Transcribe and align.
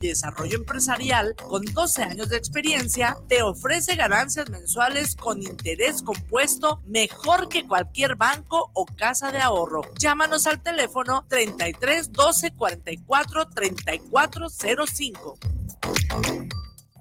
Desarrollo 0.00 0.56
Empresarial, 0.56 1.36
con 1.36 1.62
12 1.62 2.02
años 2.02 2.30
de 2.30 2.38
experiencia, 2.38 3.18
te 3.28 3.42
ofrece 3.42 3.96
ganancias 3.96 4.48
mensuales 4.48 5.14
con 5.14 5.42
interés 5.42 6.02
compuesto 6.02 6.80
mejor 6.86 7.50
que 7.50 7.66
cualquier 7.66 8.16
banco 8.16 8.70
o 8.72 8.86
casa 8.86 9.30
de 9.30 9.40
ahorro. 9.40 9.82
Llámanos 9.98 10.46
al 10.46 10.62
teléfono 10.62 11.26
33 11.28 12.12
12 12.12 12.52
44 12.52 13.48
34 13.50 14.48
05. 14.48 15.38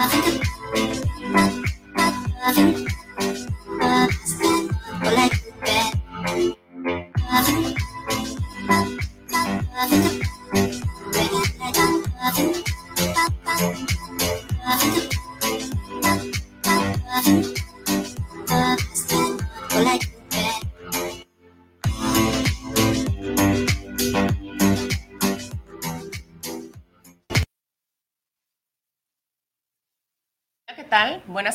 I 0.00 0.06
think 0.06 0.37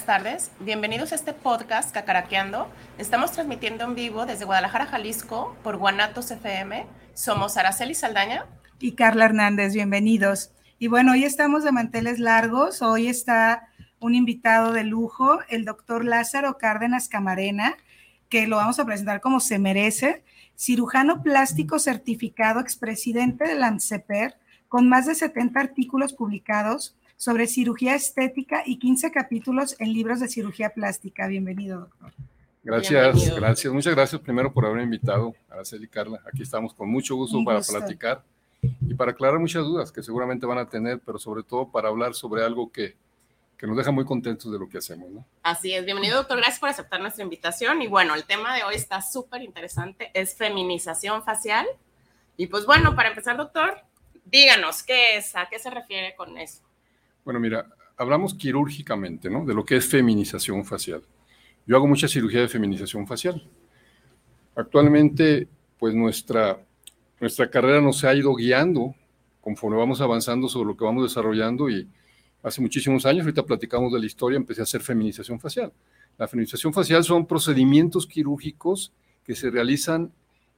Tardes. 0.06 0.52
Bienvenidos 0.60 1.14
a 1.14 1.16
este 1.16 1.34
podcast 1.34 1.94
Cacaraqueando. 1.94 2.68
Estamos 2.98 3.32
transmitiendo 3.32 3.86
en 3.86 3.96
vivo 3.96 4.26
desde 4.26 4.44
Guadalajara, 4.44 4.86
Jalisco, 4.86 5.56
por 5.64 5.78
Guanatos 5.78 6.30
FM. 6.30 6.86
Somos 7.14 7.56
Araceli 7.56 7.96
Saldaña. 7.96 8.46
Y 8.80 8.94
Carla 8.94 9.26
Hernández, 9.26 9.74
bienvenidos. 9.74 10.52
Y 10.78 10.88
bueno, 10.88 11.14
hoy 11.14 11.24
estamos 11.24 11.64
de 11.64 11.72
manteles 11.72 12.20
largos. 12.20 12.82
Hoy 12.82 13.08
está 13.08 13.70
un 14.00 14.16
invitado 14.16 14.74
de 14.74 14.84
lujo, 14.84 15.40
el 15.48 15.64
doctor 15.64 16.04
Lázaro 16.04 16.58
Cárdenas 16.58 17.08
Camarena, 17.08 17.78
que 18.28 18.48
lo 18.48 18.58
vamos 18.58 18.80
a 18.80 18.86
presentar 18.86 19.22
como 19.22 19.40
se 19.40 19.58
merece. 19.58 20.24
Cirujano 20.58 21.24
plástico 21.24 21.80
certificado, 21.80 22.60
expresidente 22.60 23.46
de 23.46 23.56
la 23.56 23.68
ANSEPER, 23.68 24.36
con 24.68 24.90
más 24.90 25.06
de 25.06 25.16
70 25.16 25.60
artículos 25.60 26.14
publicados 26.14 26.98
sobre 27.18 27.48
cirugía 27.48 27.96
estética 27.96 28.64
y 28.66 28.80
15 28.80 29.12
capítulos 29.12 29.76
en 29.80 29.94
libros 29.94 30.20
de 30.20 30.28
cirugía 30.28 30.70
plástica. 30.70 31.28
Bienvenido, 31.28 31.82
doctor. 31.82 32.14
Gracias, 32.64 33.36
gracias. 33.36 33.74
Muchas 33.74 33.94
gracias 33.94 34.22
primero 34.22 34.54
por 34.54 34.66
haber 34.66 34.84
invitado 34.84 35.36
a 35.50 35.56
Araceli 35.56 35.86
y 35.86 35.88
Carla. 35.90 36.22
Aquí 36.26 36.44
estamos 36.44 36.74
con 36.74 36.90
mucho 36.90 37.16
gusto 37.16 37.44
para 37.44 37.62
platicar 37.62 38.24
y 38.62 38.94
para 38.94 39.12
aclarar 39.12 39.38
muchas 39.38 39.64
dudas 39.64 39.92
que 39.92 40.02
seguramente 40.02 40.46
van 40.46 40.58
a 40.58 40.70
tener, 40.70 41.02
pero 41.06 41.20
sobre 41.20 41.44
todo 41.44 41.70
para 41.70 41.90
hablar 41.90 42.14
sobre 42.14 42.44
algo 42.44 42.72
que, 42.72 42.96
que 43.58 43.68
nos 43.68 43.76
deja 43.76 43.92
muy 43.92 44.06
contentos 44.06 44.50
de 44.50 44.58
lo 44.58 44.70
que 44.70 44.78
hacemos. 44.78 45.12
¿no? 45.12 45.26
Así 45.44 45.74
es, 45.74 45.84
bienvenido 45.84 46.16
doctor, 46.18 46.38
gracias 46.38 46.60
por 46.60 46.70
aceptar 46.70 47.02
nuestra 47.02 47.24
invitación. 47.24 47.82
Y 47.82 47.88
bueno, 47.88 48.16
el 48.16 48.24
tema 48.24 48.56
de 48.56 48.64
hoy 48.64 48.76
está 48.76 49.02
súper 49.02 49.42
interesante, 49.42 50.10
es 50.14 50.36
feminización 50.36 51.22
facial. 51.24 51.66
Y 52.38 52.48
pues 52.48 52.66
bueno, 52.66 52.96
para 52.96 53.10
empezar, 53.10 53.36
doctor, 53.36 53.82
díganos, 54.24 54.84
¿qué 54.84 55.18
es? 55.18 55.36
¿A 55.36 55.50
qué 55.50 55.60
se 55.60 55.70
refiere 55.70 56.16
con 56.16 56.38
eso? 56.38 56.62
Bueno, 57.26 57.40
mira, 57.40 57.68
hablamos 57.98 58.34
quirúrgicamente, 58.34 59.30
¿no? 59.30 59.46
De 59.46 59.54
lo 59.54 59.64
que 59.64 59.78
es 59.78 59.86
feminización 59.88 60.66
facial. 60.66 61.04
Yo 61.66 61.78
hago 61.78 61.88
mucha 61.88 62.08
cirugía 62.08 62.42
de 62.42 62.50
feminización 62.50 63.08
facial. 63.08 63.42
Actualmente, 64.56 65.48
pues 65.80 65.96
nuestra, 65.96 66.60
nuestra 67.20 67.50
carrera 67.50 67.82
nos 67.82 68.04
ha 68.04 68.14
ido 68.14 68.36
guiando 68.36 68.94
conforme 69.40 69.78
vamos 69.78 70.02
avanzando 70.02 70.48
sobre 70.48 70.68
lo 70.68 70.78
que 70.78 70.86
vamos 70.86 71.04
desarrollando 71.04 71.70
y 71.70 71.88
hace 72.42 72.62
muchísimos 72.62 73.06
años, 73.06 73.24
ahorita 73.24 73.44
platicamos 73.44 73.92
de 73.92 74.00
la 74.00 74.06
historia, 74.06 74.38
empecé 74.38 74.62
a 74.62 74.64
hacer 74.64 74.82
feminización 74.82 75.40
facial. 75.40 75.72
La 76.18 76.28
feminización 76.28 76.74
facial 76.74 77.04
son 77.04 77.26
procedimientos 77.26 78.06
quirúrgicos 78.06 78.94
que 79.26 79.36
se 79.36 79.50
realizan 79.50 80.12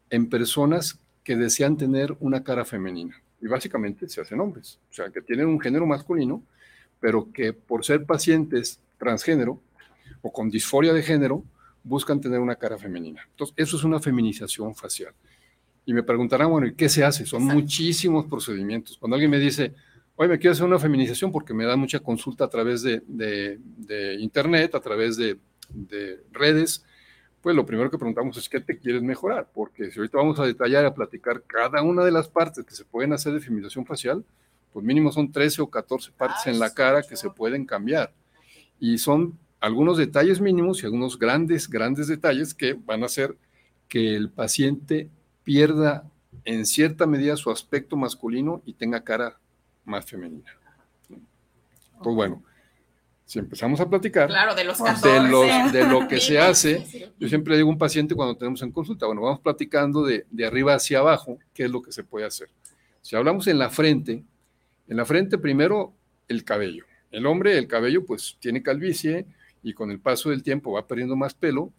en 0.09 0.30
personas 0.30 1.00
que 1.24 1.36
desean 1.36 1.78
tener 1.78 2.16
una 2.20 2.44
cara 2.44 2.66
femenina. 2.66 3.16
Y 3.42 3.47
básicamente 3.47 4.08
se 4.08 4.22
hacen 4.22 4.40
hombres, 4.40 4.80
o 4.90 4.94
sea, 4.94 5.09
que 5.09 5.22
tienen 5.22 5.47
un 5.47 5.59
género 5.59 5.86
masculino, 5.86 6.44
pero 7.00 7.31
que 7.31 7.53
por 7.53 7.85
ser 7.85 8.06
pacientes 8.06 8.79
transgénero 8.97 9.59
o 10.22 10.31
con 10.31 10.50
disforia 10.50 10.94
de 10.94 11.03
género, 11.03 11.44
buscan 11.83 12.19
tener 12.19 12.39
una 12.39 12.56
cara 12.56 12.78
femenina. 12.78 13.22
Entonces, 13.31 13.56
eso 13.57 13.78
es 13.78 13.83
una 13.83 14.00
feminización 14.00 14.75
facial. 14.75 15.13
Y 15.85 15.94
me 15.94 16.01
preguntarán, 16.01 16.50
bueno, 16.50 16.67
¿y 16.67 16.73
qué 16.73 16.89
se 16.89 17.03
hace? 17.03 17.25
Son 17.25 17.45
muchísimos 17.45 18.25
procedimientos. 18.25 18.97
Cuando 18.97 19.16
alguien 19.16 19.29
me 19.29 19.39
dice, 19.39 19.73
oye, 20.16 20.29
me 20.29 20.39
quiero 20.39 20.53
hacer 20.53 20.66
una 20.66 20.79
feminización 20.79 21.31
porque 21.31 21.53
me 21.53 21.66
da 21.66 21.75
mucha 21.75 22.00
consulta 22.00 22.45
a 22.45 22.50
través 22.50 22.81
de, 22.81 23.59
internet, 24.19 24.73
a 24.73 24.79
través 24.79 25.16
de, 25.16 25.38
de, 25.69 26.23
redes, 26.31 26.84
pues 27.41 27.55
lo 27.55 27.67
primero 27.67 27.91
que 27.91 28.00
preguntamos 28.00 28.35
es, 28.38 28.50
¿qué 28.50 28.59
te 28.59 28.79
quieres 28.79 29.03
mejorar? 29.03 29.47
Porque 29.53 29.91
si 29.91 29.99
ahorita 29.99 30.17
vamos 30.17 30.40
a 30.40 30.46
detallar, 30.46 30.85
a 30.85 30.96
platicar 30.96 31.43
cada 31.46 31.84
una 31.84 32.03
de 32.03 32.11
las 32.11 32.28
partes 32.28 32.66
que 32.66 32.73
se 32.73 32.85
pueden 32.85 33.14
hacer 33.14 33.34
de 33.34 33.40
feminización 33.40 33.85
facial, 33.85 34.25
pues 34.75 34.83
mínimo 34.83 35.09
son 35.09 35.31
13 35.31 35.61
o 35.61 35.69
14 35.69 36.11
partes 36.11 36.47
en 36.47 36.59
la 36.59 36.73
cara 36.73 37.01
que 37.01 37.16
se 37.16 37.29
pueden 37.29 37.66
cambiar. 37.66 38.11
Y 38.77 38.97
son 38.97 39.39
algunos 39.61 39.97
detalles 39.97 40.41
mínimos 40.41 40.83
y 40.83 40.85
algunos 40.85 41.17
grandes, 41.17 41.69
grandes 41.69 42.09
detalles 42.09 42.53
que 42.53 42.73
van 42.73 43.01
a 43.01 43.05
hacer 43.05 43.37
que 43.87 44.17
el 44.17 44.29
paciente 44.29 45.09
pierda 45.45 46.03
en 46.43 46.66
cierta 46.66 47.07
medida 47.07 47.37
su 47.37 47.51
aspecto 47.51 47.95
masculino 47.95 48.61
y 48.66 48.73
tenga 48.73 49.01
cara 49.01 49.37
más 49.85 50.05
femenina. 50.05 50.51
Pues 52.03 52.13
bueno, 52.13 52.43
si 53.23 53.39
empezamos 53.39 53.79
a 53.79 53.89
platicar 53.89 54.29
de, 54.29 54.66
los 54.66 55.72
de, 55.72 55.87
lo 55.87 56.05
que 56.05 56.19
se 56.19 56.37
hace, 56.37 57.13
yo 57.17 57.29
siempre 57.29 57.55
digo 57.55 57.69
a 57.69 57.72
un 57.72 57.79
paciente 57.79 58.13
cuando 58.13 58.35
tenemos 58.35 58.61
en 58.61 58.73
consulta, 58.73 59.05
bueno, 59.05 59.22
vamos 59.22 59.39
platicando 59.39 60.03
de, 60.03 60.25
de 60.29 60.45
arriba 60.45 60.73
hacia 60.73 60.99
abajo, 60.99 61.37
qué 61.53 61.63
es 61.63 61.72
lo 61.72 61.81
que 61.81 61.93
se 61.93 62.03
puede 62.03 62.25
hacer. 62.25 62.49
Si 63.01 63.16
hablamos 63.16 63.47
en 63.47 63.57
la 63.57 63.69
frente, 63.69 64.25
en 64.87 64.97
la 64.97 65.05
frente, 65.05 65.37
primero, 65.37 65.93
el 66.28 66.43
cabello. 66.43 66.85
El 67.11 67.26
hombre, 67.26 67.58
el 67.58 67.67
cabello, 67.67 68.05
pues 68.05 68.37
tiene 68.40 68.61
calvicie 68.61 69.26
y 69.64 69.73
con 69.73 69.90
el 69.90 69.99
paso 69.99 70.29
del 70.29 70.43
tiempo 70.43 70.73
va 70.73 70.87
perdiendo 70.87 71.16
más 71.16 71.34
pelo 71.34 71.73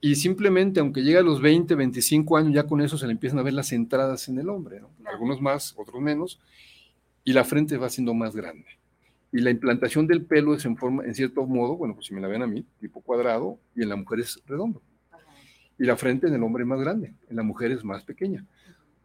Y 0.00 0.14
simplemente, 0.14 0.80
aunque 0.80 1.02
llegue 1.02 1.18
a 1.18 1.22
los 1.22 1.40
20, 1.40 1.74
25 1.74 2.36
años, 2.36 2.54
ya 2.54 2.64
con 2.64 2.80
eso 2.80 2.96
se 2.96 3.06
le 3.06 3.12
empiezan 3.12 3.38
a 3.38 3.42
ver 3.42 3.54
las 3.54 3.72
entradas 3.72 4.28
en 4.28 4.38
el 4.38 4.48
hombre, 4.48 4.80
¿no? 4.80 4.90
algunos 5.06 5.40
más, 5.40 5.74
otros 5.76 6.00
menos, 6.00 6.40
y 7.24 7.32
la 7.32 7.44
frente 7.44 7.76
va 7.76 7.88
siendo 7.88 8.14
más 8.14 8.34
grande. 8.34 8.66
Y 9.32 9.40
la 9.40 9.50
implantación 9.50 10.06
del 10.06 10.24
pelo 10.24 10.54
es 10.54 10.64
en 10.64 10.76
forma, 10.76 11.04
en 11.04 11.14
cierto 11.14 11.46
modo, 11.46 11.76
bueno, 11.76 11.94
pues 11.94 12.06
si 12.06 12.14
me 12.14 12.20
la 12.20 12.28
ven 12.28 12.42
a 12.42 12.46
mí, 12.46 12.66
tipo 12.80 13.00
cuadrado, 13.00 13.58
y 13.74 13.82
en 13.82 13.88
la 13.88 13.96
mujer 13.96 14.20
es 14.20 14.42
redondo. 14.46 14.82
Y 15.78 15.84
la 15.84 15.96
frente 15.96 16.26
en 16.26 16.34
el 16.34 16.42
hombre 16.42 16.64
es 16.64 16.68
más 16.68 16.80
grande, 16.80 17.14
en 17.28 17.36
la 17.36 17.42
mujer 17.42 17.72
es 17.72 17.82
más 17.82 18.04
pequeña. 18.04 18.44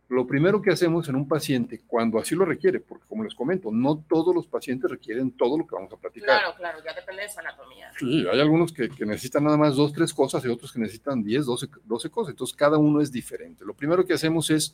Lo 0.10 0.26
primero 0.26 0.62
que 0.62 0.72
hacemos 0.72 1.10
en 1.10 1.18
un 1.18 1.28
paciente, 1.28 1.82
cuando 1.86 2.18
así 2.18 2.34
lo 2.34 2.46
requiere, 2.46 2.80
porque 2.80 3.06
como 3.10 3.26
les 3.26 3.36
comento, 3.36 3.72
no 3.72 3.98
todos 4.08 4.34
los 4.34 4.48
pacientes 4.48 4.90
requieren 4.90 5.32
todo 5.32 5.58
lo 5.58 5.68
que 5.68 5.76
vamos 5.76 5.92
a 5.92 5.98
platicar. 5.98 6.40
Claro, 6.40 6.56
claro, 6.56 6.80
ya 6.84 6.94
depende 6.94 7.24
de 7.24 7.30
su 7.30 7.40
anatomía. 7.40 7.92
Sí, 8.00 8.26
hay 8.32 8.40
algunos 8.40 8.72
que, 8.72 8.88
que 8.88 9.06
necesitan 9.06 9.44
nada 9.44 9.58
más 9.58 9.76
dos, 9.76 9.92
tres 9.92 10.14
cosas 10.14 10.46
y 10.46 10.48
otros 10.48 10.72
que 10.72 10.80
necesitan 10.80 11.22
10, 11.22 11.46
12, 11.46 11.68
12 11.84 12.10
cosas. 12.10 12.32
Entonces, 12.32 12.56
cada 12.56 12.78
uno 12.78 13.02
es 13.02 13.12
diferente. 13.12 13.66
Lo 13.66 13.74
primero 13.74 14.06
que 14.06 14.14
hacemos 14.14 14.50
es 14.50 14.74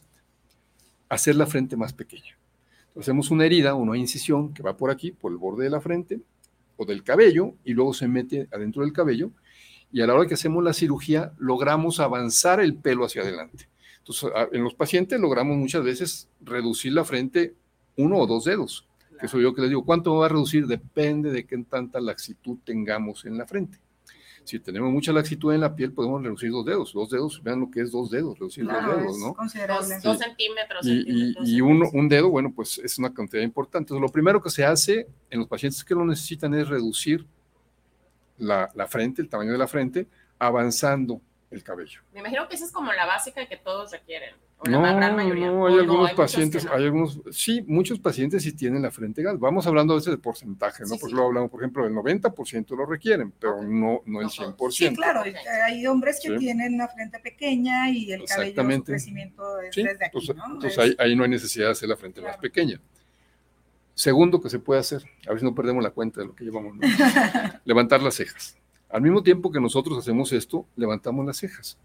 hacer 1.09 1.35
la 1.35 1.47
frente 1.47 1.75
más 1.75 1.93
pequeña. 1.93 2.37
Entonces, 2.89 3.09
hacemos 3.09 3.31
una 3.31 3.45
herida, 3.45 3.73
una 3.73 3.97
incisión 3.97 4.53
que 4.53 4.61
va 4.61 4.77
por 4.77 4.91
aquí, 4.91 5.11
por 5.11 5.31
el 5.31 5.39
borde 5.39 5.63
de 5.63 5.71
la 5.71 5.81
frente 5.81 6.19
o 6.77 6.85
del 6.85 7.03
cabello, 7.03 7.55
y 7.63 7.73
luego 7.73 7.95
se 7.95 8.07
mete 8.07 8.47
adentro 8.51 8.83
del 8.83 8.93
cabello. 8.93 9.31
Y 9.91 10.01
a 10.01 10.07
la 10.07 10.13
hora 10.13 10.27
que 10.27 10.35
hacemos 10.35 10.63
la 10.63 10.73
cirugía, 10.73 11.33
logramos 11.39 11.99
avanzar 11.99 12.59
el 12.59 12.75
pelo 12.75 13.05
hacia 13.05 13.23
adelante. 13.23 13.67
Entonces, 14.03 14.29
en 14.51 14.63
los 14.63 14.73
pacientes 14.73 15.17
logramos 15.17 15.55
muchas 15.55 15.81
veces 15.81 16.27
reducir 16.41 16.91
la 16.91 17.05
frente 17.05 17.55
uno 17.95 18.17
o 18.17 18.27
dos 18.27 18.43
dedos. 18.43 18.85
Que 19.17 19.27
eso 19.27 19.39
yo 19.39 19.53
que 19.53 19.61
les 19.61 19.69
digo, 19.69 19.85
¿cuánto 19.85 20.15
va 20.17 20.25
a 20.25 20.29
reducir? 20.29 20.67
Depende 20.67 21.31
de 21.31 21.45
qué 21.45 21.57
tanta 21.59 22.01
laxitud 22.01 22.57
tengamos 22.65 23.23
en 23.23 23.37
la 23.37 23.47
frente. 23.47 23.79
Si 24.43 24.59
tenemos 24.59 24.91
mucha 24.91 25.13
laxitud 25.13 25.53
en 25.53 25.61
la 25.61 25.73
piel, 25.73 25.93
podemos 25.93 26.21
reducir 26.21 26.51
dos 26.51 26.65
dedos. 26.65 26.91
Dos 26.91 27.09
dedos, 27.11 27.41
vean 27.41 27.61
lo 27.61 27.71
que 27.71 27.79
es 27.79 27.91
dos 27.91 28.11
dedos, 28.11 28.37
reducir 28.37 28.65
dos 28.65 28.85
dedos, 28.85 29.17
¿no? 29.19 29.35
Dos, 29.37 30.03
dos, 30.03 30.17
centímetros. 30.17 30.85
Y, 30.85 31.33
y, 31.45 31.61
uno, 31.61 31.89
un 31.93 32.09
dedo, 32.09 32.29
bueno, 32.29 32.51
pues 32.53 32.77
es 32.79 32.99
una 32.99 33.13
cantidad 33.13 33.41
importante. 33.41 33.93
Entonces, 33.93 34.01
lo 34.01 34.11
primero 34.11 34.41
que 34.41 34.49
se 34.49 34.65
hace 34.65 35.07
en 35.29 35.39
los 35.39 35.47
pacientes 35.47 35.81
que 35.81 35.95
lo 35.95 36.03
necesitan 36.03 36.53
es 36.55 36.67
reducir 36.67 37.25
la, 38.37 38.69
la 38.75 38.85
frente, 38.85 39.21
el 39.21 39.29
tamaño 39.29 39.53
de 39.53 39.57
la 39.57 39.67
frente, 39.67 40.07
avanzando 40.37 41.21
el 41.53 41.63
cabello. 41.63 42.01
Me 42.13 42.19
imagino 42.19 42.47
que 42.47 42.55
esa 42.55 42.65
es 42.65 42.71
como 42.71 42.91
la 42.93 43.05
básica 43.05 43.45
que 43.47 43.57
todos 43.57 43.91
requieren. 43.91 44.35
no, 44.65 44.81
no, 44.81 45.65
hay 45.67 45.79
algunos 45.79 46.13
pacientes, 46.13 46.65
hay, 46.65 46.85
algunos, 46.85 47.21
sí, 47.31 47.63
muchos 47.67 47.99
pacientes 47.99 48.43
sí 48.43 48.53
tienen 48.53 48.81
la 48.81 48.91
frente 48.91 49.21
gas. 49.21 49.39
Vamos 49.39 49.67
hablando 49.67 49.93
a 49.93 49.97
veces 49.97 50.11
de 50.11 50.17
porcentaje, 50.17 50.83
¿no? 50.87 50.97
Porque 50.97 51.15
lo 51.15 51.25
hablamos, 51.25 51.49
por 51.51 51.61
ejemplo, 51.61 51.85
el 51.85 51.93
90% 51.93 52.75
lo 52.75 52.85
requieren, 52.85 53.31
pero 53.39 53.61
no, 53.61 54.01
no 54.05 54.21
el 54.21 54.27
100%. 54.27 54.71
Sí, 54.71 54.95
claro, 54.95 55.23
hay 55.65 55.85
hombres 55.87 56.19
que 56.21 56.37
tienen 56.37 56.75
una 56.75 56.87
frente 56.87 57.19
pequeña 57.19 57.89
y 57.89 58.11
el 58.11 58.25
cabello, 58.25 58.63
su 58.63 58.83
crecimiento 58.83 59.59
es 59.61 59.75
desde 59.75 60.05
aquí, 60.05 60.27
¿no? 60.35 60.45
Entonces 60.53 60.79
ahí, 60.79 60.95
ahí, 60.97 61.15
no 61.15 61.23
hay 61.23 61.29
necesidad 61.29 61.65
de 61.67 61.71
hacer 61.71 61.89
la 61.89 61.97
frente 61.97 62.21
más 62.21 62.37
pequeña. 62.37 62.79
Segundo 63.95 64.41
que 64.41 64.49
se 64.49 64.59
puede 64.59 64.79
hacer, 64.79 65.03
a 65.27 65.29
ver 65.29 65.39
si 65.39 65.45
no 65.45 65.53
perdemos 65.53 65.83
la 65.83 65.91
cuenta 65.91 66.21
de 66.21 66.27
lo 66.27 66.35
que 66.35 66.43
llevamos, 66.43 66.75
¿no? 66.75 66.81
levantar 67.65 68.01
las 68.01 68.15
cejas. 68.15 68.57
Al 68.93 69.01
mismo 69.01 69.23
tiempo 69.23 69.51
que 69.51 69.59
nosotros 69.59 69.97
hacemos 69.97 70.31
esto, 70.33 70.67
levantamos 70.75 71.25
las 71.25 71.37
cejas. 71.37 71.79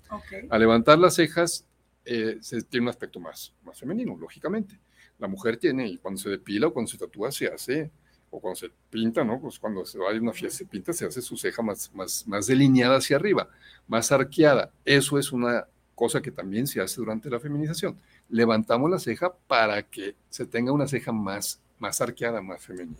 Al 0.51 0.61
levantar 0.61 0.99
las 0.99 1.15
cejas, 1.15 1.65
eh, 2.05 2.37
se 2.43 2.61
tiene 2.61 2.85
un 2.85 2.91
aspecto 2.91 3.19
más, 3.19 3.55
más 3.65 3.81
femenino, 3.81 4.15
lógicamente. 4.15 4.79
La 5.19 5.27
mujer 5.27 5.57
tiene, 5.57 5.89
y 5.89 5.97
cuando 5.97 6.21
se 6.21 6.29
depila 6.29 6.67
o 6.67 6.73
cuando 6.75 6.91
se 6.91 6.99
tatúa, 6.99 7.33
se 7.33 7.47
hace, 7.47 7.91
o 8.31 8.39
cuando 8.39 8.57
se 8.57 8.71
pinta, 8.91 9.25
¿no? 9.25 9.41
Pues 9.41 9.59
cuando 9.59 9.87
se 9.87 9.99
va 9.99 10.11
a 10.11 10.21
una 10.21 10.35
fiesta, 10.35 10.59
se 10.59 10.67
pinta, 10.67 10.93
se 10.93 11.07
hace 11.07 11.23
su 11.23 11.39
ceja 11.39 11.63
más, 11.63 11.91
más, 11.95 12.29
más 12.29 12.47
delineada 12.47 12.99
hacia 12.99 13.17
arriba, 13.17 13.49
más 13.87 14.13
arqueada. 14.13 14.71
Eso 14.85 15.19
es 15.19 15.33
una 15.33 15.67
cosa 15.95 16.21
que 16.21 16.31
también 16.31 16.67
se 16.67 16.83
hace 16.83 16.97
durante 17.01 17.31
la 17.31 17.41
feminización. 17.41 17.99
Levantamos 18.29 18.91
la 18.91 18.99
ceja 18.99 19.33
para 19.47 19.83
que 19.83 20.15
se 20.29 20.45
tenga 20.45 20.73
una 20.73 20.87
ceja 20.87 21.11
más, 21.13 21.59
más 21.79 22.03
arqueada, 22.03 22.43
más 22.43 22.63
femenina. 22.63 22.99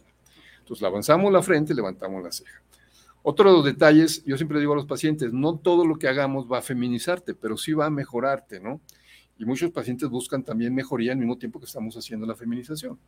Entonces, 0.61 0.83
avanzamos 0.83 1.31
la 1.31 1.43
frente, 1.43 1.75
levantamos 1.75 2.25
la 2.25 2.33
ceja. 2.33 2.63
Otro 3.31 3.51
de 3.51 3.57
los 3.59 3.65
detalles, 3.67 4.25
yo 4.25 4.39
siempre 4.39 4.59
digo 4.59 4.73
a 4.73 4.77
los 4.77 4.87
pacientes, 4.87 5.35
no 5.35 5.59
todo 5.59 5.85
lo 5.87 5.99
que 5.99 6.09
hagamos 6.09 6.51
va 6.51 6.61
a 6.61 6.63
feminizarte, 6.63 7.35
pero 7.35 7.59
sí 7.59 7.75
va 7.75 7.85
a 7.85 7.91
mejorarte, 7.91 8.59
¿no? 8.59 8.81
Y 9.37 9.45
muchos 9.45 9.71
pacientes 9.71 10.09
buscan 10.09 10.43
también 10.43 10.75
mejoría 10.75 11.13
al 11.13 11.19
mismo 11.19 11.37
tiempo 11.37 11.61
que 11.61 11.67
estamos 11.67 11.95
haciendo 11.95 12.25
la 12.25 12.35
feminización. 12.35 12.99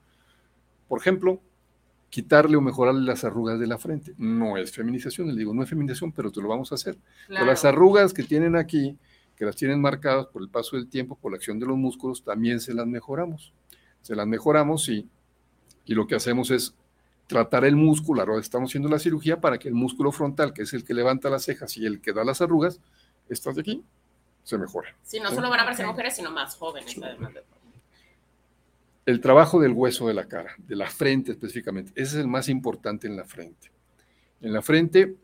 Por 0.89 1.01
ejemplo, 1.01 1.41
quitarle 2.11 2.59
o 2.59 2.61
mejorarle 2.61 3.01
las 3.01 3.25
arrugas 3.25 3.59
de 3.59 3.67
la 3.67 3.79
frente. 3.79 4.13
No 4.19 4.59
es 4.59 4.73
feminización, 4.73 5.29
les 5.29 5.39
digo, 5.39 5.55
no 5.55 5.63
es 5.63 5.71
feminización, 5.71 6.13
pero 6.13 6.31
te 6.31 6.43
lo 6.43 6.49
vamos 6.49 6.71
a 6.73 6.75
hacer. 6.75 6.99
las 7.29 7.65
arrugas 7.65 8.13
que 8.13 8.23
tienen 8.23 8.57
aquí, 8.57 8.99
que 9.37 9.47
las 9.47 9.57
tienen 9.57 9.81
marcadas 9.81 10.27
por 10.27 10.43
el 10.43 10.51
paso 10.51 10.77
del 10.77 10.87
tiempo, 10.91 11.17
por 11.17 11.33
la 11.33 11.37
acción 11.37 11.59
de 11.59 11.65
los 11.65 11.79
músculos, 11.79 12.23
también 12.23 12.61
se 12.61 12.75
las 12.75 12.87
mejoramos. 12.87 13.55
Se 14.03 14.15
las 14.15 14.27
mejoramos 14.27 14.87
y, 14.91 15.09
y 15.87 15.95
lo 15.95 16.07
que 16.07 16.15
hacemos 16.15 16.51
es 16.51 16.75
tratar 17.31 17.65
el 17.65 17.77
músculo, 17.77 18.23
ahora 18.23 18.41
estamos 18.41 18.71
haciendo 18.71 18.89
la 18.89 18.99
cirugía 18.99 19.41
para 19.41 19.57
que 19.57 19.69
el 19.69 19.75
músculo 19.75 20.11
frontal, 20.11 20.53
que 20.53 20.63
es 20.63 20.73
el 20.73 20.85
que 20.85 20.95
levanta 20.95 21.31
las 21.31 21.45
cejas 21.45 21.77
y 21.77 21.87
el 21.87 22.01
que 22.01 22.13
da 22.13 22.25
las 22.25 22.41
arrugas, 22.41 22.81
estas 23.29 23.55
de 23.55 23.61
aquí, 23.61 23.85
se 24.43 24.59
mejore. 24.59 24.97
Sí, 25.05 25.21
no 25.21 25.31
solo 25.31 25.49
van 25.49 25.61
a 25.61 25.63
aparecer 25.63 25.87
mujeres, 25.87 26.17
sino 26.17 26.33
más 26.33 26.57
jóvenes, 26.57 26.99
además 27.01 27.35
El 29.07 29.21
trabajo 29.21 29.61
del 29.61 29.71
hueso 29.71 30.09
de 30.09 30.15
la 30.15 30.27
cara, 30.27 30.57
de 30.59 30.75
la 30.75 30.91
frente 30.91 31.31
específicamente, 31.31 31.93
ese 31.95 32.17
es 32.17 32.23
el 32.23 32.27
más 32.27 32.49
importante 32.49 33.07
en 33.07 33.15
la 33.15 33.25
frente. 33.25 33.71
En 34.41 34.53
la 34.53 34.61
frente, 34.61 35.15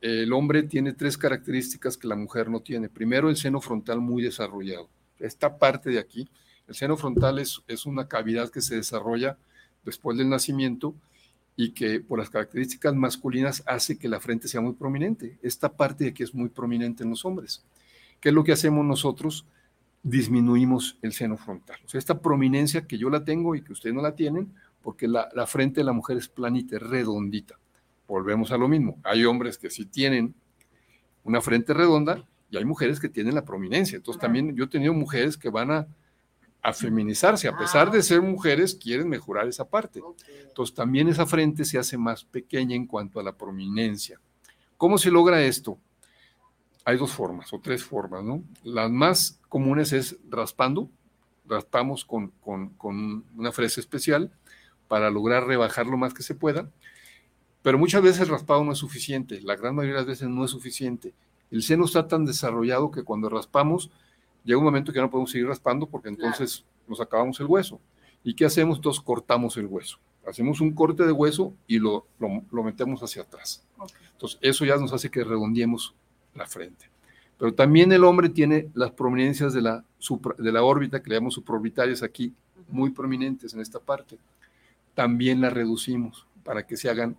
el 0.00 0.32
hombre 0.32 0.62
tiene 0.62 0.94
tres 0.94 1.18
características 1.18 1.98
que 1.98 2.08
la 2.08 2.16
mujer 2.16 2.48
no 2.48 2.60
tiene. 2.60 2.88
Primero, 2.88 3.28
el 3.28 3.36
seno 3.36 3.60
frontal 3.60 4.00
muy 4.00 4.22
desarrollado. 4.22 4.88
Esta 5.18 5.58
parte 5.58 5.90
de 5.90 5.98
aquí, 5.98 6.30
el 6.66 6.74
seno 6.74 6.96
frontal 6.96 7.38
es, 7.40 7.60
es 7.68 7.84
una 7.84 8.08
cavidad 8.08 8.48
que 8.48 8.62
se 8.62 8.76
desarrolla 8.76 9.36
después 9.84 10.16
del 10.16 10.30
nacimiento 10.30 10.94
y 11.56 11.70
que 11.70 12.00
por 12.00 12.18
las 12.18 12.28
características 12.28 12.94
masculinas 12.94 13.62
hace 13.66 13.98
que 13.98 14.08
la 14.08 14.20
frente 14.20 14.46
sea 14.46 14.60
muy 14.60 14.74
prominente. 14.74 15.38
Esta 15.42 15.72
parte 15.72 16.04
de 16.04 16.10
aquí 16.10 16.22
es 16.22 16.34
muy 16.34 16.50
prominente 16.50 17.02
en 17.02 17.10
los 17.10 17.24
hombres. 17.24 17.64
¿Qué 18.20 18.28
es 18.28 18.34
lo 18.34 18.44
que 18.44 18.52
hacemos 18.52 18.84
nosotros? 18.84 19.46
Disminuimos 20.02 20.98
el 21.00 21.12
seno 21.12 21.36
frontal. 21.38 21.78
O 21.84 21.88
sea, 21.88 21.98
esta 21.98 22.20
prominencia 22.20 22.86
que 22.86 22.98
yo 22.98 23.08
la 23.08 23.24
tengo 23.24 23.54
y 23.54 23.62
que 23.62 23.72
ustedes 23.72 23.94
no 23.94 24.02
la 24.02 24.14
tienen, 24.14 24.52
porque 24.82 25.08
la, 25.08 25.30
la 25.34 25.46
frente 25.46 25.80
de 25.80 25.84
la 25.84 25.92
mujer 25.92 26.18
es 26.18 26.28
planita, 26.28 26.78
redondita. 26.78 27.58
Volvemos 28.06 28.52
a 28.52 28.58
lo 28.58 28.68
mismo. 28.68 28.98
Hay 29.02 29.24
hombres 29.24 29.56
que 29.56 29.70
sí 29.70 29.86
tienen 29.86 30.34
una 31.24 31.40
frente 31.40 31.72
redonda 31.74 32.24
y 32.50 32.58
hay 32.58 32.64
mujeres 32.64 33.00
que 33.00 33.08
tienen 33.08 33.34
la 33.34 33.44
prominencia. 33.44 33.96
Entonces 33.96 34.20
también 34.20 34.54
yo 34.54 34.64
he 34.64 34.68
tenido 34.68 34.92
mujeres 34.92 35.36
que 35.36 35.48
van 35.48 35.70
a 35.70 35.88
a 36.66 36.72
feminizarse, 36.72 37.46
a 37.46 37.56
pesar 37.56 37.92
de 37.92 38.02
ser 38.02 38.20
mujeres, 38.20 38.74
quieren 38.74 39.08
mejorar 39.08 39.46
esa 39.46 39.68
parte. 39.68 40.02
Entonces 40.48 40.74
también 40.74 41.06
esa 41.06 41.24
frente 41.24 41.64
se 41.64 41.78
hace 41.78 41.96
más 41.96 42.24
pequeña 42.24 42.74
en 42.74 42.88
cuanto 42.88 43.20
a 43.20 43.22
la 43.22 43.36
prominencia. 43.36 44.18
¿Cómo 44.76 44.98
se 44.98 45.12
logra 45.12 45.40
esto? 45.44 45.78
Hay 46.84 46.96
dos 46.96 47.12
formas 47.12 47.52
o 47.52 47.60
tres 47.60 47.84
formas, 47.84 48.24
¿no? 48.24 48.42
Las 48.64 48.90
más 48.90 49.38
comunes 49.48 49.92
es 49.92 50.16
raspando, 50.28 50.90
raspamos 51.44 52.04
con, 52.04 52.32
con 52.40 53.24
una 53.36 53.52
fresa 53.52 53.78
especial 53.78 54.32
para 54.88 55.08
lograr 55.08 55.46
rebajar 55.46 55.86
lo 55.86 55.96
más 55.96 56.14
que 56.14 56.24
se 56.24 56.34
pueda, 56.34 56.68
pero 57.62 57.78
muchas 57.78 58.02
veces 58.02 58.22
el 58.22 58.28
raspado 58.28 58.64
no 58.64 58.72
es 58.72 58.78
suficiente, 58.78 59.40
la 59.40 59.54
gran 59.54 59.76
mayoría 59.76 59.94
de 59.94 60.00
las 60.00 60.08
veces 60.08 60.28
no 60.28 60.44
es 60.44 60.50
suficiente. 60.50 61.14
El 61.52 61.62
seno 61.62 61.84
está 61.84 62.08
tan 62.08 62.24
desarrollado 62.24 62.90
que 62.90 63.04
cuando 63.04 63.28
raspamos 63.28 63.92
llega 64.46 64.58
un 64.58 64.64
momento 64.64 64.92
que 64.92 65.00
no 65.00 65.10
podemos 65.10 65.30
seguir 65.30 65.48
raspando 65.48 65.86
porque 65.86 66.08
entonces 66.08 66.64
nos 66.86 67.00
acabamos 67.00 67.38
el 67.40 67.46
hueso. 67.46 67.80
¿Y 68.22 68.34
qué 68.34 68.46
hacemos? 68.46 68.78
Entonces 68.78 69.02
cortamos 69.02 69.56
el 69.56 69.66
hueso. 69.66 69.98
Hacemos 70.26 70.60
un 70.60 70.72
corte 70.72 71.04
de 71.04 71.12
hueso 71.12 71.52
y 71.66 71.78
lo, 71.78 72.06
lo, 72.18 72.62
metemos 72.62 73.02
hacia 73.02 73.22
atrás. 73.22 73.64
Entonces 74.12 74.38
eso 74.40 74.64
ya 74.64 74.76
nos 74.76 74.92
hace 74.92 75.10
que 75.10 75.22
redondeemos 75.22 75.94
la 76.34 76.46
frente. 76.46 76.88
Pero 77.38 77.52
también 77.54 77.92
el 77.92 78.04
hombre 78.04 78.28
tiene 78.28 78.70
las 78.74 78.92
prominencias 78.92 79.52
de 79.52 79.62
la, 79.62 79.84
de 80.38 80.52
la 80.52 80.62
órbita, 80.62 81.02
que 81.02 81.10
le 81.10 81.16
llamamos 81.16 81.40
aquí, 82.02 82.32
muy 82.68 82.90
prominentes 82.90 83.52
en 83.52 83.60
esta 83.60 83.78
parte. 83.78 84.18
También 84.94 85.40
las 85.40 85.52
reducimos 85.52 86.26
para 86.42 86.66
que 86.66 86.76
se 86.76 86.88
hagan 86.88 87.16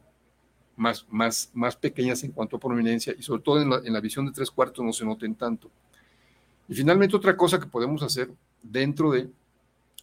más, 0.76 1.06
más, 1.10 1.52
más 1.54 1.76
pequeñas 1.76 2.24
en 2.24 2.32
cuanto 2.32 2.58
a 2.58 2.60
prominencia 2.60 3.14
y 3.18 3.22
sobre 3.22 3.42
todo 3.42 3.62
en 3.62 3.70
la, 3.70 3.82
en 3.84 3.94
la 3.94 4.02
visión 4.02 4.26
de 4.26 4.32
tres 4.32 4.50
cuartos 4.52 4.84
no 4.84 4.94
se 4.94 5.06
noten 5.06 5.36
tanto. 5.36 5.70
Y 6.68 6.76
finalmente 6.76 7.16
otra 7.16 7.38
cosa 7.38 7.60
que 7.60 7.68
podemos 7.68 8.04
hacer 8.04 8.30
dentro 8.62 9.12
de 9.12 9.30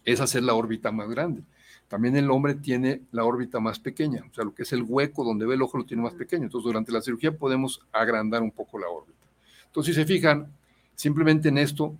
es 0.05 0.21
hacer 0.21 0.43
la 0.43 0.55
órbita 0.55 0.93
más 0.93 1.09
grande. 1.09 1.43
También 1.89 2.17
el 2.17 2.31
hombre 2.31 2.55
tiene 2.55 3.03
la 3.13 3.25
órbita 3.25 3.61
más 3.61 3.79
pequeña, 3.79 4.25
o 4.31 4.35
sea, 4.35 4.45
lo 4.45 4.55
que 4.55 4.63
es 4.63 4.73
el 4.73 4.83
hueco 4.83 5.23
donde 5.23 5.47
ve 5.47 5.55
el 5.55 5.63
ojo 5.63 5.79
lo 5.79 5.85
tiene 5.85 6.03
más 6.03 6.15
pequeño. 6.15 6.45
Entonces, 6.45 6.65
durante 6.65 6.93
la 6.93 7.03
cirugía 7.03 7.37
podemos 7.37 7.81
agrandar 7.93 8.43
un 8.43 8.51
poco 8.51 8.79
la 8.79 8.89
órbita. 8.89 9.19
Entonces, 9.67 9.95
si 9.95 10.01
se 10.01 10.07
fijan, 10.07 10.49
simplemente 10.95 11.49
en 11.51 11.59
esto 11.59 11.95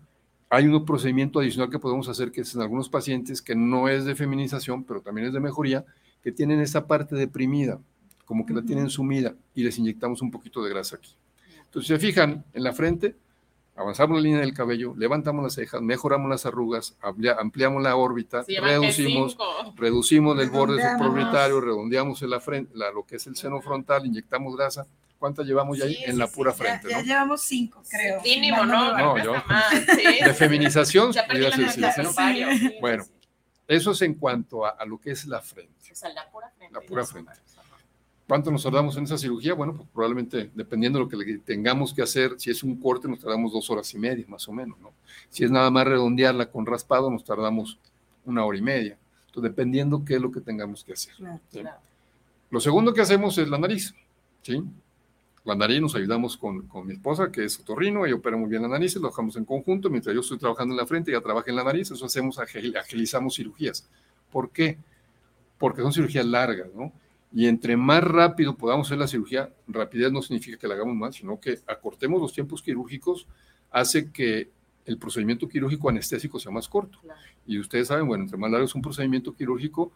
hay 0.49 0.67
un 0.67 0.85
procedimiento 0.85 1.41
adicional 1.41 1.71
que 1.71 1.79
podemos 1.79 2.09
hacer, 2.09 2.31
que 2.31 2.43
es 2.43 2.55
en 2.55 2.63
algunos 2.63 2.89
pacientes, 2.89 3.43
que 3.43 3.55
no 3.55 3.89
es 3.89 4.05
de 4.05 4.15
feminización, 4.15 4.85
pero 4.85 5.01
también 5.01 5.27
es 5.27 5.33
de 5.33 5.41
mejoría, 5.41 5.85
que 6.23 6.33
tienen 6.33 6.61
esa 6.61 6.87
parte 6.87 7.17
deprimida, 7.17 7.79
como 8.25 8.47
que 8.47 8.55
la 8.55 8.63
tienen 8.63 8.89
sumida, 8.89 9.35
y 9.55 9.63
les 9.63 9.79
inyectamos 9.79 10.23
un 10.23 10.31
poquito 10.31 10.63
de 10.63 10.71
grasa 10.71 10.97
aquí. 10.97 11.15
Entonces, 11.65 11.89
si 11.89 11.95
se 11.95 11.99
fijan, 11.99 12.45
en 12.53 12.63
la 12.63 12.73
frente, 12.73 13.17
avanzamos 13.77 14.17
la 14.17 14.23
línea 14.23 14.41
del 14.41 14.55
cabello, 14.55 14.95
levantamos 14.97 15.43
las 15.43 15.55
cejas, 15.55 15.81
mejoramos 15.83 16.31
las 16.31 16.47
arrugas, 16.47 16.97
amplia- 17.03 17.37
ampliamos 17.39 17.83
la 17.83 17.97
órbita, 17.97 18.45
Sí, 18.45 18.57
reducimos, 18.57 19.37
reducimos 19.77 20.39
el 20.41 20.51
borde 20.51 20.83
subprobitario, 20.83 21.61
redondeamos 21.61 22.23
la 22.23 22.41
frente, 22.41 22.73
la- 22.77 22.91
lo 22.93 23.05
que 23.05 23.17
es 23.17 23.27
el 23.27 23.37
seno 23.37 23.61
frontal, 23.61 24.07
inyectamos 24.07 24.57
grasa. 24.57 24.87
¿Cuántas 25.19 25.47
llevamos 25.47 25.79
ya 25.79 25.87
ahí? 25.87 25.95
Sí, 25.95 26.05
en 26.05 26.13
sí, 26.13 26.19
la 26.19 26.27
pura 26.27 26.53
frente, 26.53 26.89
ya 26.91 26.99
¿no? 26.99 27.05
llevamos 27.05 27.41
cinco, 27.43 27.83
creo. 27.89 28.21
Mínimo, 28.23 28.67
¿no? 28.67 28.97
No, 28.99 29.25
yo- 29.25 29.33
De 29.33 30.25
sí. 30.27 30.35
feminización, 30.35 31.13
Bueno. 32.81 33.05
sí. 33.05 33.11
Eso 33.67 33.93
es 33.93 34.03
en 34.03 34.15
cuanto 34.15 34.67
a, 34.67 34.71
a 34.71 34.85
lo 34.85 34.99
que 35.01 35.13
es 35.13 35.25
la 35.27 35.41
frente. 35.41 35.73
O 35.91 35.95
sea, 35.97 36.11
la 36.11 36.29
pura 36.31 36.51
frente. 36.51 36.75
La 36.75 36.81
pura 36.83 37.05
frente. 37.07 37.33
¿Cuánto 38.35 38.51
nos 38.51 38.65
tardamos 38.65 38.97
en 38.97 39.05
esa 39.05 39.17
cirugía? 39.17 39.55
Bueno, 39.55 39.77
pues 39.77 39.89
probablemente, 39.95 40.51
dependiendo 40.57 40.99
de 40.99 41.05
lo 41.05 41.09
que 41.09 41.17
le 41.17 41.39
tengamos 41.39 41.95
que 41.95 42.03
hacer, 42.03 42.35
si 42.37 42.51
es 42.51 42.65
un 42.65 42.75
corte, 42.81 43.07
nos 43.07 43.21
tardamos 43.21 43.53
dos 43.53 43.71
horas 43.71 43.95
y 43.95 43.99
media, 44.01 44.25
más 44.27 44.49
o 44.49 44.53
menos, 44.53 44.77
¿no? 44.81 44.91
Si 45.31 45.45
es 45.45 45.53
nada 45.53 45.71
más 45.71 45.87
redondearla 45.87 46.51
con 46.51 46.67
raspado, 46.67 47.09
nos 47.13 47.23
tardamos 47.23 47.79
una 48.25 48.45
hora 48.45 48.59
y 48.59 48.61
media. 48.61 48.99
Entonces, 49.27 49.53
dependiendo 49.53 50.05
qué 50.05 50.17
es 50.17 50.21
lo 50.21 50.33
que 50.33 50.41
tengamos 50.41 50.83
que 50.83 50.95
hacer. 50.95 51.15
Claro. 51.15 51.41
¿sí? 51.49 51.61
Claro. 51.61 51.79
Lo 52.51 52.59
segundo 52.59 52.93
que 52.93 53.03
hacemos 53.03 53.39
es 53.39 53.49
la 53.49 53.57
nariz, 53.57 53.95
¿sí? 54.43 54.65
La 55.45 55.55
nariz 55.55 55.81
nos 55.81 55.95
ayudamos 55.95 56.37
con, 56.37 56.67
con 56.67 56.89
mi 56.89 56.95
esposa, 56.95 57.31
que 57.31 57.45
es 57.45 57.61
otorrino, 57.61 58.05
ella 58.05 58.17
opera 58.17 58.37
muy 58.37 58.51
bien 58.51 58.63
la 58.63 58.69
nariz, 58.69 58.97
lo 58.97 59.11
dejamos 59.11 59.37
en 59.37 59.45
conjunto, 59.45 59.91
mientras 59.91 60.13
yo 60.13 60.23
estoy 60.23 60.39
trabajando 60.39 60.75
en 60.75 60.79
la 60.79 60.87
frente, 60.87 61.13
ella 61.13 61.21
trabaja 61.21 61.51
en 61.51 61.55
la 61.57 61.63
nariz, 61.63 61.89
eso 61.93 62.05
hacemos, 62.05 62.37
agil- 62.41 62.77
agilizamos 62.77 63.37
cirugías. 63.37 63.89
¿Por 64.33 64.51
qué? 64.51 64.77
Porque 65.57 65.83
son 65.83 65.93
cirugías 65.93 66.27
largas, 66.27 66.67
¿no? 66.75 66.93
Y 67.37 67.49
entre 67.49 67.77
más 67.77 68.05
rápido 68.05 68.57
podamos 68.57 68.87
hacer 68.87 68.99
la 68.99 69.09
cirugía, 69.09 69.51
rapidez 69.67 70.13
no 70.13 70.23
significa 70.23 70.57
que 70.57 70.69
la 70.69 70.75
hagamos 70.75 70.95
más, 70.95 71.17
sino 71.17 71.41
que 71.41 71.59
acortemos 71.67 72.21
los 72.23 72.33
tiempos 72.33 72.63
quirúrgicos, 72.63 73.27
hace 73.73 74.13
que 74.13 74.51
el 74.87 74.99
procedimiento 74.99 75.49
quirúrgico 75.49 75.89
anestésico 75.89 76.39
sea 76.39 76.53
más 76.53 76.69
corto. 76.69 77.01
Claro. 77.03 77.19
Y 77.47 77.59
ustedes 77.59 77.89
saben, 77.89 78.07
bueno, 78.07 78.23
entre 78.25 78.39
más 78.39 78.51
largo 78.51 78.67
es 78.67 78.75
un 78.77 78.83
procedimiento 78.83 79.35
quirúrgico, 79.35 79.93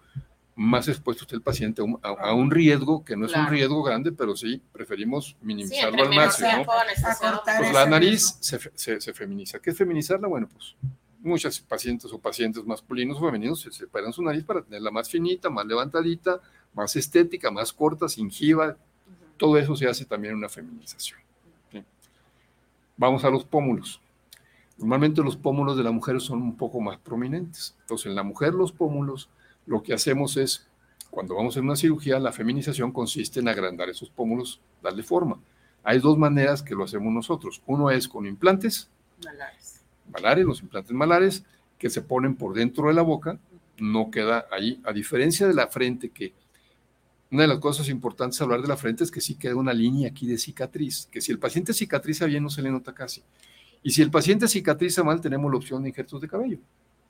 más 0.57 0.88
expuesto 0.88 1.23
está 1.23 1.37
el 1.37 1.42
paciente 1.42 1.80
a 1.80 1.85
un, 1.85 2.00
a- 2.02 2.09
a 2.30 2.35
un 2.35 2.50
riesgo, 2.50 3.04
que 3.04 3.16
no 3.16 3.26
es 3.26 3.33
un 3.35 3.47
riesgo 3.47 3.85
grande, 3.85 4.11
pero 4.11 4.35
sí 4.35 4.61
preferimos 4.73 5.37
minimizarlo 5.40 6.02
al 6.02 6.14
máximo. 6.16 6.66
Pues 7.59 7.73
la 7.73 7.87
nariz 7.87 8.38
se 8.40 9.14
feminiza. 9.14 9.61
¿Qué 9.61 9.71
es 9.71 9.76
feminizarla? 9.78 10.26
Bueno, 10.26 10.49
pues 10.52 10.75
muchas 11.20 11.60
pacientes 11.60 12.12
o 12.12 12.18
pacientes 12.18 12.64
masculinos 12.64 13.18
o 13.18 13.26
femeninos 13.26 13.60
se 13.60 13.72
separan 13.72 14.12
su 14.12 14.22
nariz 14.22 14.44
para 14.44 14.62
tenerla 14.62 14.90
más 14.90 15.08
finita, 15.08 15.50
más 15.50 15.66
levantadita, 15.66 16.40
más 16.75 16.94
estética, 16.96 17.50
más 17.50 17.72
corta, 17.72 18.08
sin 18.08 18.30
jiba. 18.30 18.68
Ujú. 18.68 18.76
Todo 19.37 19.58
eso 19.58 19.76
se 19.76 19.88
hace 19.88 20.04
también 20.04 20.34
una 20.34 20.48
feminización. 20.48 21.18
¿sí? 21.72 21.82
Vamos 22.96 23.25
a 23.25 23.30
los 23.30 23.44
pómulos. 23.44 24.00
Normalmente 24.76 25.22
los 25.22 25.37
pómulos 25.37 25.76
de 25.76 25.82
la 25.82 25.90
mujer 25.90 26.20
son 26.20 26.40
un 26.40 26.56
poco 26.56 26.80
más 26.80 26.98
prominentes. 26.98 27.75
Entonces, 27.80 28.06
en 28.06 28.14
la 28.14 28.22
mujer 28.22 28.54
los 28.54 28.70
pómulos, 28.70 29.28
lo 29.66 29.82
que 29.82 29.92
hacemos 29.92 30.37
es, 30.37 30.68
cuando 31.10 31.34
vamos 31.34 31.52
a 31.52 31.54
hacer 31.54 31.64
una 31.64 31.75
cirugía, 31.75 32.20
la 32.20 32.32
feminización 32.32 32.92
consiste 32.92 33.40
en 33.40 33.48
agrandar 33.48 33.88
esos 33.88 34.08
pómulos, 34.08 34.60
darle 34.82 35.02
forma. 35.02 35.40
Hay 35.82 35.98
dos 35.98 36.16
maneras 36.16 36.62
que 36.62 36.75
lo 36.75 36.84
hacemos 36.84 37.12
nosotros. 37.12 37.62
Uno 37.66 37.90
es 37.90 38.06
con 38.06 38.26
implantes 38.26 38.88
Malares. 39.25 39.77
Malares, 40.11 40.45
los 40.45 40.62
implantes 40.62 40.93
malares, 40.93 41.45
que 41.79 41.91
se 41.91 42.03
ponen 42.03 42.35
por 42.35 42.55
dentro 42.55 42.88
de 42.88 42.95
la 42.95 43.03
boca, 43.03 43.38
no 43.79 44.11
queda 44.11 44.47
ahí. 44.50 44.81
A 44.85 44.93
diferencia 44.93 45.47
de 45.47 45.55
la 45.55 45.69
frente, 45.69 46.11
que 46.11 46.33
una 47.31 47.43
de 47.43 47.49
las 47.49 47.59
cosas 47.59 47.88
importantes 47.88 48.41
hablar 48.41 48.62
de 48.62 48.69
la 48.69 48.77
frente 48.77 49.05
es 49.05 49.11
que 49.11 49.21
sí 49.21 49.35
queda 49.35 49.55
una 49.55 49.73
línea 49.73 50.09
aquí 50.09 50.27
de 50.27 50.38
cicatriz, 50.38 51.09
que 51.11 51.21
si 51.21 51.31
el 51.31 51.38
paciente 51.38 51.73
cicatriza 51.73 52.27
bien 52.27 52.43
no 52.43 52.50
se 52.50 52.62
le 52.62 52.71
nota 52.71 52.95
casi. 52.95 53.23
Y 53.83 53.91
si 53.91 54.03
el 54.03 54.11
paciente 54.11 54.49
cicatriza 54.49 55.05
mal, 55.05 55.21
tenemos 55.21 55.50
la 55.50 55.59
opción 55.59 55.83
de 55.83 55.91
injertos 55.91 56.21
de 56.21 56.29
cabello. 56.29 56.59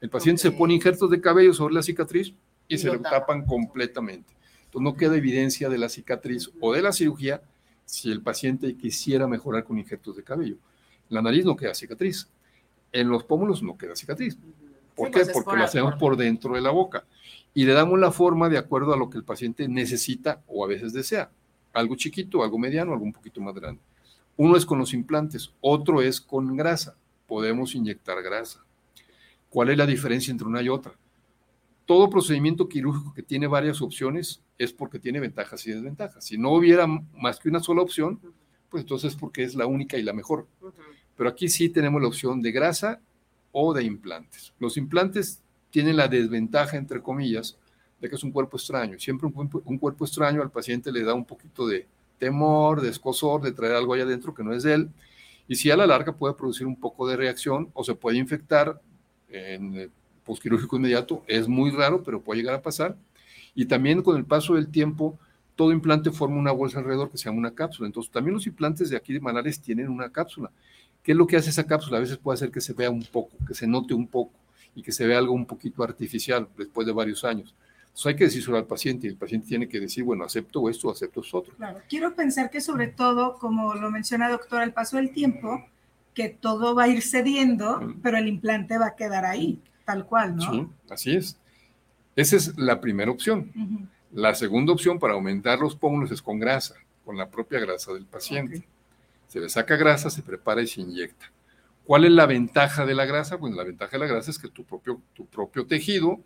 El 0.00 0.10
paciente 0.10 0.42
se 0.42 0.50
pone 0.52 0.74
injertos 0.74 1.10
de 1.10 1.20
cabello 1.20 1.54
sobre 1.54 1.74
la 1.74 1.82
cicatriz 1.82 2.34
y, 2.68 2.74
Y 2.74 2.78
se 2.78 2.90
le 2.90 2.98
tapa. 2.98 3.20
tapan 3.20 3.46
completamente. 3.46 4.34
Entonces 4.64 4.82
no 4.82 4.94
queda 4.96 5.16
evidencia 5.16 5.68
de 5.68 5.78
la 5.78 5.88
cicatriz 5.88 6.50
o 6.60 6.72
de 6.74 6.82
la 6.82 6.92
cirugía 6.92 7.40
si 7.84 8.10
el 8.10 8.20
paciente 8.20 8.76
quisiera 8.76 9.26
mejorar 9.26 9.64
con 9.64 9.78
injertos 9.78 10.16
de 10.16 10.22
cabello. 10.22 10.56
La 11.08 11.22
nariz 11.22 11.44
no 11.46 11.56
queda 11.56 11.74
cicatriz. 11.74 12.28
En 12.92 13.08
los 13.08 13.24
pómulos 13.24 13.62
no 13.62 13.76
queda 13.76 13.94
cicatriz. 13.96 14.36
¿Por 14.94 15.08
Sí, 15.08 15.12
qué? 15.12 15.18
pues 15.18 15.28
es 15.28 15.32
Porque 15.34 15.44
por- 15.44 15.58
lo 15.58 15.64
hacemos 15.64 15.94
por 15.96 16.16
dentro 16.16 16.54
de 16.54 16.60
la 16.60 16.70
boca 16.70 17.04
y 17.54 17.64
le 17.64 17.72
damos 17.72 17.98
la 17.98 18.10
forma 18.10 18.48
de 18.48 18.58
acuerdo 18.58 18.92
a 18.92 18.96
lo 18.96 19.08
que 19.10 19.18
el 19.18 19.24
paciente 19.24 19.68
necesita 19.68 20.42
o 20.46 20.64
a 20.64 20.68
veces 20.68 20.92
desea. 20.92 21.30
Algo 21.72 21.94
chiquito, 21.96 22.42
algo 22.42 22.58
mediano, 22.58 22.92
algo 22.92 23.04
un 23.04 23.12
poquito 23.12 23.40
más 23.40 23.54
grande. 23.54 23.80
Uno 24.36 24.56
es 24.56 24.64
con 24.64 24.78
los 24.78 24.94
implantes, 24.94 25.52
otro 25.60 26.00
es 26.02 26.20
con 26.20 26.56
grasa. 26.56 26.96
Podemos 27.26 27.74
inyectar 27.74 28.22
grasa. 28.22 28.64
¿Cuál 29.50 29.70
es 29.70 29.78
la 29.78 29.86
diferencia 29.86 30.30
entre 30.30 30.46
una 30.46 30.62
y 30.62 30.68
otra? 30.68 30.92
Todo 31.86 32.10
procedimiento 32.10 32.68
quirúrgico 32.68 33.14
que 33.14 33.22
tiene 33.22 33.46
varias 33.46 33.80
opciones 33.80 34.40
es 34.58 34.72
porque 34.72 34.98
tiene 34.98 35.20
ventajas 35.20 35.66
y 35.66 35.70
desventajas. 35.72 36.24
Si 36.24 36.36
no 36.36 36.50
hubiera 36.52 36.86
más 36.86 37.38
que 37.40 37.48
una 37.48 37.60
sola 37.60 37.82
opción, 37.82 38.20
pues 38.68 38.82
entonces 38.82 39.12
es 39.14 39.18
porque 39.18 39.42
es 39.42 39.54
la 39.54 39.66
única 39.66 39.96
y 39.96 40.02
la 40.02 40.12
mejor. 40.12 40.46
Pero 41.18 41.28
aquí 41.28 41.50
sí 41.50 41.68
tenemos 41.68 42.00
la 42.00 42.08
opción 42.08 42.40
de 42.40 42.52
grasa 42.52 43.00
o 43.52 43.74
de 43.74 43.84
implantes. 43.84 44.54
Los 44.58 44.78
implantes 44.78 45.42
tienen 45.70 45.96
la 45.96 46.08
desventaja, 46.08 46.78
entre 46.78 47.02
comillas, 47.02 47.58
de 48.00 48.08
que 48.08 48.14
es 48.14 48.24
un 48.24 48.32
cuerpo 48.32 48.56
extraño. 48.56 48.98
Siempre 48.98 49.28
un 49.28 49.78
cuerpo, 49.78 50.04
extraño 50.04 50.40
al 50.40 50.50
paciente 50.50 50.90
le 50.90 51.02
da 51.02 51.12
un 51.12 51.26
poquito 51.26 51.66
de 51.66 51.86
temor, 52.18 52.80
de 52.80 52.88
escosor, 52.88 53.42
de 53.42 53.52
traer 53.52 53.74
algo 53.74 53.92
allá 53.92 54.04
adentro 54.04 54.32
que 54.32 54.44
no 54.44 54.54
es 54.54 54.62
de 54.62 54.74
él. 54.74 54.90
Y 55.48 55.56
si 55.56 55.70
a 55.70 55.76
la 55.76 55.86
larga 55.86 56.12
puede 56.12 56.34
producir 56.34 56.66
un 56.66 56.76
poco 56.76 57.06
de 57.06 57.16
reacción 57.16 57.68
o 57.74 57.82
se 57.84 57.94
puede 57.94 58.16
infectar 58.16 58.80
en 59.28 59.90
posquirúrgico 60.28 60.76
inmediato. 60.76 61.24
Es 61.26 61.48
muy 61.48 61.70
raro, 61.70 62.02
pero 62.02 62.20
puede 62.20 62.40
llegar 62.40 62.54
a 62.54 62.62
pasar. 62.62 62.96
Y 63.54 63.64
también 63.64 64.02
con 64.02 64.16
el 64.16 64.24
paso 64.24 64.54
del 64.54 64.68
tiempo, 64.68 65.18
todo 65.56 65.72
implante 65.72 66.12
forma 66.12 66.36
una 66.36 66.52
bolsa 66.52 66.78
alrededor 66.78 67.10
que 67.10 67.18
se 67.18 67.24
llama 67.24 67.38
una 67.38 67.54
cápsula. 67.54 67.86
Entonces, 67.86 68.12
también 68.12 68.34
los 68.34 68.46
implantes 68.46 68.90
de 68.90 68.96
aquí 68.96 69.14
de 69.14 69.20
malares 69.20 69.60
tienen 69.60 69.88
una 69.88 70.10
cápsula. 70.10 70.52
¿Qué 71.08 71.12
es 71.12 71.16
lo 71.16 71.26
que 71.26 71.38
hace 71.38 71.48
esa 71.48 71.66
cápsula? 71.66 71.96
A 71.96 72.00
veces 72.00 72.18
puede 72.18 72.34
hacer 72.34 72.50
que 72.50 72.60
se 72.60 72.74
vea 72.74 72.90
un 72.90 73.02
poco, 73.02 73.30
que 73.46 73.54
se 73.54 73.66
note 73.66 73.94
un 73.94 74.06
poco 74.08 74.30
y 74.74 74.82
que 74.82 74.92
se 74.92 75.06
vea 75.06 75.16
algo 75.16 75.32
un 75.32 75.46
poquito 75.46 75.82
artificial 75.82 76.46
después 76.58 76.86
de 76.86 76.92
varios 76.92 77.24
años. 77.24 77.54
Entonces 77.86 78.04
hay 78.08 78.16
que 78.16 78.24
decírselo 78.24 78.58
al 78.58 78.66
paciente 78.66 79.06
y 79.06 79.10
el 79.12 79.16
paciente 79.16 79.48
tiene 79.48 79.66
que 79.70 79.80
decir, 79.80 80.04
bueno, 80.04 80.24
acepto 80.24 80.68
esto, 80.68 80.90
acepto 80.90 81.22
esto 81.22 81.38
otro. 81.38 81.54
Claro, 81.56 81.80
quiero 81.88 82.14
pensar 82.14 82.50
que 82.50 82.60
sobre 82.60 82.88
todo, 82.88 83.38
como 83.38 83.74
lo 83.74 83.90
menciona 83.90 84.28
doctor, 84.28 84.60
al 84.60 84.74
paso 84.74 84.98
del 84.98 85.10
tiempo, 85.10 85.64
que 86.12 86.28
todo 86.28 86.74
va 86.74 86.82
a 86.84 86.88
ir 86.88 87.00
cediendo, 87.00 87.80
Mm. 87.80 88.00
pero 88.02 88.18
el 88.18 88.28
implante 88.28 88.76
va 88.76 88.88
a 88.88 88.94
quedar 88.94 89.24
ahí, 89.24 89.62
tal 89.86 90.04
cual, 90.04 90.36
¿no? 90.36 90.52
Sí, 90.52 90.66
así 90.90 91.16
es. 91.16 91.38
Esa 92.16 92.36
es 92.36 92.58
la 92.58 92.82
primera 92.82 93.10
opción. 93.10 93.50
La 94.12 94.34
segunda 94.34 94.74
opción 94.74 94.98
para 94.98 95.14
aumentar 95.14 95.58
los 95.58 95.74
pómulos 95.74 96.10
es 96.10 96.20
con 96.20 96.38
grasa, 96.38 96.74
con 97.02 97.16
la 97.16 97.30
propia 97.30 97.60
grasa 97.60 97.94
del 97.94 98.04
paciente. 98.04 98.62
Se 99.28 99.40
le 99.40 99.48
saca 99.48 99.76
grasa, 99.76 100.10
se 100.10 100.22
prepara 100.22 100.62
y 100.62 100.66
se 100.66 100.80
inyecta. 100.80 101.30
¿Cuál 101.84 102.04
es 102.04 102.10
la 102.10 102.26
ventaja 102.26 102.84
de 102.84 102.94
la 102.94 103.06
grasa? 103.06 103.38
Pues 103.38 103.54
la 103.54 103.64
ventaja 103.64 103.92
de 103.92 103.98
la 103.98 104.06
grasa 104.06 104.30
es 104.30 104.38
que 104.38 104.48
tu 104.48 104.64
propio, 104.64 105.00
tu 105.14 105.26
propio 105.26 105.66
tejido 105.66 106.20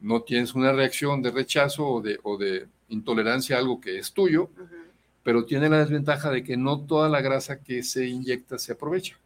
no 0.00 0.22
tienes 0.22 0.54
una 0.54 0.72
reacción 0.72 1.22
de 1.22 1.30
rechazo 1.30 1.86
o 1.86 2.00
de, 2.00 2.18
o 2.22 2.36
de 2.36 2.66
intolerancia 2.88 3.56
a 3.56 3.58
algo 3.60 3.80
que 3.80 3.98
es 3.98 4.12
tuyo, 4.12 4.50
pero 5.22 5.44
tiene 5.44 5.68
la 5.68 5.78
desventaja 5.78 6.30
de 6.30 6.42
que 6.42 6.56
no 6.56 6.80
toda 6.80 7.08
la 7.08 7.20
grasa 7.20 7.60
que 7.60 7.82
se 7.82 8.06
inyecta 8.06 8.58
se 8.58 8.72
aprovecha. 8.72 9.18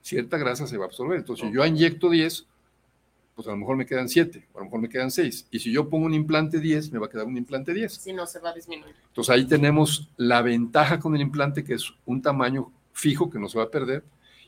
Cierta 0.00 0.36
grasa 0.36 0.66
se 0.66 0.76
va 0.76 0.84
a 0.84 0.88
absorber. 0.88 1.18
Entonces, 1.18 1.46
si 1.46 1.54
yo 1.54 1.64
inyecto 1.64 2.10
10, 2.10 2.46
pues 3.34 3.48
a 3.48 3.50
lo 3.50 3.56
mejor 3.56 3.76
me 3.76 3.84
quedan 3.86 4.08
7, 4.08 4.46
o 4.52 4.58
a 4.58 4.60
lo 4.60 4.64
mejor 4.66 4.80
me 4.80 4.88
quedan 4.88 5.10
6. 5.10 5.48
Y 5.50 5.58
si 5.58 5.72
yo 5.72 5.88
pongo 5.88 6.06
un 6.06 6.14
implante 6.14 6.60
10, 6.60 6.92
me 6.92 6.98
va 6.98 7.06
a 7.06 7.08
quedar 7.08 7.26
un 7.26 7.36
implante 7.36 7.74
10. 7.74 7.92
Si 7.92 8.12
no, 8.12 8.26
se 8.26 8.38
va 8.38 8.50
a 8.50 8.54
disminuir. 8.54 8.94
Entonces 9.08 9.34
ahí 9.34 9.44
tenemos 9.46 10.08
la 10.16 10.40
ventaja 10.42 11.00
con 11.00 11.14
el 11.16 11.20
implante, 11.22 11.64
que 11.64 11.74
es 11.74 11.92
un 12.06 12.22
tamaño 12.22 12.70
fijo 12.92 13.30
que 13.30 13.38
no 13.38 13.48
se 13.48 13.58
va 13.58 13.64
a 13.64 13.70
perder, 13.70 14.04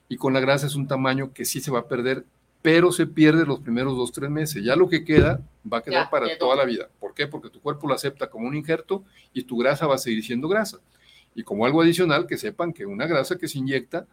y 0.08 0.16
con 0.16 0.32
la 0.32 0.40
grasa 0.40 0.66
es 0.66 0.76
un 0.76 0.86
tamaño 0.86 1.32
que 1.32 1.44
sí 1.44 1.60
se 1.60 1.70
va 1.72 1.80
a 1.80 1.88
perder, 1.88 2.24
pero 2.62 2.92
se 2.92 3.06
pierde 3.06 3.44
los 3.44 3.60
primeros 3.60 3.96
dos, 3.96 4.12
tres 4.12 4.30
meses. 4.30 4.62
Ya 4.64 4.76
lo 4.76 4.88
que 4.88 5.04
queda 5.04 5.40
va 5.70 5.78
a 5.78 5.82
quedar 5.82 6.04
Ya, 6.04 6.10
para 6.10 6.26
quedó. 6.26 6.38
toda 6.38 6.56
la 6.56 6.64
vida. 6.64 6.88
¿Por 7.00 7.12
qué? 7.14 7.26
Porque 7.26 7.50
tu 7.50 7.60
cuerpo 7.60 7.88
lo 7.88 7.94
acepta 7.94 8.28
como 8.30 8.46
un 8.46 8.56
injerto 8.56 9.04
y 9.32 9.42
tu 9.42 9.56
grasa 9.58 9.86
va 9.86 9.96
a 9.96 9.98
seguir 9.98 10.24
siendo 10.24 10.48
grasa. 10.48 10.78
Y 11.34 11.42
como 11.42 11.66
algo 11.66 11.82
adicional, 11.82 12.26
que 12.26 12.36
sepan 12.38 12.72
que 12.72 12.86
una 12.86 13.06
grasa 13.06 13.36
que 13.36 13.46
se 13.48 13.58
inyecta 13.58 14.06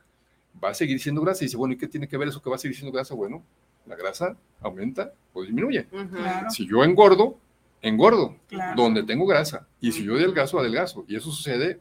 va 0.64 0.70
a 0.70 0.74
seguir 0.74 1.00
siendo 1.00 1.22
grasa. 1.22 1.44
Y 1.44 1.48
dice, 1.48 1.58
bueno, 1.58 1.74
¿y 1.74 1.78
qué 1.78 1.88
tiene 1.88 2.08
que 2.08 2.18
ver 2.18 2.28
eso 2.28 2.42
que 2.42 2.50
va 2.50 2.56
a 2.58 2.60
seguir 2.60 2.76
siendo 2.76 2.92
grasa? 2.92 3.14
Bueno, 3.16 3.44
la 3.86 3.96
grasa 3.96 4.38
aumenta 4.62 5.14
o 5.34 5.42
disminuye. 5.44 5.88
Ujú. 5.92 6.08
Claro, 6.16 6.50
Si 6.50 6.68
yo 6.68 6.84
engordo, 6.84 7.38
engordo 7.82 8.38
claro. 8.48 8.82
donde 8.82 9.04
tengo 9.04 9.26
grasa. 9.26 9.68
Y 9.82 9.92
si 9.92 10.04
yo 10.04 10.16
adelgazo, 10.16 10.60
adelgazo. 10.60 11.04
Y 11.08 11.16
eso 11.16 11.32
sucede 11.32 11.80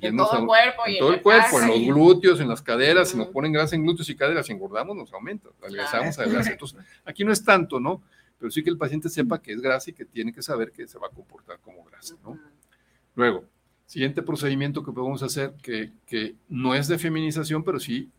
En 0.00 0.16
todo 0.16 0.38
el 0.38 0.46
cuerpo. 0.46 0.82
y 0.86 0.90
en 0.90 0.94
en 0.96 1.00
todo 1.00 1.12
el 1.14 1.22
cuerpo, 1.22 1.60
en 1.60 1.68
los 1.68 1.76
y- 1.78 1.86
glúteos, 1.86 2.40
en 2.40 2.48
las 2.48 2.62
caderas. 2.62 3.08
Si 3.10 3.16
nos 3.16 3.28
ponen 3.28 3.52
grasa 3.52 3.74
en 3.74 3.82
glúteos 3.82 4.08
y 4.10 4.14
caderas, 4.16 4.46
si 4.46 4.52
engordamos, 4.52 4.96
nos 4.96 5.12
aumenta. 5.12 5.48
Adelgazamos, 5.62 6.14
Claro. 6.16 6.30
adelgazamos. 6.30 6.48
Entonces, 6.74 6.80
aquí 7.04 7.24
no 7.24 7.32
es 7.32 7.42
tanto, 7.44 7.80
¿no? 7.80 8.02
Pero 8.38 8.50
sí 8.50 8.62
que 8.62 8.70
el 8.70 8.76
paciente 8.76 9.08
sepa 9.08 9.40
que 9.40 9.52
es 9.52 9.60
grasa 9.60 9.90
y 9.90 9.92
que 9.94 10.04
tiene 10.04 10.32
que 10.32 10.42
saber 10.42 10.70
que 10.72 10.86
se 10.86 10.98
va 10.98 11.06
a 11.06 11.10
comportar 11.10 11.58
como 11.60 11.82
grasa, 11.84 12.14
¿no? 12.22 12.38
Luego, 13.14 13.44
Siguiente 13.86 14.22
procedimiento 14.22 14.82
que 14.82 14.92
podemos 14.92 15.22
hacer, 15.22 15.52
que, 15.62 15.92
que 16.06 16.34
no 16.48 16.74
es 16.74 16.88
de 16.88 16.98
feminización, 16.98 17.62
pero 17.62 17.78
sí 17.78 18.10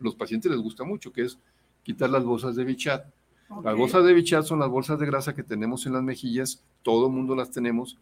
los 0.00 0.16
pacientes 0.16 0.50
les 0.50 0.60
gusta 0.60 0.82
mucho, 0.82 1.12
que 1.12 1.22
es 1.22 1.38
quitar 1.84 2.10
las 2.10 2.24
bolsas 2.24 2.56
de 2.56 2.64
bichat. 2.64 3.06
Las 3.62 3.76
bolsas 3.76 4.04
de 4.04 4.12
bichat 4.12 4.44
son 4.44 4.58
las 4.58 4.68
bolsas 4.68 4.98
de 4.98 5.06
grasa 5.06 5.34
que 5.34 5.44
tenemos 5.44 5.86
en 5.86 5.92
las 5.92 6.02
mejillas, 6.02 6.64
todo 6.82 7.06
el 7.06 7.12
mundo 7.12 7.36
las 7.36 7.52
tenemos, 7.52 7.98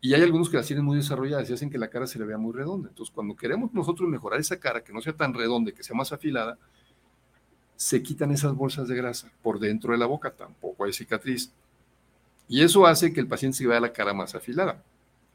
y 0.00 0.14
hay 0.14 0.22
algunos 0.22 0.48
que 0.48 0.56
las 0.56 0.66
tienen 0.66 0.84
muy 0.84 0.96
desarrolladas 0.96 1.50
y 1.50 1.52
hacen 1.52 1.70
que 1.70 1.78
la 1.78 1.88
cara 1.88 2.06
se 2.06 2.18
le 2.18 2.24
vea 2.24 2.38
muy 2.38 2.52
redonda. 2.52 2.88
Entonces, 2.88 3.12
cuando 3.12 3.34
queremos 3.34 3.72
nosotros 3.74 4.08
mejorar 4.08 4.38
esa 4.38 4.60
cara, 4.60 4.84
que 4.84 4.92
no 4.92 5.00
sea 5.00 5.12
tan 5.12 5.34
redonda, 5.34 5.72
que 5.72 5.82
sea 5.82 5.96
más 5.96 6.12
afilada, 6.12 6.56
se 7.74 8.02
quitan 8.02 8.30
esas 8.30 8.54
bolsas 8.54 8.86
de 8.86 8.94
grasa 8.94 9.32
por 9.42 9.58
dentro 9.58 9.92
de 9.92 9.98
la 9.98 10.06
boca, 10.06 10.30
tampoco 10.30 10.84
hay 10.84 10.92
cicatriz. 10.92 11.52
Y 12.48 12.62
eso 12.62 12.86
hace 12.86 13.12
que 13.12 13.20
el 13.20 13.26
paciente 13.26 13.58
se 13.58 13.66
vea 13.66 13.80
la 13.80 13.92
cara 13.92 14.14
más 14.14 14.34
afilada. 14.34 14.82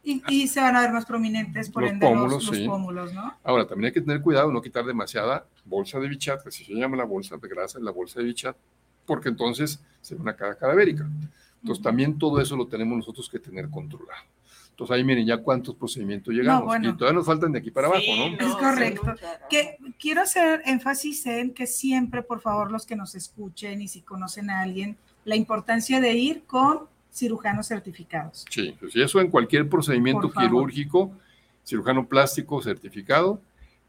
Y, 0.03 0.21
y 0.27 0.47
se 0.49 0.59
van 0.59 0.75
a 0.75 0.81
ver 0.81 0.91
más 0.91 1.05
prominentes, 1.05 1.69
por 1.69 1.83
Los 1.83 1.91
ende, 1.93 2.05
pómulos, 2.05 2.33
los, 2.33 2.45
los 2.47 2.57
sí. 2.57 2.67
pómulos, 2.67 3.13
¿no? 3.13 3.37
Ahora, 3.43 3.65
también 3.65 3.85
hay 3.87 3.93
que 3.93 4.01
tener 4.01 4.21
cuidado 4.21 4.51
no 4.51 4.61
quitar 4.61 4.83
demasiada 4.85 5.45
bolsa 5.63 5.97
de 5.99 6.09
bichat, 6.09 6.43
que 6.43 6.49
así 6.49 6.65
se 6.65 6.73
llama 6.73 6.97
la 6.97 7.05
bolsa 7.05 7.37
de 7.37 7.47
grasa, 7.47 7.79
la 7.79 7.91
bolsa 7.91 8.19
de 8.19 8.25
bichat, 8.25 8.55
porque 9.05 9.29
entonces 9.29 9.81
se 10.01 10.15
ve 10.15 10.21
una 10.21 10.35
cara 10.35 10.55
cadavérica. 10.55 11.03
Entonces, 11.03 11.79
Ujú. 11.79 11.81
también 11.83 12.17
todo 12.17 12.41
eso 12.41 12.57
lo 12.57 12.67
tenemos 12.67 12.97
nosotros 12.97 13.29
que 13.29 13.39
tener 13.39 13.69
controlado. 13.69 14.23
Entonces, 14.71 14.95
ahí 14.95 15.03
miren 15.05 15.25
ya 15.25 15.37
cuántos 15.37 15.75
procedimientos 15.75 16.33
llegamos. 16.33 16.65
bueno. 16.65 16.89
Y 16.89 16.97
todavía 16.97 17.17
nos 17.19 17.25
faltan 17.27 17.51
de 17.53 17.59
aquí 17.59 17.71
para 17.71 17.87
abajo, 17.87 18.01
Sí, 18.03 18.35
¿no? 18.37 18.45
Es 18.45 18.55
correcto. 18.55 19.13
Que 19.49 19.77
quiero 19.99 20.21
hacer 20.23 20.63
énfasis 20.65 21.25
en 21.27 21.53
que 21.53 21.65
siempre, 21.67 22.23
por 22.23 22.41
favor, 22.41 22.71
los 22.71 22.85
que 22.85 22.95
nos 22.97 23.13
escuchen 23.15 23.81
y 23.81 23.87
si 23.87 24.01
conocen 24.01 24.49
a 24.49 24.61
alguien, 24.61 24.97
la 25.25 25.35
importancia 25.37 26.01
de 26.01 26.13
ir 26.13 26.43
con 26.45 26.91
cirujanos 27.13 27.67
certificados. 27.67 28.45
Sí, 28.49 28.75
pues, 28.79 28.95
y 28.95 29.01
eso 29.01 29.21
en 29.21 29.29
cualquier 29.29 29.69
procedimiento 29.69 30.31
quirúrgico, 30.31 31.11
cirujano 31.63 32.07
plástico 32.07 32.61
certificado, 32.61 33.39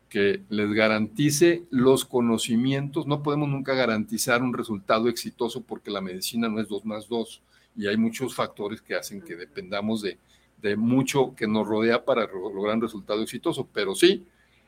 que 0.08 0.42
les 0.48 0.70
garantice 0.72 1.64
los 1.70 2.04
conocimientos. 2.04 3.06
No 3.06 3.22
podemos 3.22 3.48
nunca 3.48 3.74
garantizar 3.74 4.42
un 4.42 4.52
resultado 4.52 5.08
exitoso 5.08 5.62
porque 5.62 5.90
la 5.90 6.00
medicina 6.00 6.48
no 6.48 6.60
es 6.60 6.68
dos 6.68 6.84
más 6.84 7.08
dos 7.08 7.42
y 7.74 7.88
hay 7.88 7.96
muchos 7.96 8.34
factores 8.34 8.80
que 8.80 8.94
hacen 8.94 9.20
que 9.20 9.34
dependamos 9.34 10.02
de, 10.02 10.18
de 10.62 10.76
mucho 10.76 11.34
que 11.34 11.48
nos 11.48 11.66
rodea 11.66 12.04
para 12.04 12.26
lograr 12.26 12.76
un 12.76 12.82
resultado 12.82 13.22
exitoso. 13.22 13.66
Pero 13.72 13.94
sí, 13.96 14.24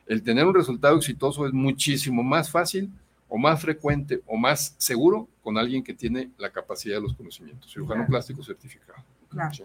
el 0.07 0.21
tener 0.21 0.45
un 0.45 0.55
resultado 0.55 0.97
exitoso 0.97 1.45
es 1.45 1.53
muchísimo 1.53 2.23
más 2.23 2.51
fácil 2.51 2.89
o 3.29 3.37
más 3.37 3.61
frecuente 3.61 4.21
o 4.25 4.37
más 4.37 4.75
seguro 4.77 5.27
con 5.41 5.57
alguien 5.57 5.83
que 5.83 5.93
tiene 5.93 6.31
la 6.37 6.49
capacidad 6.51 6.95
de 6.95 7.01
los 7.01 7.13
conocimientos. 7.13 7.71
Cirujano 7.71 7.95
Claro. 8.01 8.09
plástico 8.09 8.43
certificado. 8.43 8.99
Claro, 9.29 9.53
Sí. 9.53 9.63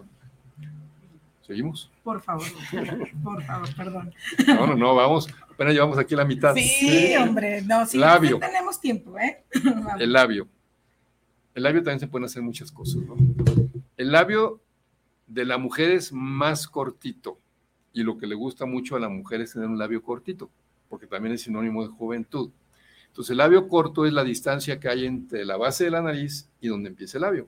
¿Seguimos? 1.47 1.91
por 2.05 2.21
favor, 2.23 2.47
por 3.25 3.43
favor, 3.43 3.75
perdón. 3.77 4.15
No, 4.47 4.67
no, 4.69 4.77
no, 4.77 4.95
vamos. 4.95 5.29
Apenas 5.51 5.75
llevamos 5.75 5.99
aquí 5.99 6.15
la 6.15 6.25
mitad. 6.25 6.55
Sí, 6.55 7.15
hombre, 7.17 7.63
no, 7.63 7.85
sí, 7.85 7.99
Labio. 7.99 8.39
no 8.39 8.47
tenemos 8.47 8.81
tiempo, 8.81 9.19
¿eh? 9.19 9.43
Vamos. 9.65 9.93
El 10.01 10.13
labio. 10.13 10.49
El 11.55 11.65
labio 11.65 11.83
también 11.83 12.01
se 12.01 12.07
pueden 12.07 12.25
hacer 12.27 12.43
muchas 12.43 12.71
cosas, 12.73 13.03
¿no? 13.03 13.17
El 13.97 14.13
labio 14.13 14.61
de 15.27 15.45
la 15.45 15.59
mujer 15.59 15.91
es 15.91 16.13
más 16.13 16.67
cortito 16.69 17.39
y 17.93 18.03
lo 18.03 18.17
que 18.19 18.27
le 18.27 18.35
gusta 18.35 18.65
mucho 18.65 18.97
a 18.97 19.01
la 19.01 19.09
mujer 19.09 19.41
es 19.43 19.53
tener 19.53 19.69
un 19.69 19.79
labio 19.79 20.01
cortito, 20.03 20.49
porque 20.89 21.07
también 21.07 21.35
es 21.35 21.43
sinónimo 21.43 21.83
de 21.83 21.89
juventud. 21.89 22.51
Entonces, 23.13 23.33
el 23.33 23.37
labio 23.37 23.69
corto 23.69 24.07
es 24.07 24.13
la 24.15 24.25
distancia 24.25 24.81
que 24.81 24.89
hay 24.89 25.05
entre 25.05 25.45
la 25.45 25.59
base 25.59 25.85
de 25.85 25.91
la 25.91 26.01
nariz 26.01 26.49
y 26.63 26.69
donde 26.69 26.89
empieza 26.89 27.19
el 27.19 27.23
labio. 27.23 27.47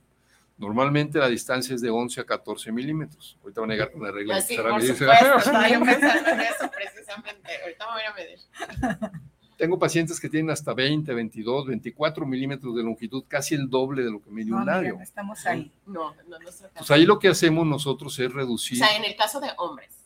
Normalmente 0.59 1.19
la 1.19 1.29
distancia 1.29 1.75
es 1.75 1.81
de 1.81 1.89
11 1.89 2.21
a 2.21 2.25
14 2.25 2.71
milímetros. 2.71 3.39
Ahorita 3.43 3.63
van 3.63 3.71
a 3.71 3.73
llegar 3.73 3.91
con 3.91 4.03
la 4.03 4.11
regla. 4.11 4.43
Sí, 4.43 4.59
por 4.59 4.83
supuesto, 4.83 5.05
estaba 5.39 5.69
yo 5.71 5.81
pensando 5.81 6.29
en 6.29 6.41
eso 6.41 6.71
precisamente. 6.71 7.51
Ahorita 7.63 7.87
me 7.87 7.93
voy 7.93 8.03
a 8.03 8.15
medir. 8.15 9.11
Tengo 9.57 9.79
pacientes 9.79 10.21
que 10.21 10.29
tienen 10.29 10.51
hasta 10.51 10.75
20, 10.75 11.15
22, 11.15 11.67
24 11.67 12.27
milímetros 12.27 12.77
de 12.77 12.83
longitud, 12.83 13.25
casi 13.27 13.55
el 13.55 13.71
doble 13.71 14.03
de 14.03 14.11
lo 14.11 14.21
que 14.21 14.29
mide 14.29 14.51
No, 14.51 14.59
un 14.59 14.67
labio. 14.67 14.99
estamos 15.01 15.47
ahí. 15.47 15.73
No, 15.87 16.15
no, 16.29 16.39
no 16.39 16.51
Pues 16.77 16.91
ahí 16.91 17.07
lo 17.07 17.19
que 17.19 17.29
hacemos 17.29 17.67
nosotros 17.67 18.19
es 18.19 18.31
reducir. 18.31 18.83
O 18.83 18.87
sea, 18.87 18.95
en 18.99 19.05
el 19.05 19.17
caso 19.17 19.41
de 19.41 19.49
hombres. 19.57 19.97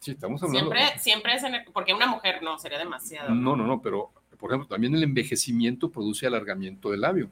Sí, 0.00 0.10
estamos 0.10 0.42
hablando. 0.42 0.70
Siempre, 0.70 0.98
siempre 0.98 1.34
es 1.34 1.42
en 1.42 1.54
el, 1.54 1.64
porque 1.72 1.94
una 1.94 2.06
mujer 2.06 2.42
no, 2.42 2.58
sería 2.58 2.78
demasiado. 2.78 3.34
No, 3.34 3.56
no, 3.56 3.66
no, 3.66 3.80
pero 3.80 4.12
por 4.38 4.50
ejemplo, 4.50 4.68
también 4.68 4.94
el 4.94 5.02
envejecimiento 5.02 5.90
produce 5.90 6.26
alargamiento 6.26 6.90
del 6.90 7.02
labio. 7.02 7.30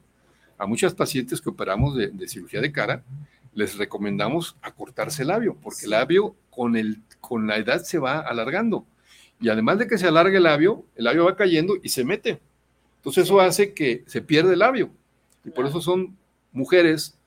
A 0.57 0.65
muchas 0.65 0.93
pacientes 0.93 1.41
que 1.41 1.49
operamos 1.49 1.95
de, 1.95 2.07
de 2.07 2.27
cirugía 2.27 2.61
de 2.61 2.71
cara, 2.71 3.03
les 3.55 3.77
recomendamos 3.77 4.57
acortarse 4.61 5.21
el 5.21 5.29
labio, 5.29 5.55
porque 5.61 5.85
el 5.85 5.91
labio 5.91 6.35
con, 6.49 6.75
el, 6.75 7.01
con 7.21 7.47
la 7.47 7.57
edad 7.57 7.81
se 7.83 7.97
va 7.97 8.19
alargando. 8.19 8.85
Y 9.39 9.49
además 9.49 9.79
de 9.79 9.87
que 9.87 9.97
se 9.97 10.07
alargue 10.07 10.37
el 10.37 10.43
labio, 10.43 10.85
el 10.95 11.05
labio 11.05 11.25
va 11.25 11.35
cayendo 11.35 11.75
y 11.81 11.89
se 11.89 12.03
mete. 12.03 12.39
Entonces 12.97 13.25
eso 13.25 13.39
hace 13.39 13.73
que 13.73 14.03
se 14.07 14.21
pierda 14.21 14.53
el 14.53 14.59
labio. 14.59 14.89
Y 15.43 15.51
por 15.51 15.65
eso 15.65 15.81
son 15.81 16.17
mujeres 16.51 17.17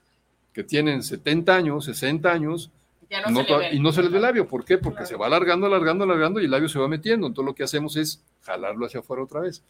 que 0.53 0.65
tienen 0.65 1.03
70 1.03 1.55
años, 1.55 1.85
60 1.85 2.31
años, 2.31 2.71
Ya 3.11 3.23
no 3.23 3.31
no 3.31 3.43
se 3.45 3.51
le 3.51 3.59
ve. 3.59 3.71
y 3.75 3.81
no 3.81 3.93
se 3.93 4.03
les 4.03 4.11
ve 4.11 4.17
el 4.17 4.23
labio. 4.23 4.47
¿Por 4.49 4.65
qué? 4.65 4.77
Porque 4.79 4.97
Claro. 4.99 5.09
se 5.09 5.17
va 5.17 5.27
alargando, 5.27 5.67
alargando, 5.67 6.05
alargando 6.05 6.41
y 6.41 6.45
el 6.45 6.51
labio 6.51 6.69
se 6.69 6.79
va 6.79 6.89
metiendo. 6.89 7.27
Entonces 7.27 7.47
lo 7.47 7.55
que 7.55 7.63
hacemos 7.63 7.97
es 7.97 8.23
jalarlo 8.43 8.85
hacia 8.87 9.01
afuera 9.01 9.23
otra 9.23 9.41
vez. 9.41 9.63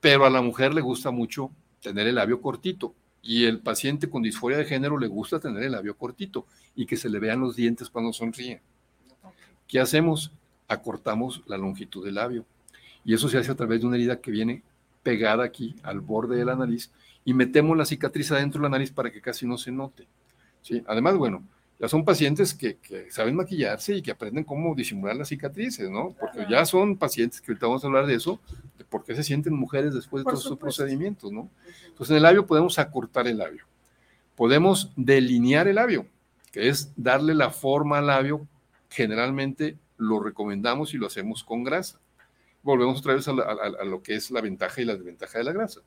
Pero 0.00 0.26
a 0.26 0.30
la 0.30 0.42
mujer 0.42 0.74
le 0.74 0.80
gusta 0.80 1.10
mucho 1.10 1.50
tener 1.80 2.06
el 2.06 2.16
labio 2.16 2.40
cortito 2.40 2.94
y 3.22 3.44
el 3.44 3.60
paciente 3.60 4.10
con 4.10 4.22
disforia 4.22 4.58
de 4.58 4.64
género 4.64 4.98
le 4.98 5.06
gusta 5.06 5.38
tener 5.40 5.62
el 5.62 5.72
labio 5.72 5.96
cortito 5.96 6.46
y 6.74 6.84
que 6.86 6.96
se 6.96 7.08
le 7.08 7.18
vean 7.20 7.40
los 7.40 7.56
dientes 7.56 7.88
cuando 7.90 8.12
sonríe. 8.12 8.60
¿Qué 9.68 9.80
hacemos? 9.80 10.32
Acortamos 10.68 11.42
la 11.46 11.56
longitud 11.58 12.04
del 12.04 12.16
labio 12.16 12.44
y 13.04 13.14
eso 13.14 13.28
se 13.28 13.38
hace 13.38 13.52
a 13.52 13.54
través 13.54 13.80
de 13.80 13.86
una 13.86 13.96
herida 13.96 14.20
que 14.20 14.30
viene 14.30 14.62
pegada 15.02 15.44
aquí 15.44 15.76
al 15.82 16.00
borde 16.00 16.36
de 16.36 16.44
la 16.44 16.54
nariz 16.56 16.90
y 17.24 17.34
metemos 17.34 17.76
la 17.76 17.84
cicatriz 17.84 18.32
adentro 18.32 18.60
de 18.60 18.64
la 18.64 18.70
nariz 18.70 18.90
para 18.90 19.10
que 19.10 19.20
casi 19.20 19.46
no 19.46 19.58
se 19.58 19.70
note. 19.70 20.06
¿sí? 20.62 20.82
Además, 20.86 21.16
bueno, 21.16 21.42
ya 21.78 21.88
son 21.88 22.04
pacientes 22.04 22.54
que, 22.54 22.76
que 22.76 23.10
saben 23.10 23.34
maquillarse 23.36 23.96
y 23.96 24.02
que 24.02 24.10
aprenden 24.12 24.44
cómo 24.44 24.74
disimular 24.74 25.16
las 25.16 25.28
cicatrices, 25.28 25.90
¿no? 25.90 26.14
Porque 26.18 26.46
ya 26.48 26.64
son 26.64 26.96
pacientes 26.96 27.40
que 27.40 27.50
ahorita 27.52 27.66
vamos 27.66 27.82
a 27.84 27.88
hablar 27.88 28.06
de 28.06 28.14
eso, 28.14 28.40
de 28.78 28.84
por 28.84 29.04
qué 29.04 29.14
se 29.16 29.22
sienten 29.24 29.54
mujeres 29.54 29.92
después 29.92 30.20
de 30.20 30.24
Por 30.24 30.32
todos 30.34 30.44
esos 30.44 30.52
supuesto. 30.54 30.82
procedimientos, 30.82 31.32
¿no? 31.32 31.50
Entonces, 31.88 32.10
en 32.10 32.16
el 32.18 32.22
labio 32.22 32.46
podemos 32.46 32.78
acortar 32.78 33.26
el 33.26 33.38
labio. 33.38 33.64
Podemos 34.36 34.92
delinear 34.96 35.68
el 35.68 35.76
labio, 35.76 36.06
que 36.52 36.68
es 36.68 36.92
darle 36.96 37.34
la 37.34 37.50
forma 37.50 37.98
al 37.98 38.06
labio. 38.06 38.46
Generalmente 38.90 39.76
lo 39.96 40.20
recomendamos 40.20 40.94
y 40.94 40.98
lo 40.98 41.06
hacemos 41.06 41.42
con 41.44 41.64
grasa. 41.64 41.98
Volvemos 42.62 43.00
otra 43.00 43.14
vez 43.14 43.26
a, 43.28 43.32
la- 43.32 43.42
a- 43.44 43.82
a 43.82 43.84
lo 43.84 44.02
que 44.02 44.14
es 44.14 44.30
la 44.30 44.40
ventaja 44.40 44.80
y 44.80 44.84
la 44.84 44.94
desventaja 44.94 45.38
de 45.38 45.44
la 45.44 45.52
grasa. 45.52 45.80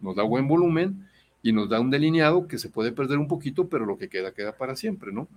Nos 0.00 0.16
da 0.16 0.22
buen 0.22 0.48
volumen 0.48 1.08
y 1.42 1.52
nos 1.52 1.68
da 1.68 1.80
un 1.80 1.90
delineado 1.90 2.46
que 2.46 2.58
se 2.58 2.68
puede 2.68 2.92
perder 2.92 3.18
un 3.18 3.28
poquito, 3.28 3.68
pero 3.68 3.84
lo 3.84 3.98
que 3.98 4.08
queda, 4.08 4.32
queda 4.32 4.56
para 4.56 4.76
siempre, 4.76 5.12
¿no? 5.12 5.28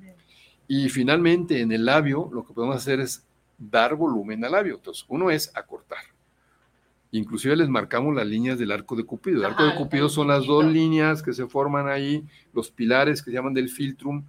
Y 0.67 0.89
finalmente, 0.89 1.61
en 1.61 1.71
el 1.71 1.85
labio, 1.85 2.29
lo 2.31 2.45
que 2.45 2.53
podemos 2.53 2.75
hacer 2.75 2.99
es 2.99 3.25
dar 3.57 3.95
volumen 3.95 4.43
al 4.45 4.51
labio. 4.51 4.75
Entonces, 4.75 5.05
uno 5.07 5.31
es 5.31 5.51
acortar. 5.55 5.99
Inclusive 7.11 7.55
les 7.55 7.69
marcamos 7.69 8.15
las 8.15 8.27
líneas 8.27 8.59
del 8.59 8.71
arco 8.71 8.95
de 8.95 9.03
Cupido. 9.03 9.39
El 9.39 9.45
arco 9.45 9.63
Ajá, 9.63 9.71
de 9.71 9.77
Cupido 9.77 10.09
son 10.09 10.27
las 10.27 10.45
dos 10.45 10.65
líneas 10.65 11.23
que 11.23 11.33
se 11.33 11.47
forman 11.47 11.87
ahí, 11.87 12.23
los 12.53 12.71
pilares 12.71 13.21
que 13.21 13.31
se 13.31 13.35
llaman 13.35 13.53
del 13.53 13.69
filtrum, 13.69 14.23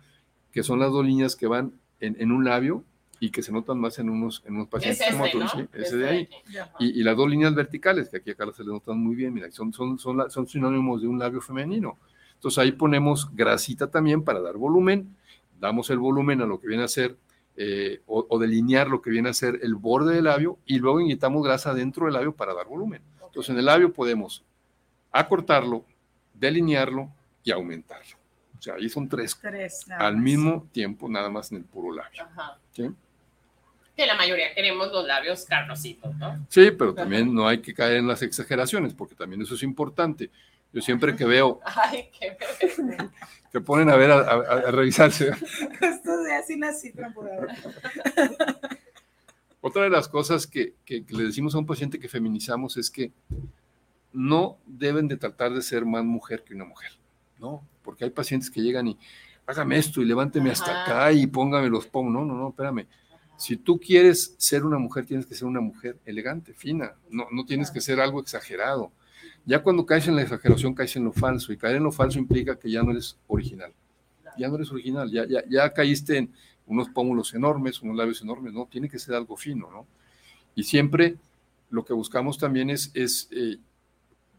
que 0.53 0.63
son 0.63 0.79
las 0.79 0.91
dos 0.91 1.05
líneas 1.05 1.37
que 1.37 1.47
van 1.47 1.73
en, 2.01 2.17
en 2.21 2.33
un 2.33 2.45
labio 2.45 2.85
y 3.21 3.31
que 3.31 3.43
se 3.43 3.51
notan 3.53 3.79
más 3.79 3.99
en 3.99 4.11
unos, 4.11 4.43
en 4.47 4.55
unos 4.55 4.67
Es 4.67 4.71
pacientes 4.71 5.07
como 5.11 5.25
¿no? 5.25 5.31
otros, 5.31 5.53
sí, 5.53 5.69
ese 5.73 5.97
de 5.97 6.09
ahí. 6.09 6.29
Ajá. 6.61 6.73
Y, 6.79 7.01
y 7.01 7.03
las 7.03 7.17
dos 7.17 7.29
líneas 7.31 7.55
verticales, 7.55 8.09
que 8.09 8.19
aquí 8.19 8.31
a 8.31 8.35
Carla 8.35 8.53
se 8.53 8.63
le 8.63 8.69
notan 8.71 8.99
muy 8.99 9.15
bien, 9.15 9.33
mira, 9.33 9.51
son, 9.51 9.73
son, 9.73 9.99
son, 9.99 10.19
la- 10.19 10.29
son 10.31 10.47
sinónimos 10.47 11.01
de 11.03 11.09
un 11.09 11.19
labio 11.19 11.41
femenino. 11.41 11.99
Entonces 12.35 12.59
ahí 12.59 12.73
ponemos 12.73 13.35
grasita 13.35 13.91
también 13.91 14.23
para 14.23 14.41
dar 14.41 14.57
volumen, 14.57 15.17
damos 15.59 15.89
el 15.91 15.99
volumen 15.99 16.43
a 16.43 16.47
lo 16.47 16.61
que 16.61 16.69
viene 16.69 16.83
a 16.85 16.89
ser, 16.89 17.17
eh, 17.57 18.03
o, 18.07 18.27
o 18.29 18.39
delinear 18.39 18.89
lo 18.89 19.01
que 19.01 19.09
viene 19.09 19.31
a 19.31 19.33
ser 19.33 19.61
el 19.63 19.75
borde 19.75 20.15
del 20.15 20.25
labio, 20.25 20.59
y 20.67 20.79
luego 20.79 21.01
inyectamos 21.01 21.43
grasa 21.43 21.73
dentro 21.73 22.05
del 22.05 22.15
labio 22.15 22.35
para 22.35 22.53
dar 22.53 22.67
volumen. 22.67 23.01
Entonces 23.25 23.51
en 23.51 23.59
el 23.59 23.65
labio 23.65 23.93
podemos 23.93 24.45
acortarlo, 25.13 25.85
delinearlo 26.35 27.11
y 27.43 27.51
aumentarlo. 27.53 28.17
O 28.59 28.63
sea, 28.63 28.75
ahí 28.75 28.89
son 28.89 29.09
tres 29.09 29.37
Tres. 29.41 29.87
al 29.91 30.17
mismo 30.17 30.67
tiempo, 30.73 31.09
nada 31.09 31.31
más 31.31 31.53
en 31.53 31.59
el 31.59 31.65
puro 31.65 31.95
labio. 31.95 32.23
Ajá. 32.25 32.59
¿sí? 32.73 32.91
Que 33.97 34.07
la 34.07 34.15
mayoría 34.15 34.55
queremos 34.55 34.93
los 34.93 35.07
labios 35.07 35.45
carnositos, 35.47 36.15
¿no? 36.17 36.47
Sí, 36.51 36.71
pero 36.71 36.95
también 36.95 37.35
no 37.35 37.49
hay 37.49 37.61
que 37.63 37.73
caer 37.73 37.97
en 37.97 38.07
las 38.07 38.23
exageraciones, 38.23 38.93
porque 38.93 39.15
también 39.15 39.41
eso 39.43 39.55
es 39.55 39.63
importante. 39.63 40.31
Yo 40.73 40.83
siempre 40.83 41.17
que 41.17 41.25
veo, 41.25 41.61
Ay, 41.65 42.11
qué 42.19 42.37
bebé. 42.79 42.97
te 43.51 43.61
ponen 43.61 43.89
a 43.89 43.97
ver, 43.97 44.11
a, 44.11 44.19
a- 44.19 44.69
a 44.69 44.71
revisarse. 44.71 45.31
Esto 45.81 46.19
de 46.23 46.35
así 46.35 46.57
nací. 46.57 46.93
Otra 49.61 49.83
de 49.85 49.91
las 49.91 50.09
cosas 50.09 50.47
que, 50.47 50.75
que- 50.85 51.05
que 51.05 51.15
le 51.15 51.25
decimos 51.25 51.55
a 51.55 51.59
un 51.59 51.67
paciente 51.67 51.99
que 51.99 52.09
feminizamos 52.09 52.77
es 52.77 52.91
que 52.91 53.11
no 54.13 54.59
deben 54.67 55.09
de 55.09 55.17
tratar 55.17 55.53
de 55.53 55.63
ser 55.63 55.85
más 55.85 56.05
mujer 56.05 56.45
que 56.45 56.55
una 56.55 56.65
mujer, 56.65 56.93
¿no? 57.39 57.63
Porque 57.83 58.05
hay 58.05 58.11
pacientes 58.11 58.51
que 58.51 58.61
llegan 58.61 58.89
y 58.89 58.99
hágame 59.47 59.79
esto 59.79 60.01
y 60.01 60.05
levánteme 60.05 60.51
hasta 60.51 60.85
acá 60.85 61.13
y 61.13 61.27
póngame 61.27 61.69
los 61.69 61.87
pomos. 61.87 62.13
No, 62.13 62.25
no, 62.25 62.35
no, 62.35 62.49
espérame. 62.51 62.87
Si 63.37 63.57
tú 63.57 63.79
quieres 63.79 64.35
ser 64.39 64.65
una 64.65 64.79
mujer, 64.79 65.05
tienes 65.05 65.27
que 65.27 65.35
ser 65.35 65.47
una 65.47 65.61
mujer 65.61 65.99
elegante, 66.07 66.55
fina, 66.55 66.95
no, 67.11 67.27
no 67.31 67.45
tienes 67.45 67.71
que 67.71 67.81
ser 67.81 68.01
algo 68.01 68.21
exagerado. 68.21 68.93
Ya 69.45 69.63
cuando 69.63 69.85
caes 69.85 70.09
en 70.09 70.17
la 70.17 70.23
exageración, 70.23 70.75
caes 70.75 70.97
en 70.97 71.05
lo 71.05 71.13
falso, 71.13 71.53
y 71.53 71.57
caer 71.57 71.77
en 71.77 71.85
lo 71.85 71.93
falso 71.93 72.19
implica 72.19 72.59
que 72.59 72.71
ya 72.71 72.83
no 72.83 72.91
eres 72.91 73.17
original. 73.27 73.73
Ya 74.39 74.49
no 74.49 74.57
eres 74.57 74.71
original, 74.71 75.11
ya, 75.11 75.27
ya, 75.27 75.45
ya 75.49 75.73
caíste 75.73 76.19
en 76.19 76.33
unos 76.67 76.89
pómulos 76.89 77.33
enormes, 77.35 77.81
unos 77.83 77.97
labios 77.97 78.23
enormes, 78.23 78.53
no, 78.53 78.67
tiene 78.67 78.89
que 78.89 78.99
ser 78.99 79.15
algo 79.15 79.37
fino, 79.37 79.71
¿no? 79.71 79.87
Y 80.55 80.65
siempre 80.65 81.17
lo 81.71 81.85
que 81.85 81.93
buscamos 81.93 82.39
también 82.39 82.71
es, 82.71 82.91
es 82.95 83.29
eh, 83.31 83.59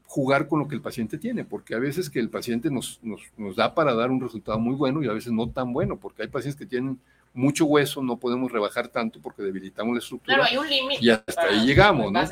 jugar 0.05 0.47
con 0.47 0.60
lo 0.60 0.67
que 0.67 0.75
el 0.75 0.81
paciente 0.81 1.17
tiene, 1.17 1.45
porque 1.45 1.75
a 1.75 1.79
veces 1.79 2.10
que 2.10 2.19
el 2.19 2.29
paciente 2.29 2.69
nos, 2.69 2.99
nos, 3.01 3.21
nos, 3.38 3.55
da 3.55 3.73
para 3.73 3.93
dar 3.93 4.12
un 4.12 4.21
resultado 4.21 4.60
muy 4.60 4.75
bueno 4.75 5.03
y 5.03 5.07
a 5.07 5.13
veces 5.13 5.31
no 5.31 5.49
tan 5.49 5.73
bueno, 5.73 5.97
porque 5.97 6.23
hay 6.23 6.27
pacientes 6.27 6.57
que 6.57 6.65
tienen 6.65 6.99
mucho 7.38 7.65
hueso, 7.65 8.02
no 8.02 8.17
podemos 8.17 8.52
rebajar 8.52 8.88
tanto 8.88 9.21
porque 9.21 9.43
debilitamos 9.43 9.93
la 9.93 10.00
estructura. 10.00 10.38
Claro, 10.38 10.50
hay 10.50 10.58
un 10.58 10.67
límite. 10.67 11.06
Y 11.06 11.10
hasta 11.10 11.43
ahí 11.43 11.65
llegamos, 11.65 12.12
¿no? 12.12 12.23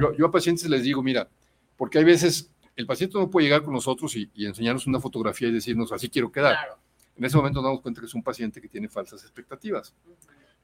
Yo, 0.00 0.16
yo, 0.16 0.26
a 0.26 0.30
pacientes 0.30 0.68
les 0.68 0.84
digo, 0.84 1.02
mira, 1.02 1.28
porque 1.76 1.98
hay 1.98 2.04
veces 2.04 2.50
el 2.76 2.86
paciente 2.86 3.18
no 3.18 3.28
puede 3.28 3.46
llegar 3.46 3.62
con 3.62 3.74
nosotros 3.74 4.14
y, 4.14 4.30
y 4.34 4.46
enseñarnos 4.46 4.86
una 4.86 5.00
fotografía 5.00 5.48
y 5.48 5.52
decirnos, 5.52 5.90
así 5.90 6.08
quiero 6.08 6.30
quedar. 6.30 6.54
Claro. 6.54 6.78
En 7.16 7.24
ese 7.24 7.36
momento 7.36 7.56
nos 7.60 7.64
damos 7.64 7.80
cuenta 7.82 8.00
que 8.00 8.06
es 8.06 8.14
un 8.14 8.22
paciente 8.22 8.60
que 8.60 8.68
tiene 8.68 8.88
falsas 8.88 9.22
expectativas. 9.22 9.92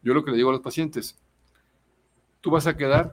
Yo 0.03 0.15
lo 0.15 0.25
que 0.25 0.31
le 0.31 0.37
digo 0.37 0.51
a 0.51 0.53
los 0.53 0.63
pacientes, 0.63 1.19
tú 2.41 2.51
vas 2.51 2.69
a 2.69 2.77
quedar 2.77 3.13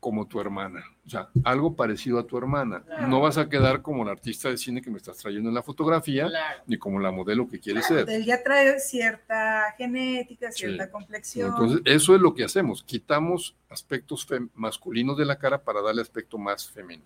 como 0.00 0.26
tu 0.26 0.40
hermana, 0.40 0.82
o 1.06 1.10
sea, 1.10 1.28
algo 1.44 1.76
parecido 1.76 2.18
a 2.18 2.26
tu 2.26 2.38
hermana. 2.38 2.82
Claro. 2.82 3.06
No 3.06 3.20
vas 3.20 3.36
a 3.36 3.50
quedar 3.50 3.82
como 3.82 4.02
la 4.02 4.12
artista 4.12 4.48
de 4.48 4.56
cine 4.56 4.80
que 4.80 4.90
me 4.90 4.96
estás 4.96 5.18
trayendo 5.18 5.50
en 5.50 5.54
la 5.54 5.62
fotografía, 5.62 6.26
claro. 6.26 6.62
ni 6.66 6.78
como 6.78 6.98
la 6.98 7.10
modelo 7.10 7.46
que 7.46 7.60
quieres 7.60 7.86
claro, 7.86 8.06
ser. 8.06 8.14
Él 8.14 8.24
ya 8.24 8.42
trae 8.42 8.80
cierta 8.80 9.74
genética, 9.76 10.50
cierta 10.50 10.86
sí. 10.86 10.90
complexión. 10.90 11.50
Entonces, 11.50 11.82
eso 11.84 12.14
es 12.14 12.20
lo 12.20 12.34
que 12.34 12.44
hacemos. 12.44 12.82
Quitamos 12.82 13.54
aspectos 13.68 14.26
masculinos 14.54 15.18
de 15.18 15.26
la 15.26 15.38
cara 15.38 15.62
para 15.62 15.82
darle 15.82 16.00
aspecto 16.00 16.38
más 16.38 16.70
femenino. 16.70 17.04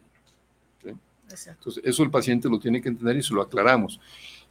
¿sí? 0.80 0.90
Entonces, 1.48 1.82
eso 1.84 2.04
el 2.04 2.10
paciente 2.10 2.48
lo 2.48 2.60
tiene 2.60 2.80
que 2.80 2.90
entender 2.90 3.16
y 3.16 3.22
se 3.24 3.34
lo 3.34 3.42
aclaramos. 3.42 4.00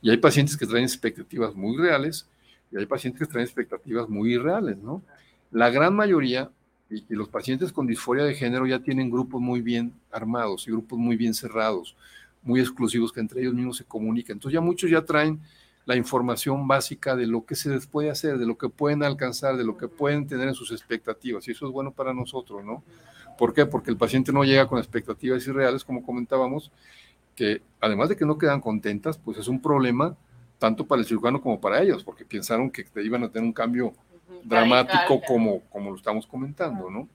Y 0.01 0.09
hay 0.09 0.17
pacientes 0.17 0.57
que 0.57 0.65
traen 0.65 0.83
expectativas 0.83 1.55
muy 1.55 1.77
reales 1.77 2.27
y 2.73 2.77
hay 2.77 2.85
pacientes 2.85 3.25
que 3.25 3.31
traen 3.31 3.45
expectativas 3.45 4.09
muy 4.09 4.33
irreales, 4.33 4.77
¿no? 4.79 5.01
La 5.49 5.69
gran 5.69 5.95
mayoría 5.95 6.51
y, 6.89 7.03
los 7.15 7.29
pacientes 7.29 7.71
con 7.71 7.87
disforia 7.87 8.23
de 8.23 8.35
género 8.35 8.65
ya 8.65 8.79
tienen 8.79 9.09
grupos 9.09 9.41
muy 9.41 9.61
bien 9.61 9.93
armados 10.11 10.67
y 10.67 10.71
grupos 10.71 10.99
muy 10.99 11.15
bien 11.15 11.33
cerrados, 11.33 11.95
muy 12.41 12.59
exclusivos 12.59 13.11
que 13.11 13.19
entre 13.19 13.41
ellos 13.41 13.53
mismos 13.53 13.77
se 13.77 13.85
comunican. 13.85 14.35
Entonces 14.35 14.53
ya 14.53 14.61
muchos 14.61 14.89
ya 14.89 15.03
traen 15.03 15.39
la 15.85 15.95
información 15.95 16.67
básica 16.67 17.15
de 17.15 17.27
lo 17.27 17.45
que 17.45 17.55
se 17.55 17.69
les 17.69 17.87
puede 17.87 18.09
hacer, 18.09 18.37
de 18.37 18.45
lo 18.45 18.57
que 18.57 18.69
pueden 18.69 19.03
alcanzar, 19.03 19.57
de 19.57 19.63
lo 19.63 19.77
que 19.77 19.87
pueden 19.87 20.27
tener 20.27 20.47
en 20.47 20.53
sus 20.53 20.71
expectativas. 20.71 21.47
Y 21.47 21.51
eso 21.51 21.67
es 21.67 21.73
bueno 21.73 21.91
para 21.91 22.13
nosotros, 22.13 22.63
¿no? 22.63 22.83
¿Por 23.37 23.53
qué? 23.53 23.65
Porque 23.65 23.91
el 23.91 23.97
paciente 23.97 24.31
no 24.31 24.43
llega 24.43 24.67
con 24.67 24.77
expectativas 24.77 25.45
irreales, 25.47 25.83
como 25.83 26.03
comentábamos, 26.03 26.71
que 27.35 27.61
además 27.81 28.09
de 28.09 28.15
que 28.15 28.25
no 28.25 28.37
quedan 28.37 28.61
contentas, 28.61 29.17
pues 29.17 29.37
es 29.37 29.47
un 29.47 29.61
problema 29.61 30.15
tanto 30.59 30.85
para 30.85 31.01
el 31.01 31.07
cirujano 31.07 31.41
como 31.41 31.59
para 31.59 31.81
ellos, 31.81 32.03
porque 32.03 32.23
pensaron 32.23 32.71
que 32.71 32.85
iban 33.03 33.23
a 33.23 33.29
tener 33.29 33.45
un 33.45 33.53
cambio. 33.53 33.93
Dramático 34.43 35.21
como, 35.27 35.61
como 35.69 35.91
lo 35.91 35.97
estamos 35.97 36.27
comentando, 36.27 36.89
¿no? 36.89 37.07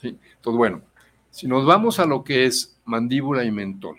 Sí. 0.00 0.18
Entonces, 0.36 0.58
bueno, 0.58 0.82
si 1.30 1.46
nos 1.46 1.66
vamos 1.66 1.98
a 1.98 2.06
lo 2.06 2.24
que 2.24 2.46
es 2.46 2.78
mandíbula 2.84 3.44
y 3.44 3.50
mentón, 3.50 3.96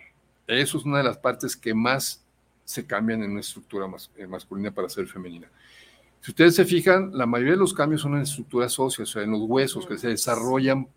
eso 0.48 0.78
es 0.78 0.86
una 0.86 1.00
de 1.00 1.04
las 1.04 1.18
partes 1.18 1.56
que 1.56 1.74
más 1.74 2.24
se 2.64 2.86
cambian 2.86 3.24
en 3.24 3.32
una 3.32 3.40
estructura 3.40 3.88
mas, 3.88 4.12
eh, 4.18 4.28
masculina 4.28 4.72
para 4.72 4.90
ser 4.90 5.08
femenina. 5.08 5.50
Si 6.22 6.32
ustedes 6.32 6.56
se 6.56 6.66
fijan, 6.66 7.12
la 7.18 7.26
mayoría 7.26 7.54
de 7.54 7.60
los 7.60 7.74
cambios 7.74 8.02
son 8.02 8.16
en 8.16 8.22
estructuras 8.22 8.78
óseas, 8.80 9.10
o 9.10 9.12
sea, 9.14 9.24
en 9.24 9.32
los 9.32 9.42
huesos 9.42 9.86
que 9.86 9.98
se 9.98 10.10
desarrollan 10.10 10.88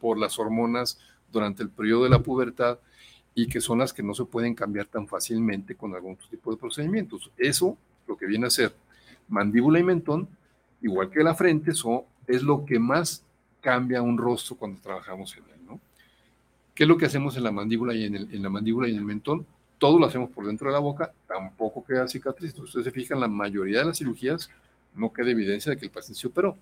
por 0.00 0.18
las 0.18 0.38
hormonas 0.38 0.98
durante 1.30 1.62
el 1.62 1.70
periodo 1.70 2.04
de 2.04 2.10
la 2.10 2.20
pubertad 2.20 2.78
y 3.34 3.46
que 3.46 3.60
son 3.60 3.78
las 3.78 3.92
que 3.92 4.02
no 4.02 4.14
se 4.14 4.24
pueden 4.24 4.54
cambiar 4.54 4.86
tan 4.86 5.06
fácilmente 5.06 5.74
con 5.74 5.94
algún 5.94 6.16
tipo 6.16 6.50
de 6.50 6.56
procedimientos. 6.56 7.30
Eso, 7.36 7.76
lo 8.06 8.16
que 8.16 8.26
viene 8.26 8.46
a 8.46 8.50
ser 8.50 8.74
mandíbula 9.28 9.78
y 9.78 9.82
mentón, 9.82 10.28
igual 10.84 11.10
que 11.10 11.24
la 11.24 11.34
frente, 11.34 11.70
eso 11.70 12.04
es 12.26 12.42
lo 12.42 12.64
que 12.64 12.78
más 12.78 13.24
cambia 13.60 14.02
un 14.02 14.18
rostro 14.18 14.56
cuando 14.56 14.80
trabajamos 14.80 15.34
en 15.36 15.44
él, 15.44 15.66
¿no? 15.66 15.80
¿Qué 16.74 16.84
es 16.84 16.88
lo 16.88 16.98
que 16.98 17.06
hacemos 17.06 17.36
en 17.36 17.44
la 17.44 17.50
mandíbula 17.50 17.94
y 17.94 18.04
en, 18.04 18.14
el, 18.14 18.34
en 18.34 18.42
la 18.42 18.50
mandíbula 18.50 18.86
y 18.86 18.92
en 18.92 18.98
el 18.98 19.04
mentón? 19.04 19.46
Todo 19.78 19.98
lo 19.98 20.06
hacemos 20.06 20.30
por 20.30 20.46
dentro 20.46 20.68
de 20.68 20.74
la 20.74 20.80
boca, 20.80 21.12
tampoco 21.26 21.84
queda 21.84 22.06
cicatriz. 22.06 22.56
Ustedes 22.58 22.84
se 22.84 22.90
fijan, 22.90 23.18
la 23.18 23.28
mayoría 23.28 23.78
de 23.78 23.86
las 23.86 23.98
cirugías 23.98 24.50
no 24.94 25.12
queda 25.12 25.30
evidencia 25.30 25.70
de 25.70 25.78
que 25.78 25.86
el 25.86 25.90
paciente 25.90 26.20
se 26.20 26.26
operó. 26.26 26.56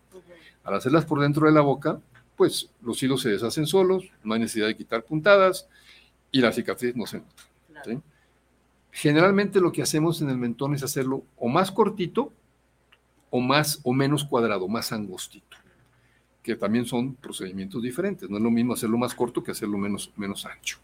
Al 0.63 0.75
hacerlas 0.75 1.05
por 1.05 1.21
dentro 1.21 1.47
de 1.47 1.53
la 1.53 1.61
boca, 1.61 2.01
pues 2.37 2.71
los 2.81 3.03
hilos 3.03 3.23
se 3.23 3.31
deshacen 3.31 3.67
solos, 3.67 4.05
no 4.23 4.35
hay 4.35 4.41
necesidad 4.41 4.69
de 4.69 4.77
quitar 4.77 5.03
puntadas, 5.03 5.69
y 6.31 6.41
la 6.41 6.53
cicatriz 6.53 6.95
no 6.95 7.07
se 7.07 7.19
nota. 7.19 7.43
¿sí? 7.85 7.99
Generalmente 8.93 9.61
lo 9.61 9.73
que 9.73 9.83
hacemos 9.83 10.23
en 10.23 10.31
el 10.31 10.39
mentón 10.39 10.75
es 10.75 10.85
hacerlo 10.85 11.25
o 11.37 11.49
más 11.49 11.73
cortito 11.73 12.33
o 13.35 13.41
más 13.41 13.81
o 13.83 13.95
menos 13.95 14.25
cuadrado, 14.25 14.69
más 14.69 14.93
angostito, 14.93 15.57
que 16.43 16.55
también 16.55 16.85
son 16.85 17.15
procedimientos 17.15 17.83
diferentes. 17.83 18.29
No 18.29 18.37
es 18.37 18.43
lo 18.43 18.51
mismo 18.51 18.75
hacerlo 18.75 18.99
más 18.99 19.15
corto 19.15 19.43
que 19.43 19.53
hacerlo 19.53 19.79
menos, 19.79 20.13
menos 20.17 20.45
ancho. 20.45 20.77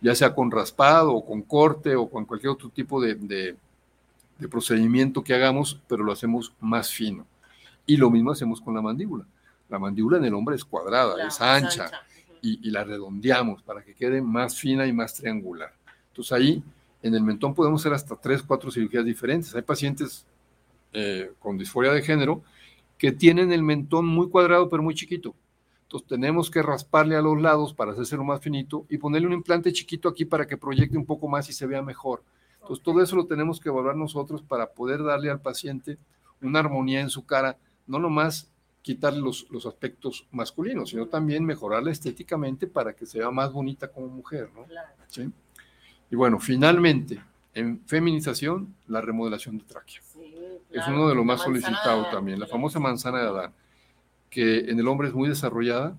Ya 0.00 0.14
sea 0.14 0.34
con 0.34 0.50
raspado 0.50 1.12
o 1.12 1.24
con 1.24 1.42
corte 1.42 1.94
o 1.94 2.08
con 2.08 2.24
cualquier 2.24 2.52
otro 2.52 2.70
tipo 2.70 2.98
de, 2.98 3.14
de, 3.14 3.56
de 4.38 4.48
procedimiento 4.48 5.22
que 5.22 5.34
hagamos, 5.34 5.78
pero 5.86 6.02
lo 6.02 6.12
hacemos 6.12 6.54
más 6.60 6.90
fino. 6.90 7.26
Y 7.84 7.98
lo 7.98 8.10
mismo 8.10 8.30
hacemos 8.30 8.58
con 8.62 8.74
la 8.74 8.80
mandíbula. 8.80 9.26
La 9.68 9.78
mandíbula 9.78 10.16
en 10.16 10.24
el 10.24 10.32
hombre 10.34 10.56
es 10.56 10.64
cuadrada, 10.64 11.12
claro, 11.12 11.28
es 11.28 11.40
ancha. 11.42 11.90
Y, 12.40 12.66
y, 12.66 12.70
la 12.70 12.84
redondeamos 12.84 13.62
para 13.62 13.82
que 13.82 13.92
quede 13.92 14.22
más 14.22 14.56
fina 14.56 14.86
y 14.86 14.94
más 14.94 15.12
triangular. 15.12 15.74
Entonces 16.08 16.32
ahí 16.32 16.62
en 17.02 17.14
el 17.14 17.22
mentón 17.22 17.54
podemos 17.54 17.82
hacer 17.82 17.92
hasta 17.92 18.16
tres, 18.16 18.42
cuatro 18.42 18.70
cirugías 18.70 19.04
diferentes. 19.04 19.54
Hay 19.54 19.62
pacientes 19.62 20.24
eh, 20.98 21.30
con 21.38 21.58
disforia 21.58 21.92
de 21.92 22.00
género 22.00 22.42
que 22.96 23.12
tienen 23.12 23.52
el 23.52 23.62
mentón 23.62 24.06
muy 24.06 24.30
cuadrado 24.30 24.70
pero 24.70 24.82
muy 24.82 24.94
chiquito. 24.94 25.34
Entonces 25.82 26.08
tenemos 26.08 26.50
que 26.50 26.62
rasparle 26.62 27.16
a 27.16 27.20
los 27.20 27.38
lados 27.38 27.74
para 27.74 27.92
hacérselo 27.92 28.24
más 28.24 28.40
finito 28.40 28.86
y 28.88 28.96
ponerle 28.96 29.26
un 29.26 29.34
implante 29.34 29.74
chiquito 29.74 30.08
aquí 30.08 30.24
para 30.24 30.46
que 30.46 30.56
proyecte 30.56 30.96
un 30.96 31.04
poco 31.04 31.28
más 31.28 31.50
y 31.50 31.52
se 31.52 31.66
vea 31.66 31.82
mejor. 31.82 32.22
Entonces 32.62 32.82
todo 32.82 33.02
eso 33.02 33.14
lo 33.14 33.26
tenemos 33.26 33.60
que 33.60 33.68
evaluar 33.68 33.94
nosotros 33.94 34.40
para 34.40 34.68
poder 34.68 35.02
darle 35.04 35.30
al 35.30 35.38
paciente 35.38 35.98
una 36.40 36.60
armonía 36.60 37.02
en 37.02 37.10
su 37.10 37.26
cara, 37.26 37.58
no 37.86 37.98
nomás 37.98 38.50
quitarle 38.80 39.20
los, 39.20 39.46
los, 39.50 39.66
aspectos 39.66 40.26
masculinos, 40.30 40.88
sino 40.88 41.08
también 41.08 41.44
mejorarla 41.44 41.90
estéticamente 41.90 42.66
para 42.66 42.94
que 42.94 43.04
sea 43.04 43.30
más 43.30 43.52
bonita 43.52 43.88
como 43.88 44.06
mujer, 44.08 44.48
¿no? 44.54 44.64
Claro. 44.64 44.88
¿Sí? 45.08 45.30
Y 46.10 46.16
bueno, 46.16 46.40
finalmente, 46.40 47.20
en 47.52 47.80
feminización, 47.84 48.74
la 48.86 49.02
remodelación 49.02 49.58
de 49.58 49.64
tráquea. 49.64 50.00
Claro. 50.36 50.60
Es 50.70 50.88
uno 50.88 51.08
de 51.08 51.14
los 51.14 51.24
más 51.24 51.42
solicitados 51.42 52.10
también, 52.10 52.38
la 52.38 52.46
famosa 52.46 52.78
manzana 52.78 53.18
de 53.22 53.28
Adán, 53.28 53.54
que 54.30 54.58
en 54.70 54.78
el 54.78 54.88
hombre 54.88 55.08
es 55.08 55.14
muy 55.14 55.28
desarrollada 55.28 55.96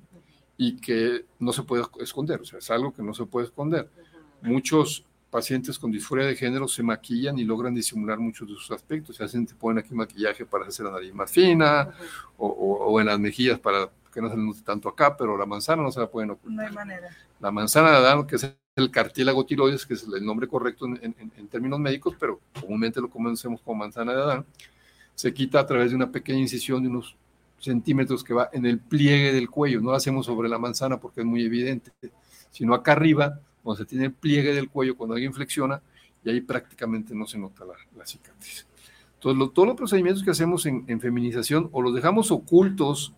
y 0.57 0.77
que 0.77 1.25
no 1.39 1.53
se 1.53 1.63
puede 1.63 1.83
esconder, 1.99 2.41
o 2.41 2.45
sea, 2.45 2.59
es 2.59 2.69
algo 2.71 2.93
que 2.93 3.03
no 3.03 3.13
se 3.13 3.25
puede 3.25 3.47
esconder. 3.47 3.89
-huh. 3.89 4.47
Muchos 4.49 5.05
pacientes 5.29 5.77
con 5.77 5.91
disforia 5.91 6.25
de 6.25 6.35
género 6.35 6.67
se 6.67 6.81
maquillan 6.83 7.37
y 7.37 7.43
logran 7.43 7.73
disimular 7.73 8.17
muchos 8.19 8.47
de 8.47 8.55
sus 8.55 8.71
aspectos. 8.71 9.15
Se 9.17 9.23
hacen, 9.23 9.47
se 9.47 9.55
ponen 9.55 9.79
aquí 9.83 9.93
maquillaje 9.93 10.45
para 10.45 10.65
hacer 10.65 10.85
la 10.85 10.93
nariz 10.93 11.13
más 11.13 11.29
fina 11.31 11.89
o, 12.37 12.47
o, 12.47 12.85
o, 12.85 12.99
en 12.99 13.07
las 13.07 13.19
mejillas 13.19 13.59
para 13.59 13.89
que 14.13 14.21
no 14.21 14.29
se 14.29 14.37
note 14.37 14.61
tanto 14.63 14.89
acá, 14.89 15.15
pero 15.15 15.37
la 15.37 15.45
manzana 15.45 15.83
no 15.83 15.91
se 15.91 15.99
la 15.99 16.07
pueden 16.07 16.31
ocultar. 16.31 16.65
No 16.65 16.69
hay 16.69 16.73
manera. 16.73 17.09
La 17.39 17.51
manzana 17.51 17.91
de 17.91 17.97
Adán, 17.97 18.25
que 18.25 18.37
es 18.37 18.55
el 18.77 18.91
cartílago 18.91 19.45
tiroides, 19.45 19.85
que 19.85 19.95
es 19.95 20.05
el 20.13 20.25
nombre 20.25 20.47
correcto 20.47 20.85
en, 20.85 21.47
términos 21.49 21.79
médicos, 21.79 22.15
pero 22.19 22.39
comúnmente 22.59 23.01
lo 23.01 23.09
conocemos 23.09 23.61
como 23.61 23.79
manzana 23.79 24.13
de 24.13 24.21
Adán, 24.21 24.45
se 25.15 25.33
quita 25.33 25.59
a 25.59 25.65
través 25.65 25.89
de 25.89 25.95
una 25.95 26.11
pequeña 26.11 26.39
incisión 26.39 26.83
de 26.83 26.89
unos 26.89 27.15
centímetros 27.59 28.23
que 28.23 28.33
va 28.33 28.49
en 28.53 28.65
el 28.65 28.79
pliegue 28.79 29.33
del 29.33 29.49
cuello. 29.49 29.81
No 29.81 29.91
lo 29.91 29.95
hacemos 29.95 30.25
sobre 30.25 30.47
la 30.47 30.59
manzana 30.59 30.99
porque 30.99 31.21
es 31.21 31.25
muy 31.25 31.43
evidente, 31.43 31.91
sino 32.51 32.73
acá 32.73 32.91
arriba 32.91 33.39
cuando 33.63 33.83
se 33.83 33.85
tiene 33.89 34.05
el 34.05 34.13
pliegue 34.13 34.53
del 34.53 34.69
cuello, 34.69 34.95
cuando 34.95 35.15
alguien 35.15 35.33
flexiona, 35.33 35.81
y 36.23 36.29
ahí 36.29 36.41
prácticamente 36.41 37.15
no 37.15 37.25
se 37.25 37.37
nota 37.37 37.65
la, 37.65 37.73
la 37.97 38.05
cicatriz. 38.05 38.67
Entonces, 39.17 39.39
lo, 39.39 39.49
todos 39.49 39.67
los 39.67 39.77
procedimientos 39.77 40.23
que 40.23 40.31
hacemos 40.31 40.65
en, 40.67 40.99
feminización 41.01 41.69
o 41.71 41.81
los 41.81 41.93
dejamos 41.93 42.29
ocultos 42.31 43.13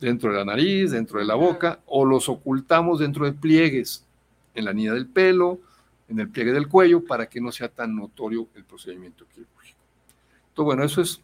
dentro 0.00 0.30
de 0.30 0.38
la 0.38 0.44
nariz, 0.44 0.92
dentro 0.92 1.18
de 1.18 1.24
la 1.24 1.34
boca, 1.34 1.80
o 1.86 2.04
los 2.04 2.28
ocultamos 2.28 3.00
dentro 3.00 3.24
de 3.24 3.32
pliegues, 3.32 4.06
en 4.54 4.64
la 4.64 4.72
niña 4.72 4.92
del 4.94 5.06
pelo, 5.06 5.60
en 6.08 6.20
el 6.20 6.28
pliegue 6.28 6.52
del 6.52 6.68
cuello, 6.68 7.04
para 7.04 7.26
que 7.26 7.40
no 7.40 7.50
sea 7.52 7.68
tan 7.68 7.96
notorio 7.96 8.48
el 8.54 8.64
procedimiento 8.64 9.26
quirúrgico. 9.28 9.78
Entonces, 10.48 10.64
bueno, 10.64 10.84
eso 10.84 11.00
es 11.00 11.20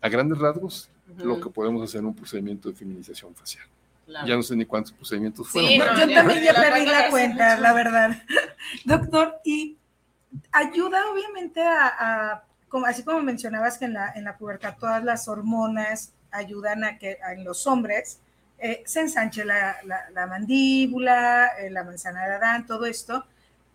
a 0.00 0.08
grandes 0.08 0.38
rasgos 0.38 0.88
uh 1.08 1.12
-huh. 1.12 1.24
lo 1.24 1.40
que 1.40 1.50
podemos 1.50 1.82
hacer 1.82 2.00
en 2.00 2.06
un 2.06 2.14
procedimiento 2.14 2.70
de 2.70 2.74
feminización 2.74 3.34
facial. 3.34 3.66
Claro. 4.06 4.26
Ya 4.26 4.36
no 4.36 4.42
sé 4.42 4.56
ni 4.56 4.64
cuántos 4.64 4.92
procedimientos 4.92 5.48
fueron. 5.48 5.70
Sí, 5.70 5.78
no, 5.78 5.84
yo 5.84 6.14
también 6.14 6.42
ya 6.42 6.54
perdí 6.54 6.86
la 6.86 7.10
cuenta, 7.10 7.58
la 7.58 7.72
verdad. 7.72 8.22
Doctor, 8.84 9.36
y 9.44 9.76
ayuda 10.50 11.10
obviamente 11.12 11.62
a, 11.62 11.86
a, 12.32 12.44
como, 12.68 12.86
así 12.86 13.04
como 13.04 13.22
mencionabas 13.22 13.78
que 13.78 13.84
en 13.84 13.94
la, 13.94 14.12
en 14.14 14.24
la 14.24 14.36
pubertad 14.36 14.76
todas 14.80 15.04
las 15.04 15.28
hormonas 15.28 16.12
ayudan 16.32 16.84
a 16.84 16.98
que 16.98 17.18
en 17.32 17.44
los 17.44 17.66
hombres 17.66 18.20
eh, 18.60 18.82
se 18.84 19.00
ensanche 19.00 19.44
la, 19.44 19.76
la, 20.12 20.26
mandíbula, 20.26 21.48
eh, 21.58 21.70
la 21.70 21.82
manzana 21.84 22.26
de 22.26 22.34
Adán, 22.34 22.66
todo 22.66 22.84
esto. 22.86 23.24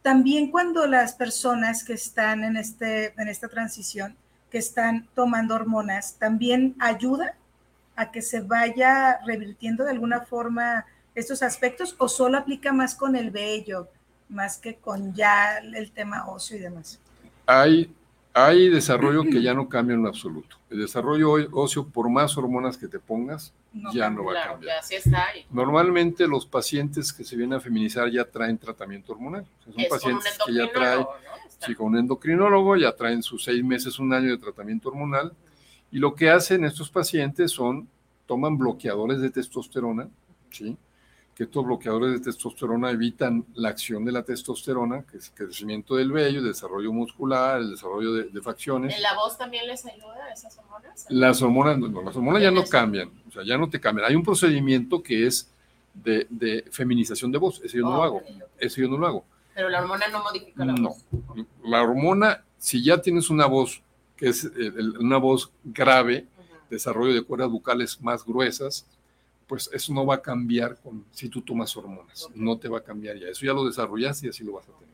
También 0.02 0.52
cuando 0.52 0.86
las 0.86 1.14
personas 1.14 1.84
que 1.84 1.94
están 1.94 2.44
en, 2.44 2.58
este, 2.58 3.14
en 3.20 3.28
esta 3.28 3.48
transición, 3.48 4.16
que 4.52 4.60
están 4.60 5.08
tomando 5.16 5.56
hormonas, 5.56 6.16
también 6.20 6.76
ayuda 6.80 7.36
a 7.96 8.12
que 8.12 8.22
se 8.22 8.42
vaya 8.42 9.20
revirtiendo 9.26 9.84
de 9.84 9.92
alguna 9.92 10.22
forma 10.22 10.86
estos 11.16 11.42
aspectos 11.42 11.96
o 11.98 12.08
solo 12.08 12.38
aplica 12.38 12.72
más 12.72 12.94
con 12.94 13.16
el 13.16 13.32
vello, 13.32 13.88
más 14.30 14.58
que 14.58 14.76
con 14.76 15.14
ya 15.14 15.58
el 15.58 15.92
tema 15.92 16.28
óseo 16.28 16.58
y 16.58 16.62
demás? 16.62 17.00
Hay, 17.48 17.94
hay 18.38 18.68
desarrollo 18.68 19.24
que 19.24 19.42
ya 19.42 19.54
no 19.54 19.70
cambia 19.70 19.94
en 19.94 20.04
lo 20.04 20.10
absoluto. 20.10 20.58
El 20.70 20.80
desarrollo 20.80 21.32
óseo, 21.54 21.88
por 21.88 22.10
más 22.10 22.38
hormonas 22.38 22.78
que 22.78 22.90
te 22.90 23.00
pongas, 23.00 23.54
ya 23.94 24.10
no 24.10 24.26
va 24.26 24.42
a 24.42 24.48
cambiar. 24.50 24.84
Normalmente 25.50 26.28
los 26.28 26.46
pacientes 26.46 27.14
que 27.14 27.24
se 27.24 27.38
vienen 27.38 27.58
a 27.58 27.62
feminizar 27.62 28.12
ya 28.12 28.26
traen 28.26 28.58
tratamiento 28.58 29.14
hormonal. 29.14 29.46
son 29.64 29.74
pacientes 29.90 30.38
que 30.46 30.54
ya 30.54 30.70
traen, 30.70 31.06
sí, 31.66 31.76
con 31.76 31.88
un 31.88 32.00
endocrinólogo, 32.00 32.76
ya 32.76 32.94
traen 32.94 33.24
sus 33.24 33.42
seis 33.42 33.64
meses, 33.64 34.00
un 34.00 34.14
año 34.14 34.32
de 34.32 34.38
tratamiento 34.38 34.90
hormonal. 34.90 35.32
Y 35.90 36.00
lo 36.00 36.14
que 36.14 36.30
hacen 36.30 36.66
estos 36.66 36.90
pacientes 36.90 37.52
son, 37.52 37.88
toman 38.26 38.58
bloqueadores 38.58 39.22
de 39.22 39.30
testosterona, 39.30 40.10
¿sí? 40.50 40.76
Que 41.36 41.44
estos 41.44 41.66
bloqueadores 41.66 42.14
de 42.14 42.20
testosterona 42.22 42.92
evitan 42.92 43.46
la 43.56 43.68
acción 43.68 44.06
de 44.06 44.14
la 44.14 44.24
testosterona, 44.24 45.04
que 45.04 45.18
es 45.18 45.28
el 45.28 45.34
crecimiento 45.34 45.98
del 45.98 46.14
vello, 46.14 46.40
el 46.40 46.46
desarrollo 46.46 46.94
muscular, 46.94 47.60
el 47.60 47.72
desarrollo 47.72 48.14
de, 48.14 48.42
facciones. 48.42 48.96
¿En 48.96 49.02
la 49.02 49.14
voz 49.16 49.38
también 49.38 49.68
les 49.68 49.86
ayuda 49.86 50.32
esas 50.34 50.58
hormonas? 50.58 51.06
Las 51.10 51.42
hormonas, 51.42 51.78
no, 51.78 52.02
las 52.02 52.16
hormonas 52.16 52.42
ya 52.42 52.52
no 52.52 52.64
cambian, 52.64 53.12
o 53.28 53.32
sea, 53.32 53.44
ya 53.44 53.58
no 53.58 53.70
te 53.70 53.82
cambian. 53.82 54.08
Hay 54.08 54.16
un 54.16 54.24
procedimiento 54.24 55.04
que 55.04 55.28
es 55.28 55.52
de, 55.94 56.66
feminización 56.72 57.34
de 57.34 57.38
voz, 57.38 57.62
ese 57.66 57.80
yo 57.80 57.84
no 57.84 57.98
lo 57.98 58.04
hago, 58.04 58.22
ese 58.58 58.82
yo 58.82 58.88
no 58.88 58.98
lo 58.98 59.06
hago. 59.06 59.26
Pero 59.54 59.70
la 59.70 59.82
hormona 59.82 60.08
no 60.08 60.24
modifica 60.24 60.64
la 60.64 60.74
voz. 60.74 61.04
No, 61.12 61.48
la 61.66 61.82
hormona, 61.82 62.46
si 62.58 62.82
ya 62.82 63.02
tienes 63.02 63.30
una 63.30 63.46
voz 63.46 63.82
que 64.16 64.30
es 64.30 64.50
una 65.00 65.18
voz 65.18 65.52
grave, 65.66 66.28
desarrollo 66.70 67.14
de 67.14 67.24
cuerdas 67.24 67.50
bucales 67.50 68.02
más 68.02 68.26
gruesas, 68.26 68.86
pues 69.48 69.70
eso 69.72 69.94
no 69.94 70.06
va 70.06 70.16
a 70.16 70.22
cambiar 70.22 70.78
con, 70.82 71.06
si 71.12 71.30
tú 71.30 71.42
tomas 71.42 71.76
hormonas, 71.78 72.30
no 72.34 72.58
te 72.58 72.68
va 72.68 72.80
a 72.80 72.84
cambiar 72.84 73.18
ya. 73.18 73.28
Eso 73.28 73.46
ya 73.46 73.54
lo 73.54 73.66
desarrollaste 73.66 74.28
y 74.28 74.30
así 74.30 74.44
lo 74.44 74.54
vas 74.54 74.68
a 74.68 74.72
tener. 74.72 74.86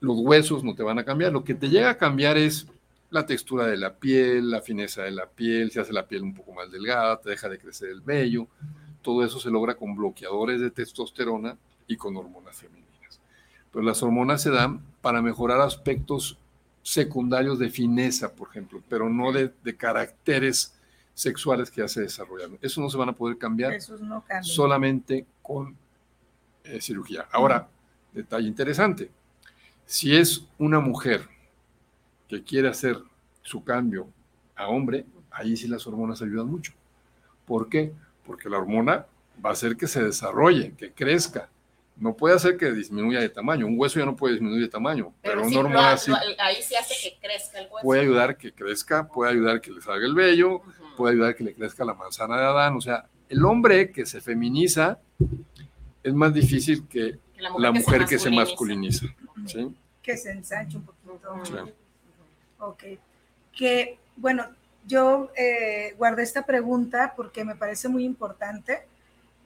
Los 0.00 0.18
huesos 0.18 0.64
no 0.64 0.74
te 0.74 0.82
van 0.82 0.98
a 0.98 1.04
cambiar, 1.04 1.30
lo 1.32 1.44
que 1.44 1.54
te 1.54 1.68
llega 1.68 1.90
a 1.90 1.98
cambiar 1.98 2.38
es 2.38 2.66
la 3.10 3.26
textura 3.26 3.66
de 3.66 3.76
la 3.76 3.94
piel, 3.94 4.50
la 4.50 4.62
fineza 4.62 5.02
de 5.02 5.10
la 5.10 5.26
piel, 5.26 5.70
se 5.70 5.80
hace 5.80 5.92
la 5.92 6.06
piel 6.06 6.22
un 6.22 6.34
poco 6.34 6.52
más 6.52 6.70
delgada, 6.70 7.20
te 7.20 7.30
deja 7.30 7.48
de 7.48 7.58
crecer 7.58 7.90
el 7.90 8.00
vello. 8.00 8.46
Todo 9.02 9.24
eso 9.24 9.38
se 9.40 9.50
logra 9.50 9.74
con 9.74 9.94
bloqueadores 9.94 10.60
de 10.60 10.70
testosterona 10.70 11.56
y 11.86 11.96
con 11.96 12.16
hormonas 12.16 12.56
femeninas. 12.56 13.20
Pero 13.72 13.84
las 13.84 14.02
hormonas 14.02 14.42
se 14.42 14.50
dan 14.50 14.80
para 15.02 15.20
mejorar 15.20 15.60
aspectos 15.60 16.38
secundarios 16.82 17.58
de 17.58 17.68
fineza, 17.68 18.32
por 18.32 18.48
ejemplo, 18.48 18.82
pero 18.88 19.10
no 19.10 19.32
de, 19.32 19.52
de 19.64 19.76
caracteres 19.76 20.79
sexuales 21.14 21.70
que 21.70 21.80
ya 21.80 21.88
se 21.88 22.02
desarrollan. 22.02 22.58
Eso 22.60 22.80
no 22.80 22.88
se 22.88 22.96
van 22.96 23.08
a 23.08 23.12
poder 23.12 23.36
cambiar 23.38 23.74
solamente 24.42 25.26
con 25.42 25.76
eh, 26.64 26.80
cirugía. 26.80 27.26
Ahora, 27.32 27.68
detalle 28.12 28.48
interesante, 28.48 29.10
si 29.86 30.16
es 30.16 30.46
una 30.58 30.80
mujer 30.80 31.28
que 32.28 32.42
quiere 32.42 32.68
hacer 32.68 32.96
su 33.42 33.64
cambio 33.64 34.08
a 34.54 34.68
hombre, 34.68 35.04
ahí 35.30 35.56
sí 35.56 35.66
las 35.66 35.86
hormonas 35.86 36.22
ayudan 36.22 36.46
mucho. 36.46 36.72
¿Por 37.46 37.68
qué? 37.68 37.92
Porque 38.24 38.48
la 38.48 38.58
hormona 38.58 39.06
va 39.44 39.50
a 39.50 39.52
hacer 39.52 39.76
que 39.76 39.88
se 39.88 40.02
desarrolle, 40.04 40.74
que 40.74 40.92
crezca, 40.92 41.48
no 42.00 42.16
puede 42.16 42.34
hacer 42.34 42.56
que 42.56 42.72
disminuya 42.72 43.20
de 43.20 43.28
tamaño. 43.28 43.66
Un 43.66 43.78
hueso 43.78 44.00
ya 44.00 44.06
no 44.06 44.16
puede 44.16 44.34
disminuir 44.34 44.62
de 44.62 44.68
tamaño, 44.68 45.12
pero, 45.22 45.46
un 45.46 45.54
hormona 45.54 45.98
sí, 45.98 46.10
ahí 46.38 46.62
sí 46.62 46.74
hace 46.74 46.94
que 47.02 47.18
crezca 47.20 47.58
el 47.58 47.66
hueso. 47.66 47.84
Puede 47.84 48.00
ayudar 48.00 48.36
que 48.38 48.52
crezca, 48.52 49.06
puede 49.06 49.32
ayudar 49.32 49.60
que 49.60 49.70
le 49.70 49.82
salga 49.82 50.06
el 50.06 50.14
vello, 50.14 50.62
puede 50.96 51.12
ayudar 51.14 51.36
que 51.36 51.44
le 51.44 51.54
crezca 51.54 51.84
la 51.84 51.92
manzana 51.92 52.38
de 52.38 52.44
Adán. 52.44 52.76
O 52.76 52.80
sea, 52.80 53.06
el 53.28 53.44
hombre 53.44 53.92
que 53.92 54.06
se 54.06 54.22
feminiza 54.22 54.98
es 56.02 56.14
más 56.14 56.32
difícil 56.32 56.88
que, 56.88 57.18
la 57.38 57.70
mujer, 57.70 58.06
que, 58.06 58.18
se 58.18 58.30
masculiniza. 58.30 59.06
Que 60.02 60.16
se 60.16 60.30
ensanche 60.30 60.78
un 60.78 60.84
poquito. 60.84 61.42
Ok. 62.60 62.84
Que, 63.52 63.98
bueno, 64.16 64.46
yo 64.86 65.30
eh, 65.36 65.94
guardé 65.98 66.22
esta 66.22 66.46
pregunta 66.46 67.12
porque 67.14 67.44
me 67.44 67.56
parece 67.56 67.88
muy 67.88 68.04
importante, 68.04 68.86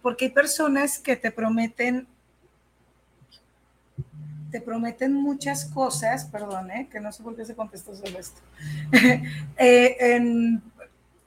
porque 0.03 0.27
hay 0.27 0.31
personas 0.31 1.01
que 1.01 1.17
te 1.17 1.33
prometen 1.33 2.07
te 4.55 4.61
prometen 4.61 5.13
muchas 5.13 5.65
cosas, 5.65 6.27
perdón, 6.27 6.71
¿eh? 6.71 6.89
que 6.89 7.01
no 7.01 7.11
sé 7.11 7.25
por 7.25 7.35
qué 7.35 7.45
se 7.45 7.57
contestó 7.57 7.93
sobre 7.93 8.21
esto, 8.21 8.41
eh, 9.57 9.97
en 9.99 10.63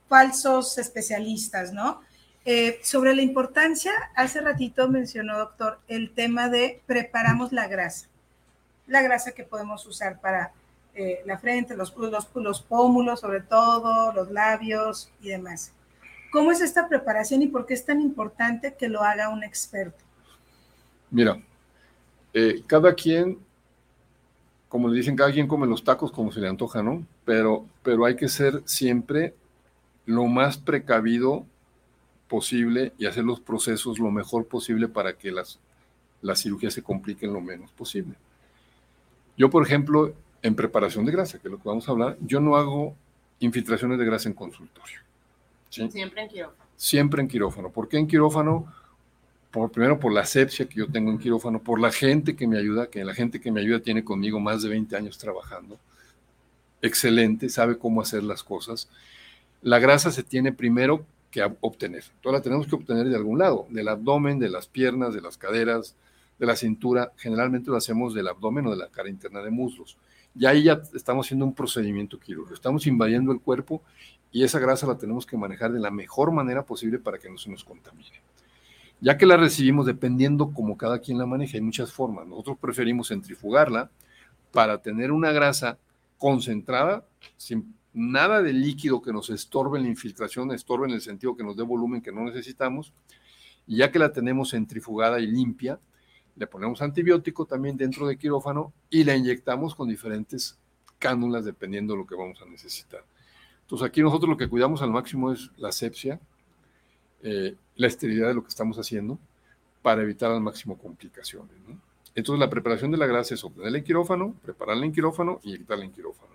falsos 0.08 0.78
especialistas, 0.78 1.74
¿no? 1.74 2.00
Eh, 2.46 2.80
sobre 2.84 3.14
la 3.14 3.22
importancia, 3.22 3.92
hace 4.16 4.40
ratito 4.40 4.88
mencionó, 4.88 5.38
doctor, 5.38 5.78
el 5.90 6.14
tema 6.14 6.48
de 6.48 6.82
preparamos 6.86 7.52
la 7.52 7.68
grasa, 7.68 8.08
la 8.88 9.02
grasa 9.02 9.34
que 9.34 9.44
podemos 9.44 9.86
usar 9.86 10.22
para 10.22 10.54
la 11.26 11.38
frente, 11.38 11.76
los 11.76 11.92
pómulos 11.92 13.20
sobre 13.20 13.42
todo, 13.42 14.14
los 14.14 14.32
labios 14.32 15.12
y 15.20 15.28
demás. 15.28 15.74
¿Cómo 16.32 16.54
es 16.54 16.62
esta 16.62 16.88
preparación 16.88 17.42
y 17.42 17.48
por 17.48 17.66
qué 17.66 17.74
es 17.74 17.86
tan 17.86 18.00
importante 18.00 18.76
que 18.76 18.88
lo 18.88 19.04
haga 19.04 19.28
un 19.28 19.44
experto? 19.44 20.02
Mira, 21.12 21.38
eh, 22.40 22.62
cada 22.68 22.94
quien, 22.94 23.40
como 24.70 24.90
le 24.90 24.98
dicen, 24.98 25.16
cada 25.16 25.32
quien 25.32 25.48
come 25.48 25.66
los 25.66 25.84
tacos 25.84 26.12
como 26.12 26.32
se 26.32 26.40
le 26.40 26.48
antoja, 26.48 26.84
¿no? 26.84 27.04
Pero, 27.26 27.66
pero 27.82 28.06
hay 28.06 28.16
que 28.16 28.28
ser 28.28 28.62
siempre 28.66 29.34
lo 30.06 30.28
más 30.28 30.60
precavido 30.60 31.48
posible 32.28 32.94
y 33.00 33.08
hacer 33.08 33.24
los 33.24 33.40
procesos 33.40 33.98
lo 33.98 34.12
mejor 34.12 34.46
posible 34.46 34.88
para 34.88 35.18
que 35.18 35.32
las, 35.32 35.58
las 36.22 36.44
cirugías 36.44 36.76
se 36.76 36.84
compliquen 36.84 37.34
lo 37.34 37.42
menos 37.42 37.72
posible. 37.72 38.14
Yo, 39.36 39.50
por 39.50 39.66
ejemplo, 39.66 40.14
en 40.44 40.54
preparación 40.54 41.06
de 41.06 41.14
grasa, 41.14 41.40
que 41.40 41.48
es 41.48 41.52
lo 41.52 41.58
que 41.58 41.68
vamos 41.68 41.90
a 41.90 41.92
hablar, 41.92 42.18
yo 42.22 42.40
no 42.40 42.56
hago 42.56 42.94
infiltraciones 43.40 43.98
de 43.98 44.06
grasa 44.06 44.30
en 44.30 44.36
consultorio. 44.36 45.00
Siempre 45.72 46.22
en 46.22 46.30
quirófano. 46.30 46.70
Siempre 46.76 47.22
en 47.24 47.28
quirófano. 47.28 47.72
¿Por 47.72 47.90
qué 47.90 47.98
en 47.98 48.06
quirófano? 48.06 48.72
Primero 49.72 50.00
por 50.00 50.14
la 50.14 50.22
asepsia 50.22 50.68
que 50.68 50.76
yo 50.76 50.88
tengo 50.88 51.10
en 51.10 51.18
quirófano, 51.18 51.60
por 51.60 51.80
la 51.80 51.92
gente 51.92 52.36
que 52.36 52.48
me 52.48 52.58
ayuda, 52.58 52.88
que 52.88 53.04
la 53.04 53.14
gente 53.14 53.40
que 53.40 53.52
me 53.52 53.62
ayuda 53.62 53.80
tiene 53.80 54.04
conmigo 54.04 54.40
más 54.40 54.62
de 54.62 54.70
20 54.70 54.96
años 54.96 55.18
trabajando. 55.18 55.80
Excelente, 56.82 57.50
sabe 57.50 57.78
cómo 57.78 58.02
hacer 58.02 58.24
las 58.24 58.44
cosas. 58.44 58.90
La 59.62 59.80
grasa 59.80 60.12
se 60.12 60.24
tiene 60.24 60.54
primero 60.54 61.06
que 61.32 61.44
obtener. 61.62 62.04
Entonces 62.16 62.40
la 62.40 62.42
tenemos 62.42 62.68
que 62.68 62.76
obtener 62.76 63.08
de 63.08 63.16
algún 63.16 63.40
lado, 63.40 63.68
del 63.70 63.88
abdomen, 63.88 64.40
de 64.40 64.50
las 64.50 64.68
piernas, 64.68 65.14
de 65.14 65.22
las 65.22 65.38
caderas, 65.38 65.96
de 66.38 66.46
la 66.46 66.56
cintura. 66.56 67.12
Generalmente 67.18 67.72
lo 67.72 67.78
hacemos 67.78 68.14
del 68.14 68.28
abdomen 68.28 68.68
o 68.68 68.72
de 68.72 68.78
la 68.78 68.90
cara 68.90 69.10
interna 69.10 69.42
de 69.42 69.50
muslos. 69.50 69.98
Y 70.36 70.46
ahí 70.46 70.64
ya 70.64 70.82
estamos 70.94 71.26
haciendo 71.26 71.46
un 71.46 71.54
procedimiento 71.54 72.20
quirúrgico. 72.20 72.54
Estamos 72.54 72.86
invadiendo 72.86 73.32
el 73.32 73.40
cuerpo 73.40 73.82
y 74.32 74.44
esa 74.44 74.60
grasa 74.60 74.86
la 74.86 74.98
tenemos 74.98 75.26
que 75.26 75.36
manejar 75.36 75.72
de 75.72 75.80
la 75.80 75.90
mejor 75.90 76.32
manera 76.32 76.64
posible 76.64 77.00
para 77.00 77.18
que 77.18 77.30
no 77.30 77.38
se 77.38 77.50
nos 77.50 77.64
contamine 77.64 78.22
ya 79.00 79.18
que 79.18 79.26
la 79.26 79.38
recibimos 79.38 79.86
dependiendo 79.86 80.52
como 80.52 80.78
cada 80.78 81.00
quien 81.00 81.18
la 81.18 81.26
maneja, 81.26 81.58
hay 81.58 81.62
muchas 81.62 81.92
formas. 81.92 82.28
Nosotros 82.28 82.58
preferimos 82.60 83.10
centrifugarla 83.10 83.92
para 84.52 84.82
tener 84.82 85.12
una 85.12 85.32
grasa 85.32 85.78
concentrada, 86.18 87.06
sin 87.38 87.76
nada 87.94 88.42
de 88.42 88.54
líquido 88.54 89.02
que 89.02 89.14
nos 89.14 89.30
estorbe 89.30 89.78
en 89.78 89.84
la 89.84 89.90
infiltración, 89.90 90.52
estorbe 90.52 90.88
en 90.88 90.94
el 90.94 91.02
sentido 91.02 91.36
que 91.36 91.44
nos 91.44 91.56
dé 91.56 91.64
volumen 91.64 92.02
que 92.02 92.12
no 92.12 92.24
necesitamos. 92.24 92.94
Y 93.68 93.78
ya 93.78 93.92
que 93.92 94.00
la 94.00 94.12
tenemos 94.12 94.52
centrifugada 94.52 95.20
y 95.20 95.28
limpia, 95.28 95.80
le 96.36 96.48
ponemos 96.48 96.82
antibiótico 96.82 97.46
también 97.46 97.78
dentro 97.78 98.08
de 98.08 98.18
quirófano 98.18 98.72
y 98.90 99.04
la 99.04 99.16
inyectamos 99.16 99.76
con 99.76 99.90
diferentes 99.90 100.58
cánulas 101.00 101.46
dependiendo 101.46 101.94
de 101.94 102.00
lo 102.00 102.08
que 102.08 102.16
vamos 102.16 102.42
a 102.42 102.46
necesitar. 102.46 103.04
Entonces 103.62 103.88
aquí 103.88 104.02
nosotros 104.02 104.30
lo 104.30 104.38
que 104.38 104.48
cuidamos 104.48 104.82
al 104.82 104.92
máximo 104.92 105.32
es 105.32 105.52
la 105.58 105.70
asepsia, 105.70 106.20
eh, 107.22 107.56
la 107.78 107.88
esterilidad 107.88 108.28
de 108.28 108.34
lo 108.34 108.44
que 108.44 108.50
estamos 108.50 108.78
haciendo 108.78 109.18
para 109.82 110.02
evitar 110.02 110.32
al 110.32 110.42
máximo 110.42 110.78
complicaciones. 110.78 111.56
Entonces, 112.14 112.40
la 112.40 112.50
preparación 112.50 112.92
de 112.92 112.98
la 112.98 113.06
grasa 113.06 113.36
es 113.36 113.44
obtenerla 113.44 113.78
en 113.78 113.84
quirófano, 113.84 114.36
prepararla 114.44 114.86
en 114.86 114.92
quirófano 114.92 115.40
y 115.44 115.54
evitarla 115.54 115.86
en 115.86 115.92
quirófano. 115.92 116.32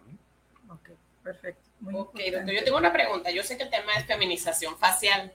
Ok, 0.69 0.91
perfecto. 1.23 1.69
ok, 1.85 2.21
doctor, 2.33 2.55
yo 2.55 2.65
tengo 2.65 2.79
una 2.79 2.93
pregunta. 2.93 3.31
Yo 3.31 3.43
sé 3.43 3.57
que 3.57 3.65
el 3.65 3.71
tema 3.71 3.93
es 3.99 4.07
feminización 4.07 4.77
facial, 4.79 5.33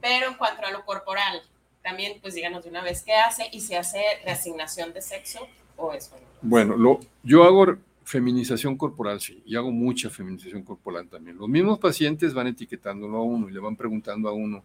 pero 0.00 0.28
en 0.28 0.34
cuanto 0.34 0.66
a 0.66 0.70
lo 0.70 0.84
corporal, 0.84 1.42
también, 1.82 2.18
pues 2.22 2.34
díganos 2.34 2.64
de 2.64 2.70
una 2.70 2.82
vez 2.82 3.02
qué 3.02 3.14
hace 3.14 3.48
y 3.52 3.60
si 3.60 3.74
hace 3.74 4.02
reasignación 4.24 4.92
de 4.92 5.02
sexo 5.02 5.46
o 5.76 5.92
eso. 5.92 6.16
Bueno, 6.40 6.76
lo, 6.76 7.00
yo 7.22 7.44
hago 7.44 7.76
feminización 8.04 8.76
corporal, 8.76 9.20
sí, 9.20 9.42
y 9.44 9.56
hago 9.56 9.70
mucha 9.70 10.08
feminización 10.08 10.62
corporal 10.62 11.08
también. 11.08 11.36
Los 11.36 11.48
mismos 11.48 11.78
pacientes 11.78 12.32
van 12.32 12.46
etiquetándolo 12.46 13.18
a 13.18 13.22
uno 13.22 13.48
y 13.48 13.52
le 13.52 13.60
van 13.60 13.76
preguntando 13.76 14.28
a 14.28 14.32
uno 14.32 14.62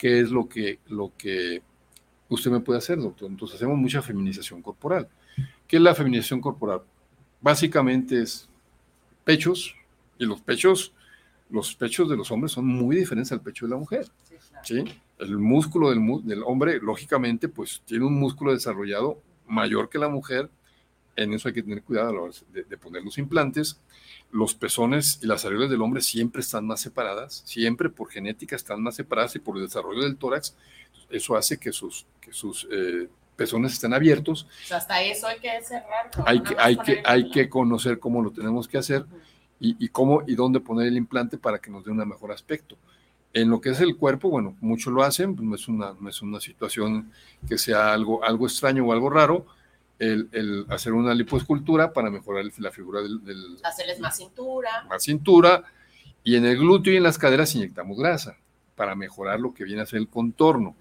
qué 0.00 0.20
es 0.20 0.30
lo 0.30 0.48
que, 0.48 0.78
lo 0.88 1.12
que 1.18 1.62
usted 2.30 2.50
me 2.50 2.60
puede 2.60 2.78
hacer, 2.78 2.98
doctor. 2.98 3.30
Entonces 3.30 3.56
hacemos 3.56 3.76
mucha 3.76 4.00
feminización 4.00 4.62
corporal. 4.62 5.06
¿Qué 5.68 5.76
es 5.76 5.82
la 5.82 5.94
feminización 5.94 6.40
corporal? 6.40 6.80
Básicamente 7.38 8.22
es 8.22 8.48
pechos, 9.24 9.76
y 10.18 10.24
los 10.24 10.40
pechos, 10.40 10.94
los 11.50 11.74
pechos 11.74 12.08
de 12.08 12.16
los 12.16 12.30
hombres 12.30 12.52
son 12.52 12.66
muy 12.66 12.96
diferentes 12.96 13.30
al 13.32 13.42
pecho 13.42 13.66
de 13.66 13.72
la 13.72 13.76
mujer. 13.76 14.06
¿sí? 14.62 14.84
El 15.18 15.36
músculo 15.36 15.90
del, 15.90 16.00
del 16.24 16.44
hombre, 16.44 16.80
lógicamente, 16.80 17.50
pues 17.50 17.82
tiene 17.84 18.06
un 18.06 18.18
músculo 18.18 18.54
desarrollado 18.54 19.20
mayor 19.46 19.90
que 19.90 19.98
la 19.98 20.08
mujer, 20.08 20.48
en 21.16 21.32
eso 21.32 21.48
hay 21.48 21.54
que 21.54 21.62
tener 21.62 21.82
cuidado 21.82 22.30
de, 22.52 22.64
de, 22.64 22.78
poner 22.78 23.02
los 23.02 23.18
implantes. 23.18 23.80
Los 24.30 24.54
pezones 24.54 25.18
y 25.22 25.26
las 25.26 25.44
areolas 25.44 25.70
del 25.70 25.82
hombre 25.82 26.00
siempre 26.02 26.40
están 26.40 26.66
más 26.66 26.80
separadas, 26.80 27.42
siempre 27.44 27.90
por 27.90 28.10
genética 28.10 28.56
están 28.56 28.82
más 28.82 28.94
separadas 28.96 29.34
y 29.36 29.40
por 29.40 29.56
el 29.56 29.64
desarrollo 29.64 30.02
del 30.02 30.16
tórax. 30.16 30.56
Eso 31.10 31.36
hace 31.36 31.58
que 31.58 31.72
sus, 31.72 32.06
que 32.20 32.32
sus 32.32 32.68
eh, 32.70 33.08
pezones 33.36 33.72
estén 33.72 33.92
abiertos. 33.92 34.46
hasta 34.70 35.02
eso 35.02 35.26
hay 35.26 35.40
que 35.40 35.60
cerrarlo. 35.62 36.24
Hay, 36.26 36.42
que, 36.42 36.54
hay, 36.58 36.76
que, 36.76 37.02
hay 37.04 37.30
que 37.30 37.48
conocer 37.48 37.98
cómo 37.98 38.22
lo 38.22 38.30
tenemos 38.30 38.68
que 38.68 38.78
hacer 38.78 39.04
y, 39.58 39.76
y, 39.84 39.88
cómo 39.88 40.22
y 40.26 40.34
dónde 40.36 40.60
poner 40.60 40.86
el 40.86 40.96
implante 40.96 41.36
para 41.36 41.58
que 41.58 41.70
nos 41.70 41.84
dé 41.84 41.90
un 41.90 41.98
mejor 41.98 42.32
aspecto. 42.32 42.76
En 43.32 43.48
lo 43.48 43.60
que 43.60 43.70
es 43.70 43.80
el 43.80 43.96
cuerpo, 43.96 44.28
bueno, 44.28 44.56
muchos 44.60 44.92
lo 44.92 45.02
hacen, 45.02 45.36
no 45.40 45.54
es 45.54 45.68
una, 45.68 45.94
no 45.98 46.08
es 46.08 46.20
una 46.20 46.40
situación 46.40 47.12
que 47.48 47.58
sea 47.58 47.92
algo, 47.92 48.24
algo 48.24 48.46
extraño 48.46 48.84
o 48.84 48.92
algo 48.92 49.08
raro, 49.08 49.46
el, 50.00 50.28
el, 50.32 50.66
hacer 50.70 50.94
una 50.94 51.14
lipoescultura 51.14 51.92
para 51.92 52.10
mejorar 52.10 52.44
la 52.58 52.72
figura 52.72 53.02
del, 53.02 53.22
del, 53.22 53.58
Hacerles 53.62 54.00
más 54.00 54.16
cintura. 54.16 54.84
Más 54.88 55.04
cintura. 55.04 55.62
Y 56.24 56.36
en 56.36 56.46
el 56.46 56.58
glúteo 56.58 56.92
y 56.92 56.96
en 56.96 57.02
las 57.02 57.18
caderas 57.18 57.54
inyectamos 57.54 57.98
grasa 57.98 58.36
para 58.74 58.94
mejorar 58.94 59.38
lo 59.38 59.52
que 59.52 59.62
viene 59.62 59.82
a 59.82 59.86
ser 59.86 59.98
el 59.98 60.08
contorno. 60.08 60.74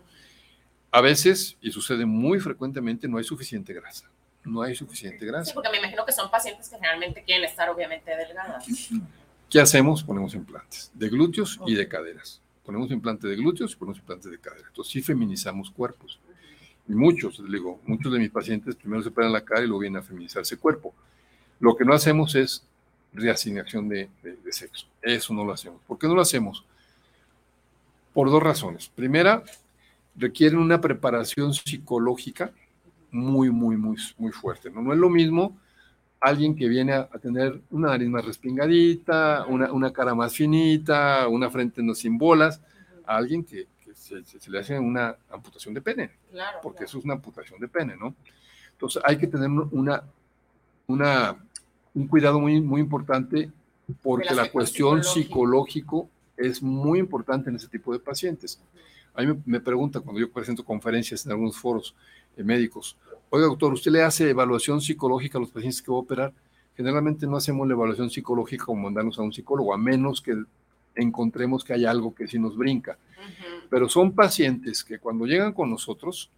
A 0.92 1.02
veces, 1.02 1.58
y 1.62 1.72
sucede 1.72 2.06
muy 2.06 2.40
frecuentemente, 2.40 3.08
no 3.08 3.18
hay 3.18 3.26
suficiente 3.26 3.74
grasa. 3.74 4.10
No 4.46 4.62
hay 4.62 4.74
suficiente 4.74 5.26
grasa. 5.26 5.46
Sí, 5.46 5.52
porque 5.54 5.70
me 5.70 5.78
imagino 5.78 6.06
que 6.06 6.14
son 6.14 6.32
pacientes 6.32 6.70
que 6.70 6.76
generalmente 6.76 7.24
quieren 7.24 7.44
estar 7.44 7.70
obviamente 7.70 8.16
delgadas. 8.16 8.66
¿Qué 9.50 9.60
hacemos? 9.60 10.02
Ponemos 10.02 10.34
implantes 10.34 10.92
de 10.94 11.10
glúteos 11.10 11.60
y 11.68 11.76
de 11.76 11.88
caderas. 11.90 12.42
Ponemos 12.64 12.90
implante 12.90 13.28
de 13.28 13.36
glúteos 13.36 13.74
y 13.74 13.76
ponemos 13.76 14.00
implante 14.00 14.30
de 14.30 14.40
caderas. 14.40 14.68
Entonces 14.70 14.94
sí 14.94 15.02
feminizamos 15.02 15.70
cuerpos. 15.70 16.20
Y 16.90 16.94
muchos, 16.94 17.38
les 17.40 17.52
digo, 17.52 17.80
muchos 17.86 18.12
de 18.12 18.18
mis 18.18 18.32
pacientes 18.32 18.76
primero 18.76 19.04
se 19.04 19.10
operan 19.10 19.32
la 19.32 19.46
cara 19.46 19.62
y 19.62 19.68
luego 19.68 19.82
vienen 19.82 20.02
a 20.02 20.04
feminizarse 20.04 20.58
cuerpo. 20.58 20.92
Lo 21.60 21.76
que 21.78 21.86
no 21.86 21.94
hacemos 21.94 22.34
es 22.34 22.64
reasignación 23.14 23.88
de, 23.88 24.10
sexo. 24.50 24.88
Eso 25.00 25.34
no 25.36 25.46
lo 25.46 25.54
hacemos. 25.54 25.80
¿Por 25.88 26.00
qué 26.00 26.08
no 26.08 26.16
lo 26.16 26.22
hacemos? 26.22 26.66
Por 28.12 28.32
dos 28.32 28.42
razones. 28.42 28.90
Primera, 28.90 29.44
requieren 30.16 30.58
una 30.58 30.82
preparación 30.82 31.54
psicológica 31.54 32.52
muy, 33.12 33.52
muy, 33.52 33.78
muy, 33.78 33.98
muy 34.18 34.32
fuerte. 34.32 34.72
No, 34.72 34.82
no 34.82 34.92
es 34.92 34.98
lo 34.98 35.12
mismo 35.12 35.56
alguien 36.20 36.56
que 36.56 36.68
viene 36.68 36.94
a, 36.94 37.08
a 37.12 37.20
tener 37.20 37.62
una 37.70 37.90
nariz 37.90 38.10
más 38.10 38.26
respingadita, 38.26 39.46
una, 39.48 39.72
una, 39.72 39.94
cara 39.94 40.16
más 40.16 40.34
finita, 40.34 41.28
una 41.28 41.52
frente 41.52 41.84
no 41.84 41.94
sin 41.94 42.18
bolas, 42.18 42.62
a 43.06 43.16
alguien 43.18 43.44
que 43.44 43.68
se, 44.00 44.24
se, 44.24 44.50
le 44.50 44.60
hace 44.60 44.80
una 44.80 45.16
amputación 45.30 45.74
de 45.74 45.82
pene, 45.82 46.12
claro, 46.32 46.60
porque 46.64 46.78
claro. 46.78 46.90
eso 46.90 46.98
es 47.00 47.06
una 47.06 47.16
amputación 47.16 47.60
de 47.60 47.68
pene, 47.68 47.96
¿no? 47.98 48.16
Entonces 48.72 49.02
hay 49.06 49.18
que 49.18 49.28
tener 49.28 49.50
una, 49.50 50.04
una, 50.88 51.38
un 51.94 52.08
cuidado 52.08 52.40
muy, 52.40 52.62
muy 52.62 52.82
importante 52.82 53.52
porque 54.02 54.34
la 54.34 54.50
cuestión 54.50 55.04
psicológico 55.04 56.10
es 56.38 56.64
muy 56.64 57.00
importante 57.00 57.50
en 57.50 57.58
ese 57.58 57.68
tipo 57.68 57.92
de 57.92 58.00
pacientes. 58.00 58.62
A 59.14 59.22
mí 59.22 59.28
me, 59.28 59.42
me 59.46 59.60
pregunta 59.60 60.00
cuando 60.00 60.22
yo 60.22 60.32
presento 60.32 60.64
conferencias 60.64 61.26
en 61.26 61.32
algunos 61.34 61.58
foros 61.58 61.94
eh, 62.38 62.44
médicos, 62.44 62.96
oiga 63.30 63.48
doctor, 63.48 63.74
¿usted 63.74 63.92
le 63.92 64.04
hace 64.04 64.30
evaluación 64.30 64.80
psicológica 64.80 65.38
a 65.38 65.42
los 65.42 65.52
pacientes 65.52 65.82
que 65.82 65.92
va 65.92 65.98
a 65.98 66.02
operar? 66.02 66.34
Generalmente 66.76 67.28
no 67.28 67.36
hacemos 67.36 67.68
la 67.68 67.74
evaluación 67.74 68.10
psicológica 68.10 68.66
como 68.66 68.84
mandarnos 68.84 69.20
a 69.20 69.24
un 69.24 69.34
psicólogo, 69.34 69.74
a 69.74 69.78
menos 69.78 70.22
que 70.22 70.42
encontremos 70.96 71.64
que 71.64 71.74
hay 71.74 71.86
algo 71.86 72.16
que 72.16 72.28
sí 72.28 72.40
nos 72.40 72.56
brinca. 72.56 72.98
Uh 73.18 73.22
-huh. 73.22 73.59
Pero 73.70 73.88
son 73.88 74.14
pacientes 74.14 74.84
que 74.84 75.00
cuando 75.00 75.26
llegan 75.26 75.54
con 75.54 75.70
nosotros, 75.70 76.32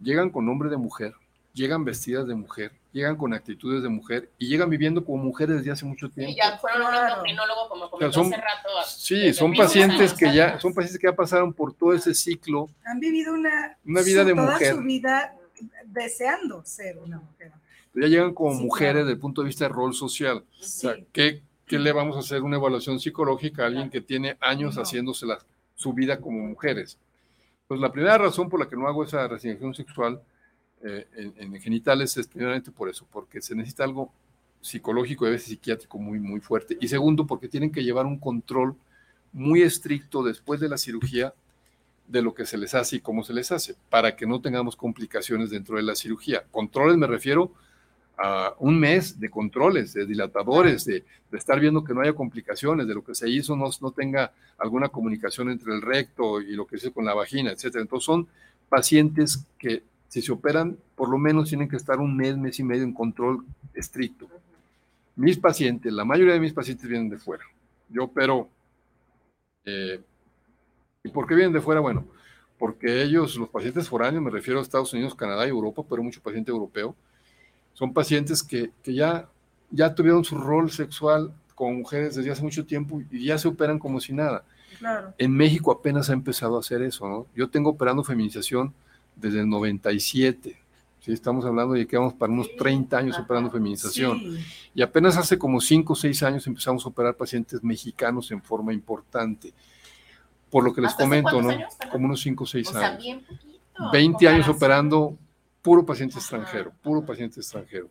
llegan 0.00 0.30
con 0.30 0.44
nombre 0.44 0.68
de 0.68 0.76
mujer, 0.76 1.14
llegan 1.52 1.84
vestidas 1.84 2.26
de 2.26 2.34
mujer, 2.34 2.72
llegan 2.92 3.16
con 3.16 3.32
actitudes 3.32 3.82
de 3.82 3.88
mujer 3.88 4.30
y 4.38 4.48
llegan 4.48 4.68
viviendo 4.68 5.04
como 5.04 5.22
mujeres 5.22 5.58
desde 5.58 5.70
hace 5.70 5.84
mucho 5.84 6.08
tiempo. 6.08 6.32
Y 6.32 6.36
ya 6.36 6.58
fueron 6.58 6.82
un 6.82 6.94
endocrinólogo, 6.94 7.68
como 7.68 7.90
comentó 7.90 8.12
son, 8.12 8.26
hace 8.26 8.42
rato. 8.42 8.68
Sí, 8.86 9.32
son 9.32 9.54
pacientes 9.54 10.12
que 10.12 10.34
ya, 10.34 10.58
son 10.60 10.74
pacientes 10.74 11.00
que 11.00 11.06
ya 11.06 11.14
pasaron 11.14 11.52
por 11.52 11.72
todo 11.72 11.94
ese 11.94 12.14
ciclo. 12.14 12.68
Han 12.84 13.00
vivido 13.00 13.32
una, 13.32 13.76
una 13.84 14.02
vida 14.02 14.22
su, 14.22 14.28
de 14.28 14.34
toda 14.34 14.52
mujer. 14.52 14.74
su 14.74 14.82
vida 14.82 15.36
deseando 15.86 16.64
ser 16.64 16.98
una 16.98 17.18
mujer. 17.18 17.52
Ya 17.94 18.08
llegan 18.08 18.34
como 18.34 18.58
sí, 18.58 18.64
mujeres 18.64 18.92
claro. 18.92 19.06
desde 19.06 19.12
el 19.14 19.20
punto 19.20 19.40
de 19.40 19.46
vista 19.46 19.64
de 19.64 19.68
rol 19.70 19.94
social. 19.94 20.44
Sí. 20.60 20.86
O 20.86 20.90
sea, 20.90 21.04
¿qué, 21.12 21.42
¿qué, 21.66 21.78
le 21.78 21.92
vamos 21.92 22.16
a 22.16 22.20
hacer 22.20 22.42
una 22.42 22.56
evaluación 22.56 23.00
psicológica 23.00 23.62
a 23.62 23.66
alguien 23.66 23.88
que 23.88 24.02
tiene 24.02 24.36
años 24.40 24.76
no. 24.76 24.82
haciéndose 24.82 25.24
la, 25.24 25.38
su 25.76 25.92
vida 25.92 26.20
como 26.20 26.40
mujeres? 26.40 26.98
Pues 27.68 27.78
la 27.78 27.92
primera 27.92 28.18
razón 28.18 28.48
por 28.48 28.58
la 28.58 28.68
que 28.68 28.74
no 28.74 28.88
hago 28.88 29.04
esa 29.04 29.28
resignación 29.28 29.74
sexual 29.74 30.20
eh, 30.82 31.06
en, 31.14 31.54
en, 31.54 31.60
genitales 31.60 32.16
es 32.16 32.26
primeramente 32.26 32.72
por 32.72 32.88
eso, 32.88 33.06
porque 33.12 33.40
se 33.40 33.54
necesita 33.54 33.84
algo 33.84 34.12
psicológico 34.60 35.24
y 35.24 35.28
a 35.28 35.30
veces 35.32 35.48
psiquiátrico 35.48 35.98
muy, 35.98 36.18
muy 36.18 36.40
fuerte. 36.40 36.76
Y 36.80 36.88
segundo, 36.88 37.26
porque 37.26 37.48
tienen 37.48 37.70
que 37.70 37.84
llevar 37.84 38.06
un 38.06 38.18
control 38.18 38.76
muy 39.32 39.62
estricto 39.62 40.22
después 40.22 40.60
de 40.60 40.68
la 40.68 40.78
cirugía 40.78 41.34
de 42.08 42.22
lo 42.22 42.34
que 42.34 42.46
se 42.46 42.56
les 42.56 42.74
hace 42.74 42.96
y 42.96 43.00
cómo 43.00 43.24
se 43.24 43.32
les 43.32 43.50
hace, 43.52 43.74
para 43.90 44.16
que 44.16 44.26
no 44.26 44.40
tengamos 44.40 44.76
complicaciones 44.76 45.50
dentro 45.50 45.76
de 45.76 45.82
la 45.82 45.94
cirugía. 45.94 46.44
Controles 46.50 46.96
me 46.96 47.06
refiero 47.06 47.52
un 48.58 48.78
mes 48.78 49.20
de 49.20 49.28
controles, 49.28 49.92
de 49.92 50.06
dilatadores, 50.06 50.84
de, 50.84 51.04
estar 51.32 51.60
viendo 51.60 51.84
que 51.84 51.92
no 51.92 52.00
haya 52.00 52.14
complicaciones, 52.14 52.86
de 52.86 52.94
lo 52.94 53.04
que 53.04 53.14
se 53.14 53.28
hizo 53.28 53.54
no, 53.56 53.68
no, 53.82 53.90
tenga 53.90 54.32
alguna 54.56 54.88
comunicación 54.88 55.50
entre 55.50 55.74
el 55.74 55.82
recto 55.82 56.40
y 56.40 56.56
lo 56.56 56.66
que 56.66 56.78
se 56.78 56.86
hizo 56.86 56.94
con 56.94 57.04
la 57.04 57.12
vagina, 57.12 57.50
etc. 57.50 57.76
Entonces 57.76 58.06
son 58.06 58.26
pacientes 58.70 59.44
que 59.58 59.82
si 60.08 60.22
se 60.22 60.32
operan, 60.32 60.78
por 60.94 61.10
lo 61.10 61.18
menos 61.18 61.48
tienen 61.48 61.68
que 61.68 61.76
estar 61.76 61.98
un 61.98 62.16
mes, 62.16 62.38
mes 62.38 62.58
y 62.58 62.64
medio 62.64 62.84
en 62.84 62.94
control 62.94 63.44
estricto. 63.74 64.26
Mis 65.16 65.36
pacientes, 65.36 65.92
la 65.92 66.04
mayoría 66.04 66.34
de 66.34 66.40
mis 66.40 66.54
pacientes 66.54 66.88
vienen 66.88 67.10
de 67.10 67.18
fuera. 67.18 67.44
Yo 67.90 68.04
opero 68.04 68.48
eh, 69.66 70.00
¿Y 71.02 71.08
por 71.08 71.26
qué 71.26 71.34
vienen 71.34 71.52
de 71.52 71.60
fuera? 71.60 71.80
Bueno, 71.80 72.06
porque 72.58 73.02
ellos, 73.02 73.36
los 73.36 73.48
pacientes 73.48 73.88
foráneos, 73.88 74.22
me 74.22 74.30
refiero 74.30 74.58
a 74.58 74.62
Estados 74.62 74.92
Unidos, 74.92 75.14
Canadá 75.14 75.46
y 75.46 75.50
Europa, 75.50 75.84
pero 75.88 76.02
mucho 76.02 76.22
paciente 76.22 76.50
europeo, 76.50 76.96
son 77.76 77.92
pacientes 77.92 78.42
que, 78.42 78.72
que 78.82 78.94
ya, 78.94 79.28
ya 79.70 79.94
tuvieron 79.94 80.24
su 80.24 80.36
rol 80.38 80.70
sexual 80.70 81.32
con 81.54 81.76
mujeres 81.76 82.16
desde 82.16 82.30
hace 82.30 82.42
mucho 82.42 82.64
tiempo 82.64 83.02
y 83.10 83.26
ya 83.26 83.36
se 83.36 83.48
operan 83.48 83.78
como 83.78 84.00
si 84.00 84.14
nada. 84.14 84.44
Claro. 84.78 85.12
En 85.18 85.30
México 85.30 85.70
apenas 85.70 86.08
ha 86.08 86.14
empezado 86.14 86.56
a 86.56 86.60
hacer 86.60 86.80
eso, 86.82 87.06
¿no? 87.06 87.26
Yo 87.34 87.50
tengo 87.50 87.70
operando 87.70 88.02
feminización 88.02 88.74
desde 89.14 89.40
el 89.40 89.48
97. 89.48 90.58
¿sí? 91.00 91.12
Estamos 91.12 91.44
hablando 91.44 91.74
de 91.74 91.86
que 91.86 91.98
vamos 91.98 92.14
para 92.14 92.32
unos 92.32 92.54
30 92.56 92.96
años 92.96 93.18
operando 93.18 93.50
feminización. 93.50 94.20
Sí. 94.20 94.44
Y 94.74 94.82
apenas 94.82 95.18
hace 95.18 95.38
como 95.38 95.60
5 95.60 95.92
o 95.92 95.96
6 95.96 96.22
años 96.22 96.46
empezamos 96.46 96.84
a 96.84 96.88
operar 96.88 97.14
pacientes 97.14 97.62
mexicanos 97.62 98.30
en 98.30 98.42
forma 98.42 98.72
importante 98.72 99.52
por 100.50 100.64
lo 100.64 100.72
que 100.72 100.80
les 100.80 100.94
comento, 100.94 101.42
¿no? 101.42 101.50
Años, 101.50 101.76
Como 101.90 102.06
unos 102.06 102.20
5 102.22 102.44
o 102.44 102.46
6 102.46 102.68
o 102.68 102.72
sea, 102.72 102.88
años. 102.88 103.02
Bien 103.02 103.20
poquito, 103.20 103.58
20 103.92 104.28
años 104.28 104.48
operando 104.48 105.18
puro 105.66 105.84
paciente 105.84 106.18
extranjero, 106.18 106.72
puro 106.80 107.04
paciente 107.04 107.40
extranjero. 107.40 107.90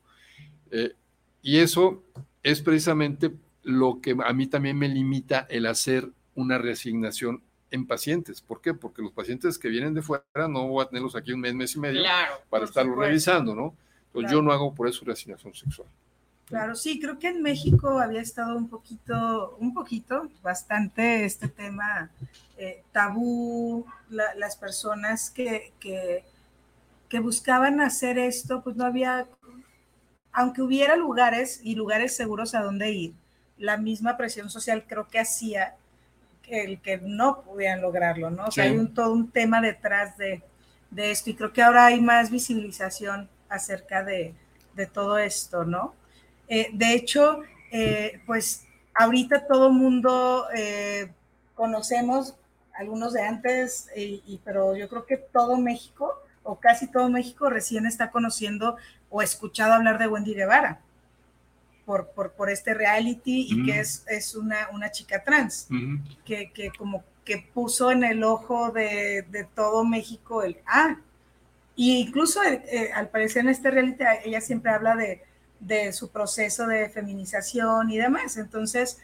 Eh, 0.71 0.93
y 1.41 1.57
eso 1.57 2.05
es 2.41 2.61
precisamente 2.61 3.33
lo 3.63 3.99
que 3.99 4.15
a 4.23 4.31
mí 4.31 4.47
también 4.47 4.77
me 4.77 4.87
limita 4.87 5.45
el 5.49 5.65
hacer 5.65 6.09
una 6.35 6.57
reasignación 6.57 7.43
en 7.71 7.85
pacientes. 7.85 8.39
¿Por 8.39 8.61
qué? 8.61 8.73
Porque 8.73 9.01
los 9.01 9.11
pacientes 9.11 9.59
que 9.59 9.67
vienen 9.67 9.93
de 9.93 10.01
fuera 10.01 10.23
no 10.47 10.69
voy 10.69 10.85
a 10.85 10.87
tenerlos 10.87 11.17
aquí 11.17 11.33
un 11.33 11.41
mes, 11.41 11.53
mes 11.53 11.75
y 11.75 11.79
medio 11.81 11.99
claro, 11.99 12.35
para 12.49 12.63
estarlos 12.63 12.97
revisando, 12.97 13.53
¿no? 13.53 13.75
Entonces 14.05 14.29
claro. 14.29 14.37
yo 14.37 14.41
no 14.41 14.53
hago 14.53 14.73
por 14.73 14.87
eso 14.87 15.03
reasignación 15.03 15.53
sexual. 15.53 15.89
Claro, 16.45 16.75
sí, 16.75 16.97
creo 17.01 17.19
que 17.19 17.27
en 17.27 17.41
México 17.41 17.99
había 17.99 18.21
estado 18.21 18.55
un 18.55 18.69
poquito, 18.69 19.57
un 19.59 19.73
poquito, 19.73 20.29
bastante 20.41 21.25
este 21.25 21.49
tema 21.49 22.09
eh, 22.57 22.83
tabú, 22.93 23.85
la, 24.09 24.33
las 24.35 24.55
personas 24.55 25.29
que, 25.29 25.73
que, 25.77 26.23
que, 27.15 27.19
buscaban 27.21 27.81
hacer 27.81 28.17
esto, 28.17 28.61
pues 28.63 28.75
no 28.75 28.85
había, 28.85 29.27
aunque 30.31 30.61
hubiera 30.61 30.95
lugares 30.95 31.61
y 31.63 31.75
lugares 31.75 32.15
seguros 32.15 32.55
a 32.55 32.61
donde 32.61 32.91
ir, 32.91 33.13
la 33.57 33.77
misma 33.77 34.17
presión 34.17 34.49
social 34.49 34.85
creo 34.87 35.07
que 35.07 35.19
hacía 35.19 35.75
que 36.41 36.63
el 36.63 36.81
que 36.81 36.97
no 36.97 37.41
pudieran 37.41 37.81
lograrlo, 37.81 38.29
¿no? 38.29 38.45
O 38.45 38.51
sea, 38.51 38.65
sí. 38.65 38.69
hay 38.69 38.77
un, 38.77 38.93
todo 38.93 39.13
un 39.13 39.31
tema 39.31 39.61
detrás 39.61 40.17
de, 40.17 40.43
de, 40.91 41.11
esto 41.11 41.29
y 41.29 41.35
creo 41.35 41.51
que 41.51 41.63
ahora 41.63 41.87
hay 41.87 42.01
más 42.01 42.29
visibilización 42.29 43.29
acerca 43.49 44.03
de, 44.03 44.35
de 44.75 44.85
todo 44.85 45.17
esto, 45.17 45.63
¿no? 45.63 45.95
Eh, 46.47 46.69
de 46.73 46.93
hecho, 46.93 47.41
eh, 47.71 48.21
pues 48.25 48.65
ahorita 48.93 49.47
todo 49.47 49.71
mundo 49.71 50.45
eh, 50.55 51.11
conocemos, 51.55 52.35
algunos 52.73 53.13
de 53.13 53.21
antes, 53.21 53.87
y, 53.95 54.39
pero 54.43 54.75
yo 54.75 54.89
creo 54.89 55.05
que 55.05 55.17
todo 55.17 55.57
México, 55.57 56.13
o 56.45 56.59
casi 56.59 56.87
todo 56.87 57.09
México, 57.09 57.49
recién 57.49 57.85
está 57.85 58.11
conociendo 58.11 58.77
o 59.09 59.21
escuchado 59.21 59.73
hablar 59.73 59.99
de 59.99 60.07
Wendy 60.07 60.33
Guevara. 60.33 60.79
Por, 61.85 62.07
por, 62.09 62.31
por 62.31 62.49
este 62.49 62.73
reality 62.73 63.45
y 63.47 63.63
que 63.63 63.79
es, 63.79 64.03
es 64.07 64.33
una, 64.33 64.69
una 64.73 64.89
chica 64.89 65.23
trans, 65.23 65.67
que, 66.25 66.51
que 66.51 66.71
como 66.71 67.03
que 67.23 67.47
puso 67.53 67.91
en 67.91 68.03
el 68.03 68.23
ojo 68.23 68.71
de, 68.71 69.23
de 69.29 69.43
todo 69.43 69.83
México 69.83 70.41
el, 70.41 70.57
ah, 70.65 70.97
y 71.75 71.97
incluso 71.97 72.41
eh, 72.43 72.91
al 72.93 73.09
parecer 73.09 73.41
en 73.41 73.49
este 73.49 73.69
reality 73.69 74.03
ella 74.23 74.41
siempre 74.41 74.71
habla 74.71 74.95
de, 74.95 75.21
de, 75.59 75.91
su 75.91 76.09
proceso 76.09 76.65
de 76.67 76.89
feminización 76.89 77.91
y 77.91 77.97
demás. 77.97 78.37
Entonces, 78.37 78.99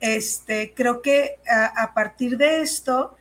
este, 0.00 0.72
creo 0.74 1.02
que 1.02 1.38
a, 1.48 1.92
partir 1.94 2.36
de 2.38 2.62
esto, 2.62 3.16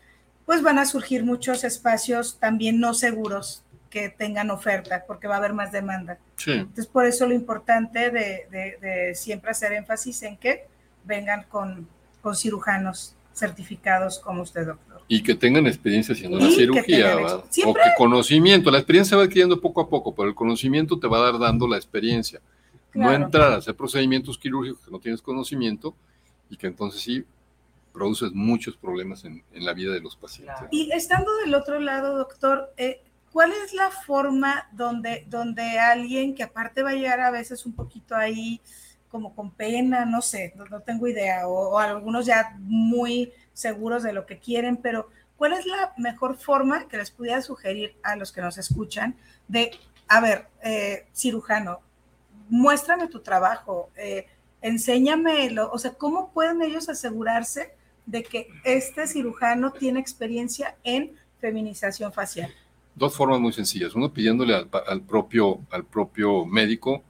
pues 0.46 0.62
van 0.62 0.80
a 0.80 0.86
surgir 0.86 1.24
muchos 1.24 1.64
espacios 1.64 2.40
también 2.40 2.80
no 2.80 2.94
seguros 2.94 3.63
que 3.94 4.10
tengan 4.10 4.50
oferta, 4.50 5.04
porque 5.06 5.28
va 5.28 5.36
a 5.36 5.38
haber 5.38 5.54
más 5.54 5.72
demanda. 5.72 6.18
Entonces, 6.48 6.88
por 6.88 7.06
eso 7.06 7.28
lo 7.28 7.36
importante 7.36 8.10
de, 8.10 8.48
de, 8.50 8.78
de, 8.82 9.14
siempre 9.14 9.52
hacer 9.52 9.72
énfasis 9.72 10.24
en 10.24 10.36
que 10.36 10.66
vengan 11.04 11.44
con, 11.44 11.88
con 12.20 12.36
cirujanos 12.36 13.16
certificados 13.36 14.18
como 14.18 14.42
usted, 14.42 14.66
doctor. 14.66 15.04
Y 15.08 15.22
que 15.22 15.36
tengan 15.36 15.68
experiencia 15.68 16.16
haciendo 16.16 16.40
la 16.40 16.50
cirugía, 16.50 17.18
o 17.68 17.74
que 17.76 17.82
conocimiento. 17.96 18.72
La 18.72 18.80
experiencia 18.80 19.16
va 19.16 19.26
adquiriendo 19.26 19.62
poco 19.62 19.82
a 19.82 19.88
poco, 19.88 20.16
pero 20.16 20.28
el 20.28 20.34
conocimiento 20.34 20.98
te 20.98 21.06
va 21.06 21.20
a 21.20 21.32
dar 21.32 21.38
dando 21.38 21.68
la 21.68 21.78
experiencia. 21.78 22.42
No 22.96 23.14
entrar 23.14 23.52
a 23.52 23.58
hacer 23.58 23.76
procedimientos 23.76 24.40
quirúrgicos 24.40 24.84
que 24.84 24.90
no 24.90 24.98
tienes 24.98 25.22
conocimiento 25.22 25.94
y 26.50 26.58
que 26.58 26.66
entonces 26.66 27.00
sí 27.00 27.24
produces 27.92 28.32
muchos 28.32 28.76
problemas 28.76 29.24
en, 29.24 29.44
la 29.52 29.74
vida 29.74 29.94
de 29.94 30.02
los 30.02 30.16
pacientes. 30.16 30.66
Y 30.72 30.92
estando 30.94 31.32
del 31.38 31.54
otro 31.54 31.80
lado, 31.80 32.18
doctor, 32.18 32.74
eh, 32.78 33.04
¿cuál 33.34 33.52
es 33.52 33.74
la 33.74 33.90
forma 33.90 34.70
donde, 34.72 35.26
donde 35.28 35.80
alguien 35.80 36.36
que 36.36 36.44
aparte 36.44 36.84
va 36.84 36.92
a 36.92 36.94
llegar 36.94 37.20
a 37.20 37.32
veces 37.32 37.66
un 37.66 37.74
poquito 37.74 38.16
ahí 38.16 38.62
como 39.10 39.36
con 39.36 39.52
pena, 39.52 40.06
no 40.06 40.22
sé, 40.22 40.54
no, 40.56 40.80
tengo 40.82 41.08
idea, 41.08 41.48
o, 41.48 41.78
algunos 41.78 42.26
ya 42.26 42.56
muy 42.60 43.32
seguros 43.54 44.04
de 44.04 44.14
lo 44.14 44.26
que 44.26 44.40
quieren, 44.40 44.78
pero 44.78 45.10
¿cuál 45.36 45.54
es 45.54 45.66
la 45.66 45.94
mejor 45.98 46.38
forma 46.38 46.88
que 46.88 46.98
les 46.98 47.12
pudiera 47.12 47.42
sugerir 47.42 47.96
a 48.04 48.16
los 48.16 48.32
que 48.32 48.42
nos 48.42 48.58
escuchan 48.58 49.16
de, 49.48 49.72
a 50.08 50.20
ver, 50.22 50.48
eh, 50.64 51.08
cirujano, 51.14 51.80
muéstrame 52.50 53.08
tu 53.08 53.22
trabajo, 53.22 53.90
eh, 53.96 54.28
enséñamelo, 54.62 55.72
o 55.72 55.78
sea, 55.78 55.92
¿cómo 55.92 56.32
pueden 56.32 56.62
ellos 56.62 56.90
asegurarse 56.90 57.76
de 58.06 58.24
que 58.24 58.48
este 58.64 59.06
cirujano 59.08 59.72
tiene 59.74 60.00
experiencia 60.00 60.76
en 60.84 61.16
feminización 61.40 62.14
facial? 62.14 62.52
Dos 62.96 63.16
formas 63.16 63.40
muy 63.40 63.54
sencillas. 63.54 63.96
Uno 63.96 64.14
pidiéndole 64.14 64.54
al 64.54 65.02
propio, 65.02 65.60
al 65.72 65.84
propio 65.84 66.46
médico 66.46 67.04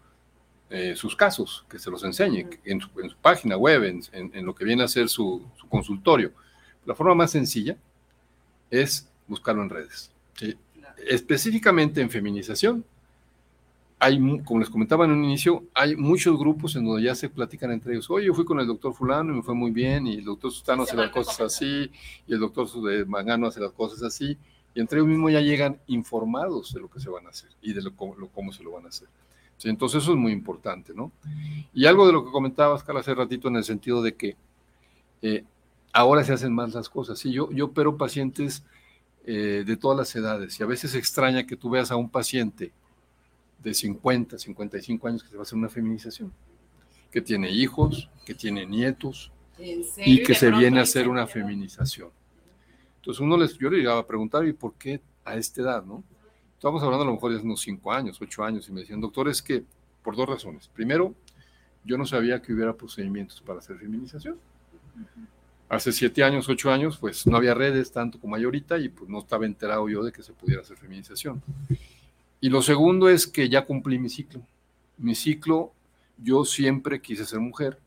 eh, 0.75 0.95
sus 0.95 1.15
casos, 1.15 1.63
que 1.69 1.77
se 1.77 1.91
los 1.91 2.03
enseñe 2.03 2.47
en 2.65 2.81
su, 2.81 2.89
página 3.21 3.55
web, 3.57 3.84
en, 3.84 4.45
lo 4.45 4.55
que 4.55 4.65
viene 4.65 4.81
a 4.81 4.88
ser 4.88 5.07
su, 5.07 5.43
consultorio. 5.69 6.31
La 6.84 6.95
forma 6.95 7.13
más 7.13 7.29
sencilla 7.29 7.77
es 8.71 9.07
buscarlo 9.27 9.61
en 9.61 9.69
redes. 9.69 10.09
Específicamente 11.07 12.01
en 12.01 12.09
feminización, 12.09 12.84
hay, 13.99 14.17
como 14.43 14.61
les 14.61 14.69
comentaba 14.71 15.05
en 15.05 15.11
un 15.11 15.23
inicio, 15.23 15.63
hay 15.75 15.95
muchos 15.95 16.39
grupos 16.39 16.75
en 16.75 16.86
donde 16.86 17.03
ya 17.03 17.13
se 17.13 17.29
platican 17.29 17.69
entre 17.69 17.93
ellos. 17.93 18.09
Oye, 18.09 18.25
yo 18.25 18.34
fui 18.34 18.43
con 18.43 18.59
el 18.59 18.65
doctor 18.65 18.95
fulano 18.95 19.31
y 19.31 19.36
me 19.36 19.43
fue 19.43 19.53
muy 19.53 19.69
bien, 19.69 20.07
y 20.07 20.15
el 20.15 20.25
doctor 20.25 20.51
Sustano 20.51 20.84
hace 20.84 20.95
las 20.95 21.11
cosas 21.11 21.39
así, 21.39 21.91
y 22.25 22.34
el 22.34 22.39
doctor 22.39 22.67
de 22.81 23.05
Mangano 23.05 23.45
hace 23.45 23.59
las 23.59 23.73
cosas 23.73 24.01
así, 24.01 24.39
y 24.74 24.80
entre 24.80 24.99
ellos 24.99 25.09
mismos 25.09 25.32
ya 25.32 25.41
llegan 25.41 25.80
informados 25.88 26.74
de 26.74 26.80
lo 26.80 26.89
que 26.89 26.99
se 26.99 27.09
van 27.09 27.26
a 27.28 27.30
hacer 27.30 27.49
y 27.61 27.74
de 27.74 27.82
lo, 27.82 27.95
cómo 27.95 28.51
se 28.51 28.63
lo 28.63 28.71
van 28.71 28.86
a 28.86 28.89
hacer 28.89 29.07
entonces 29.69 30.03
eso 30.03 30.11
es 30.11 30.17
muy 30.17 30.32
importante, 30.32 30.93
¿no? 30.93 31.11
Y 31.74 31.86
algo 31.86 32.05
de 32.05 32.13
lo 32.13 32.26
que 32.26 32.32
comentabas, 32.32 32.84
Carla, 32.84 33.01
hace 33.01 33.13
ratito 33.15 33.47
en 33.47 33.55
el 33.55 33.63
sentido 33.63 34.01
de 34.01 34.15
que 34.15 34.36
eh, 35.21 35.43
ahora 35.91 36.24
se 36.24 36.34
hacen 36.34 36.53
más 36.53 36.74
las 36.74 36.89
cosas. 36.89 37.19
Sí, 37.19 37.32
yo, 37.32 37.49
yo 37.51 37.65
opero 37.65 37.97
pacientes 37.97 38.63
eh, 39.26 39.63
de 39.65 39.78
todas 39.78 39.97
las 39.97 40.15
edades 40.15 40.59
y 40.59 40.63
a 40.63 40.65
veces 40.65 40.95
extraña 40.95 41.45
que 41.45 41.55
tú 41.55 41.69
veas 41.69 41.91
a 41.91 41.95
un 41.95 42.09
paciente 42.09 42.71
de 43.59 43.74
50, 43.74 44.38
55 44.38 45.07
años 45.07 45.24
que 45.24 45.30
se 45.30 45.36
va 45.36 45.41
a 45.41 45.43
hacer 45.43 45.57
una 45.57 45.69
feminización, 45.69 46.34
que 47.09 47.21
tiene 47.21 47.49
hijos, 47.49 48.09
que 48.26 48.36
tiene 48.36 48.65
nietos 48.65 49.32
y 49.57 50.24
que 50.24 50.36
se 50.36 50.51
viene 50.51 50.80
a 50.80 50.84
hacer 50.84 51.07
una 51.07 51.26
feminización. 51.26 52.09
Entonces 53.04 53.20
uno 53.20 53.36
les, 53.36 53.58
yo 53.58 53.70
le 53.70 53.80
llegaba 53.80 53.99
a 53.99 54.08
preguntar, 54.08 54.47
¿y 54.47 54.54
por 54.54 54.76
qué 54.76 55.01
a 55.26 55.36
esta 55.36 55.62
edad, 55.62 55.84
no? 55.84 56.06
Estamos 56.56 56.82
hablando 56.82 57.04
a 57.04 57.08
lo 57.08 57.12
mejor 57.12 57.34
de 57.34 57.41
unos 57.41 57.60
5 57.60 57.91
años, 57.91 58.18
8 58.22 58.43
años, 58.45 58.70
y 58.70 58.72
me 58.72 58.80
decían, 58.80 59.01
doctor, 59.01 59.28
es 59.28 59.41
que 59.41 59.66
por 60.01 60.16
dos 60.16 60.30
razones. 60.30 60.70
Primero, 60.70 61.14
yo 61.84 61.97
no 61.97 62.06
sabía 62.06 62.41
que 62.41 62.54
hubiera 62.54 62.72
procedimientos 62.72 63.41
para 63.41 63.60
hacer 63.60 63.78
feminización. 63.78 64.38
Hace 65.68 65.91
7 65.91 66.24
años, 66.24 66.47
8 66.47 66.72
años, 66.72 66.97
pues 66.97 67.28
no 67.28 67.36
había 67.36 67.54
redes 67.54 67.91
tanto 67.91 68.18
como 68.22 68.38
hay 68.38 68.45
ahorita 68.45 68.78
y 68.78 68.88
pues 68.88 69.10
no 69.10 69.20
estaba 69.20 69.45
enterado 69.45 69.89
yo 69.89 70.01
de 70.01 70.14
que 70.14 70.24
se 70.24 70.32
pudiera 70.32 70.62
hacer 70.62 70.78
feminización. 70.78 71.43
Y 72.39 72.47
lo 72.47 72.62
segundo 72.62 73.10
es 73.10 73.28
que 73.28 73.49
ya 73.49 73.66
cumplí 73.66 73.99
mi 73.99 74.08
ciclo. 74.08 74.41
Mi 74.97 75.14
ciclo, 75.14 75.74
yo 76.18 76.45
siempre 76.45 77.01
quise 77.01 77.26
ser 77.26 77.41
mujer. 77.41 77.80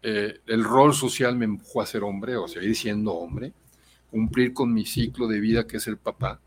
Eh, 0.00 0.38
el 0.46 0.62
rol 0.62 0.94
social 0.94 1.34
me 1.34 1.46
empujó 1.46 1.80
a 1.80 1.86
ser 1.86 2.04
hombre, 2.04 2.36
o 2.36 2.46
seguir 2.46 2.76
siendo 2.76 3.12
hombre, 3.12 3.52
cumplir 4.10 4.52
con 4.52 4.72
mi 4.72 4.84
ciclo 4.84 5.26
de 5.26 5.40
vida 5.40 5.66
que 5.66 5.78
es 5.78 5.86
el 5.86 5.98
papá 5.98 6.40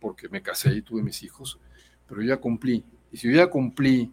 porque 0.00 0.28
me 0.28 0.42
casé 0.42 0.74
y 0.74 0.82
tuve 0.82 1.02
mis 1.02 1.22
hijos, 1.22 1.58
pero 2.06 2.22
yo 2.22 2.28
ya 2.28 2.36
cumplí. 2.36 2.84
Y 3.10 3.16
si 3.16 3.28
yo 3.28 3.36
ya 3.36 3.48
cumplí 3.48 4.12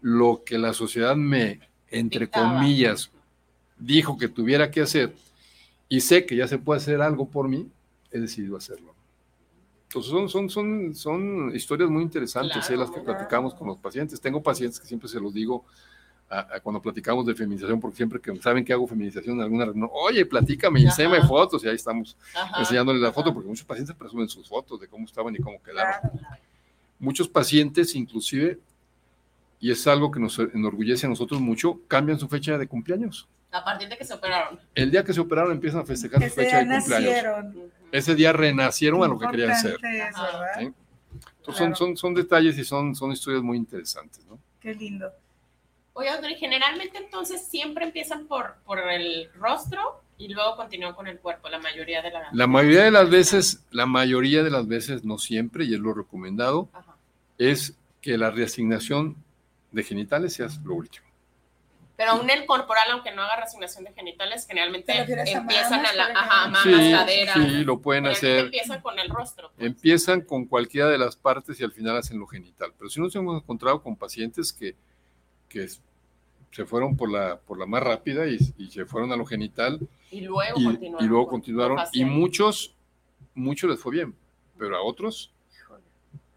lo 0.00 0.42
que 0.44 0.58
la 0.58 0.72
sociedad 0.72 1.16
me, 1.16 1.60
entre 1.88 2.30
comillas, 2.30 3.10
dijo 3.78 4.16
que 4.16 4.28
tuviera 4.28 4.70
que 4.70 4.80
hacer, 4.80 5.14
y 5.88 6.00
sé 6.00 6.24
que 6.24 6.36
ya 6.36 6.48
se 6.48 6.58
puede 6.58 6.78
hacer 6.78 7.02
algo 7.02 7.28
por 7.28 7.48
mí, 7.48 7.68
he 8.10 8.20
decidido 8.20 8.56
hacerlo. 8.56 8.94
Entonces 9.88 10.10
son, 10.10 10.28
son, 10.28 10.50
son, 10.50 10.94
son 10.94 11.54
historias 11.54 11.90
muy 11.90 12.02
interesantes 12.02 12.68
eh, 12.70 12.76
las 12.76 12.90
que 12.90 13.00
platicamos 13.00 13.54
con 13.54 13.68
los 13.68 13.78
pacientes. 13.78 14.20
Tengo 14.20 14.42
pacientes 14.42 14.80
que 14.80 14.86
siempre 14.86 15.08
se 15.08 15.20
los 15.20 15.32
digo 15.32 15.66
cuando 16.62 16.80
platicamos 16.80 17.26
de 17.26 17.34
feminización, 17.34 17.80
porque 17.80 17.96
siempre 17.96 18.20
que 18.20 18.34
saben 18.40 18.64
que 18.64 18.72
hago 18.72 18.86
feminización 18.86 19.36
en 19.36 19.42
alguna 19.42 19.66
reunión, 19.66 19.88
oye, 19.92 20.24
platícame, 20.26 20.80
enséñame 20.80 21.22
fotos, 21.22 21.62
y 21.64 21.68
ahí 21.68 21.76
estamos 21.76 22.16
enseñándole 22.58 22.98
la 22.98 23.12
foto, 23.12 23.32
porque 23.32 23.48
muchos 23.48 23.64
pacientes 23.64 23.94
presumen 23.94 24.28
sus 24.28 24.48
fotos 24.48 24.80
de 24.80 24.88
cómo 24.88 25.04
estaban 25.04 25.34
y 25.34 25.38
cómo 25.38 25.62
quedaron. 25.62 26.10
Muchos 26.98 27.28
pacientes, 27.28 27.94
inclusive, 27.94 28.58
y 29.60 29.70
es 29.70 29.86
algo 29.86 30.10
que 30.10 30.20
nos 30.20 30.38
enorgullece 30.38 31.06
a 31.06 31.08
nosotros 31.08 31.40
mucho, 31.40 31.80
cambian 31.88 32.18
su 32.18 32.28
fecha 32.28 32.58
de 32.58 32.66
cumpleaños. 32.66 33.28
A 33.50 33.64
partir 33.64 33.88
de 33.88 33.96
que 33.96 34.04
se 34.04 34.14
operaron. 34.14 34.58
El 34.74 34.90
día 34.90 35.04
que 35.04 35.12
se 35.12 35.20
operaron 35.20 35.52
empiezan 35.52 35.82
a 35.82 35.84
festejar 35.84 36.22
su 36.28 36.34
fecha 36.34 36.64
de 36.64 36.76
cumpleaños. 36.78 37.54
Ese 37.92 38.14
día 38.16 38.32
renacieron 38.32 39.04
a 39.04 39.06
lo 39.06 39.18
que 39.18 39.28
querían 39.28 39.56
ser. 39.56 39.78
Entonces 41.38 41.56
son, 41.56 41.76
son, 41.76 41.96
son 41.96 42.14
detalles 42.14 42.58
y 42.58 42.64
son, 42.64 42.94
son 42.96 43.12
historias 43.12 43.42
muy 43.42 43.56
interesantes, 43.56 44.26
¿no? 44.26 44.38
Qué 44.60 44.74
lindo. 44.74 45.12
Oye, 45.94 46.08
Audrey, 46.08 46.34
generalmente 46.34 46.98
entonces 46.98 47.46
siempre 47.46 47.84
empiezan 47.84 48.26
por, 48.26 48.56
por 48.64 48.80
el 48.80 49.30
rostro 49.34 50.02
y 50.18 50.28
luego 50.28 50.56
continúan 50.56 50.92
con 50.92 51.06
el 51.06 51.20
cuerpo, 51.20 51.48
la 51.48 51.60
mayoría 51.60 52.02
de 52.02 52.10
las 52.10 52.32
La 52.32 52.46
mayoría 52.48 52.82
de 52.82 52.90
las 52.90 53.08
veces, 53.08 53.64
la 53.70 53.86
mayoría 53.86 54.42
de 54.42 54.50
las 54.50 54.66
veces, 54.66 55.04
no 55.04 55.18
siempre, 55.18 55.64
y 55.64 55.74
es 55.74 55.80
lo 55.80 55.94
recomendado, 55.94 56.68
es 57.38 57.76
que 58.00 58.18
la 58.18 58.30
reasignación 58.30 59.16
de 59.70 59.82
genitales 59.84 60.34
sea 60.34 60.48
lo 60.64 60.74
último. 60.74 61.06
Pero 61.96 62.10
aún 62.10 62.28
el 62.28 62.44
corporal, 62.44 62.90
aunque 62.90 63.12
no 63.12 63.22
haga 63.22 63.36
reasignación 63.36 63.84
de 63.84 63.92
genitales, 63.92 64.46
generalmente 64.48 64.92
empiezan 64.98 65.86
a, 65.86 65.92
la 65.92 66.06
ajá, 66.06 66.48
mamas, 66.48 66.62
sí, 66.64 66.90
caderas. 66.90 67.34
Sí, 67.34 67.64
lo 67.64 67.78
pueden 67.80 68.08
hacer. 68.08 68.46
Empiezan 68.46 68.80
con 68.82 68.98
el 68.98 69.08
rostro. 69.08 69.52
Pues. 69.54 69.66
Empiezan 69.68 70.22
con 70.22 70.46
cualquiera 70.46 70.88
de 70.88 70.98
las 70.98 71.14
partes 71.14 71.60
y 71.60 71.64
al 71.64 71.70
final 71.70 71.96
hacen 71.96 72.18
lo 72.18 72.26
genital. 72.26 72.72
Pero 72.76 72.90
si 72.90 73.00
nos 73.00 73.14
hemos 73.14 73.40
encontrado 73.40 73.80
con 73.80 73.94
pacientes 73.94 74.52
que 74.52 74.74
que 75.54 75.68
se 76.50 76.66
fueron 76.66 76.96
por 76.96 77.10
la, 77.10 77.38
por 77.38 77.58
la 77.58 77.66
más 77.66 77.82
rápida 77.82 78.26
y, 78.26 78.38
se 78.68 78.84
fueron 78.86 79.12
a 79.12 79.16
lo 79.16 79.24
genital. 79.24 79.78
Y 80.10 80.22
luego 80.22 80.42
y, 80.56 80.64
continuaron. 80.64 81.04
Y 81.04 81.08
luego 81.08 81.28
continuaron. 81.28 81.78
Y 81.92 82.04
muchos, 82.04 82.74
muchos 83.34 83.70
les 83.70 83.78
fue 83.78 83.92
bien, 83.92 84.14
pero 84.58 84.76
a 84.76 84.82
otros 84.82 85.32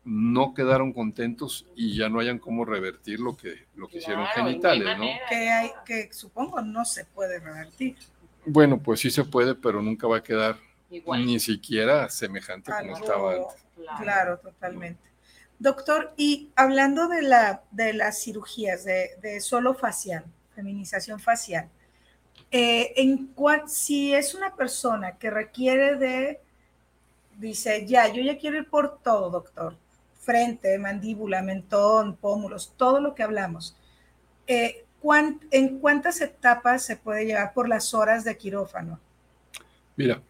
no 0.03 0.53
quedaron 0.53 0.93
contentos 0.93 1.65
y 1.76 1.97
ya 1.97 2.07
no 2.07 2.20
hayan 2.20 2.39
cómo 2.39 2.63
revertir 2.63 3.20
lo 3.20 3.36
que, 3.36 3.65
lo 3.76 3.89
que 3.89 3.97
hicieron 3.97 4.26
genitales, 4.28 4.97
¿no? 4.97 5.05
Que, 5.28 5.49
hay, 5.49 5.72
que 5.86 6.13
supongo 6.13 6.61
no 6.61 6.86
se 6.86 7.03
puede 7.03 7.39
revertir. 7.39 7.97
Bueno, 8.45 8.78
pues 8.80 9.01
sí 9.01 9.11
se 9.11 9.26
puede, 9.26 9.53
pero 9.53 9.82
nunca 9.82 10.07
va 10.07 10.18
a 10.18 10.24
quedar 10.24 10.55
ni 10.89 11.39
siquiera 11.39 12.09
semejante 12.09 12.72
como 12.72 12.95
estaba 12.95 13.34
antes. 13.34 13.65
claro 13.99 14.38
totalmente. 14.38 15.01
Doctor, 15.60 16.14
y 16.18 16.51
hablando 16.55 17.08
de, 17.08 17.24
la, 17.24 17.64
de 17.72 17.93
las 17.93 18.22
cirugías 18.22 18.84
de, 18.84 19.12
de 19.22 19.39
solo 19.41 19.74
facial, 19.74 20.24
feminización 20.55 21.20
facial, 21.20 21.70
eh, 22.51 22.93
en 22.95 23.30
si 23.68 24.14
es 24.14 24.34
una 24.34 24.55
persona 24.55 25.18
que 25.18 25.30
requiere 25.30 25.95
de, 25.95 26.39
dice, 27.38 27.86
ya, 27.86 28.08
yo 28.12 28.22
ya 28.22 28.38
quiero 28.38 28.58
ir 28.58 28.70
por 28.70 28.99
todo, 28.99 29.30
doctor, 29.30 29.76
frente, 30.22 30.78
mandíbula, 30.78 31.41
mentón, 31.41 32.16
pómulos, 32.16 32.74
todo 32.78 33.01
lo 33.01 33.16
que 33.16 33.24
hablamos, 33.24 33.76
eh, 34.45 34.86
¿en 35.51 35.80
cuántas 35.80 36.22
etapas 36.22 36.84
se 36.84 36.97
puede 36.97 37.26
llevar 37.26 37.53
por 37.53 37.68
las 37.68 37.93
horas 37.93 38.24
de 38.24 38.38
quirófano? 38.38 38.99
Mira, 39.95 40.22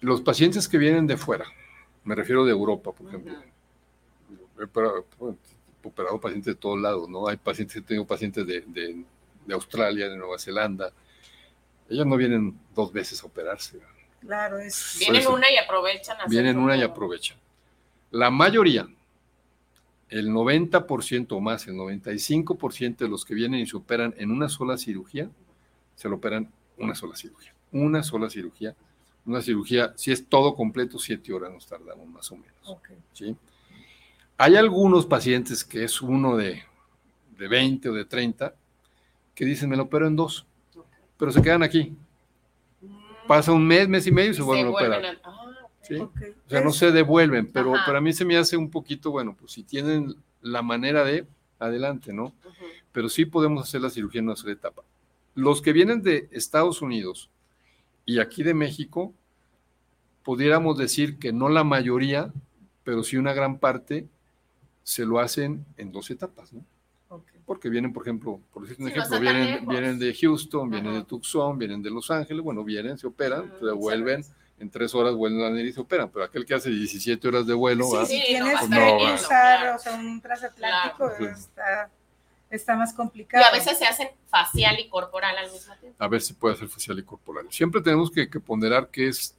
los 0.00 0.20
pacientes 0.20 0.68
que 0.68 0.78
vienen 0.78 1.06
de 1.06 1.16
fuera, 1.16 1.46
me 2.04 2.14
refiero 2.14 2.44
de 2.44 2.52
Europa, 2.52 2.92
por 2.92 3.08
ejemplo, 3.08 3.34
operado, 4.62 6.20
pacientes 6.20 6.54
de 6.54 6.60
todos 6.60 6.80
lados, 6.80 7.08
¿no? 7.08 7.28
Hay 7.28 7.36
pacientes, 7.36 7.84
tengo 7.84 8.06
pacientes 8.06 8.46
de, 8.46 8.62
de, 8.66 9.54
Australia, 9.54 10.08
de 10.08 10.16
Nueva 10.16 10.38
Zelanda, 10.38 10.92
ellos 11.88 12.06
no 12.06 12.16
vienen 12.16 12.58
dos 12.74 12.92
veces 12.92 13.22
a 13.22 13.26
operarse. 13.26 13.78
Claro, 14.20 14.58
es... 14.58 14.96
Vienen 14.98 15.26
una 15.28 15.50
y 15.50 15.56
aprovechan. 15.56 16.16
Vienen 16.28 16.58
una 16.58 16.76
y 16.76 16.82
aprovechan. 16.82 17.38
La 18.10 18.30
mayoría, 18.30 18.88
el 20.08 20.30
90% 20.30 21.26
o 21.30 21.40
más, 21.40 21.66
el 21.66 21.74
95% 21.74 22.96
de 22.96 23.08
los 23.08 23.24
que 23.24 23.34
vienen 23.34 23.60
y 23.60 23.66
se 23.66 23.76
operan 23.76 24.14
en 24.18 24.30
una 24.30 24.48
sola 24.48 24.78
cirugía, 24.78 25.30
se 25.94 26.08
lo 26.08 26.16
operan 26.16 26.50
una 26.78 26.94
sola 26.94 27.16
cirugía. 27.16 27.52
Una 27.72 28.02
sola 28.02 28.30
cirugía. 28.30 28.74
Una 29.24 29.42
cirugía, 29.42 29.92
si 29.96 30.12
es 30.12 30.26
todo 30.26 30.54
completo, 30.54 30.98
siete 30.98 31.32
horas 31.32 31.52
nos 31.52 31.66
tardamos 31.66 32.06
más 32.08 32.30
o 32.30 32.36
menos. 32.36 32.78
¿sí? 33.12 33.36
Hay 34.38 34.56
algunos 34.56 35.06
pacientes 35.06 35.64
que 35.64 35.84
es 35.84 36.02
uno 36.02 36.36
de, 36.36 36.62
de 37.38 37.48
20 37.48 37.88
o 37.88 37.92
de 37.92 38.04
30 38.04 38.54
que 39.34 39.44
dicen, 39.44 39.68
me 39.68 39.76
lo 39.76 39.84
opero 39.84 40.06
en 40.06 40.16
dos, 40.16 40.46
pero 41.18 41.30
se 41.30 41.42
quedan 41.42 41.62
aquí. 41.62 41.94
Pasa 43.26 43.52
un 43.52 43.66
mes, 43.66 43.88
mes 43.88 44.06
y 44.06 44.12
medio 44.12 44.30
y 44.30 44.34
se, 44.34 44.42
vuelven 44.42 44.66
a 44.66 44.70
operar. 44.70 45.20
O 45.24 46.10
sea, 46.48 46.60
no 46.62 46.72
se 46.72 46.90
devuelven, 46.90 47.50
pero 47.52 47.72
para 47.84 48.00
mí 48.00 48.12
se 48.12 48.24
me 48.24 48.36
hace 48.36 48.56
un 48.56 48.70
poquito, 48.70 49.10
bueno, 49.10 49.36
pues 49.38 49.52
si 49.52 49.62
tienen 49.62 50.14
la 50.40 50.62
manera 50.62 51.04
de, 51.04 51.26
adelante, 51.58 52.12
¿no? 52.12 52.32
Pero 52.92 53.08
sí 53.08 53.24
podemos 53.24 53.62
hacer 53.62 53.80
la 53.80 53.90
cirugía 53.90 54.20
en 54.20 54.26
una 54.26 54.36
sola 54.36 54.52
etapa. 54.52 54.82
Los 55.34 55.60
que 55.60 55.72
vienen 55.72 56.02
de 56.02 56.28
Estados 56.32 56.82
Unidos 56.82 57.30
y 58.04 58.20
aquí 58.20 58.42
de 58.42 58.54
México, 58.54 59.12
pudiéramos 60.22 60.78
decir 60.78 61.18
que 61.18 61.32
no 61.32 61.48
la 61.48 61.64
mayoría, 61.64 62.32
pero 62.84 63.02
sí 63.02 63.16
una 63.16 63.34
gran 63.34 63.58
parte, 63.58 64.06
se 64.86 65.04
lo 65.04 65.18
hacen 65.18 65.66
en 65.76 65.90
dos 65.90 66.08
etapas, 66.12 66.52
¿no? 66.52 66.64
Porque 67.44 67.68
vienen, 67.68 67.92
por 67.92 68.04
ejemplo, 68.04 68.40
por 68.52 68.62
decir 68.62 68.76
un 68.80 68.88
ejemplo, 68.88 69.18
vienen, 69.18 69.66
vienen 69.66 69.98
de 69.98 70.14
Houston, 70.14 70.70
vienen 70.70 70.94
de 70.94 71.02
Tucson, 71.02 71.58
vienen 71.58 71.82
de 71.82 71.90
Los 71.90 72.08
Ángeles, 72.12 72.40
bueno, 72.42 72.62
vienen, 72.62 72.96
se 72.96 73.08
operan, 73.08 73.52
se 73.58 73.66
devuelven 73.66 74.24
en 74.58 74.70
tres 74.70 74.94
horas 74.94 75.14
vuelven 75.14 75.44
a 75.44 75.50
venir 75.50 75.66
y 75.66 75.72
se 75.72 75.80
operan, 75.80 76.08
pero 76.08 76.24
aquel 76.24 76.46
que 76.46 76.54
hace 76.54 76.70
17 76.70 77.28
horas 77.28 77.46
de 77.46 77.54
vuelo, 77.54 77.84
sí, 78.06 78.16
si 78.16 78.26
tienes 78.26 78.58
pues 78.60 78.70
que 78.70 79.14
usar 79.14 79.74
o 79.74 79.78
sea, 79.78 79.94
un 79.94 80.20
transatlántico, 80.20 81.10
está, 81.10 81.90
está, 82.48 82.76
más 82.76 82.94
complicado. 82.94 83.44
Y 83.44 83.46
a 83.46 83.52
veces 83.52 83.76
se 83.76 83.86
hacen 83.86 84.08
facial 84.28 84.78
y 84.78 84.88
corporal 84.88 85.36
al 85.36 85.50
mismo 85.50 85.74
tiempo. 85.76 85.96
A 86.02 86.08
ver 86.08 86.22
si 86.22 86.32
puede 86.32 86.54
hacer 86.54 86.68
facial 86.68 86.98
y 86.98 87.02
corporal. 87.02 87.46
Siempre 87.50 87.80
tenemos 87.80 88.10
que, 88.10 88.30
que 88.30 88.40
ponderar 88.40 88.88
qué 88.88 89.08
es 89.08 89.34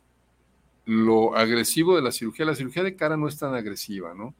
lo 0.85 1.35
agresivo 1.35 1.95
de 1.95 2.01
la 2.01 2.11
cirugía. 2.11 2.45
La 2.45 2.55
cirugía 2.55 2.83
de 2.83 2.95
cara 2.95 3.17
no 3.17 3.27
es 3.27 3.39
tan 3.39 3.55
agresiva, 3.55 4.13
¿no? 4.13 4.35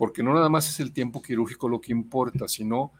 Porque 0.00 0.22
no 0.22 0.32
nada 0.32 0.48
más 0.48 0.66
es 0.66 0.80
el 0.80 0.94
tiempo 0.94 1.20
quirúrgico 1.20 1.68
lo 1.68 1.78
que 1.78 1.92
importa, 1.92 2.48
sino 2.48 2.90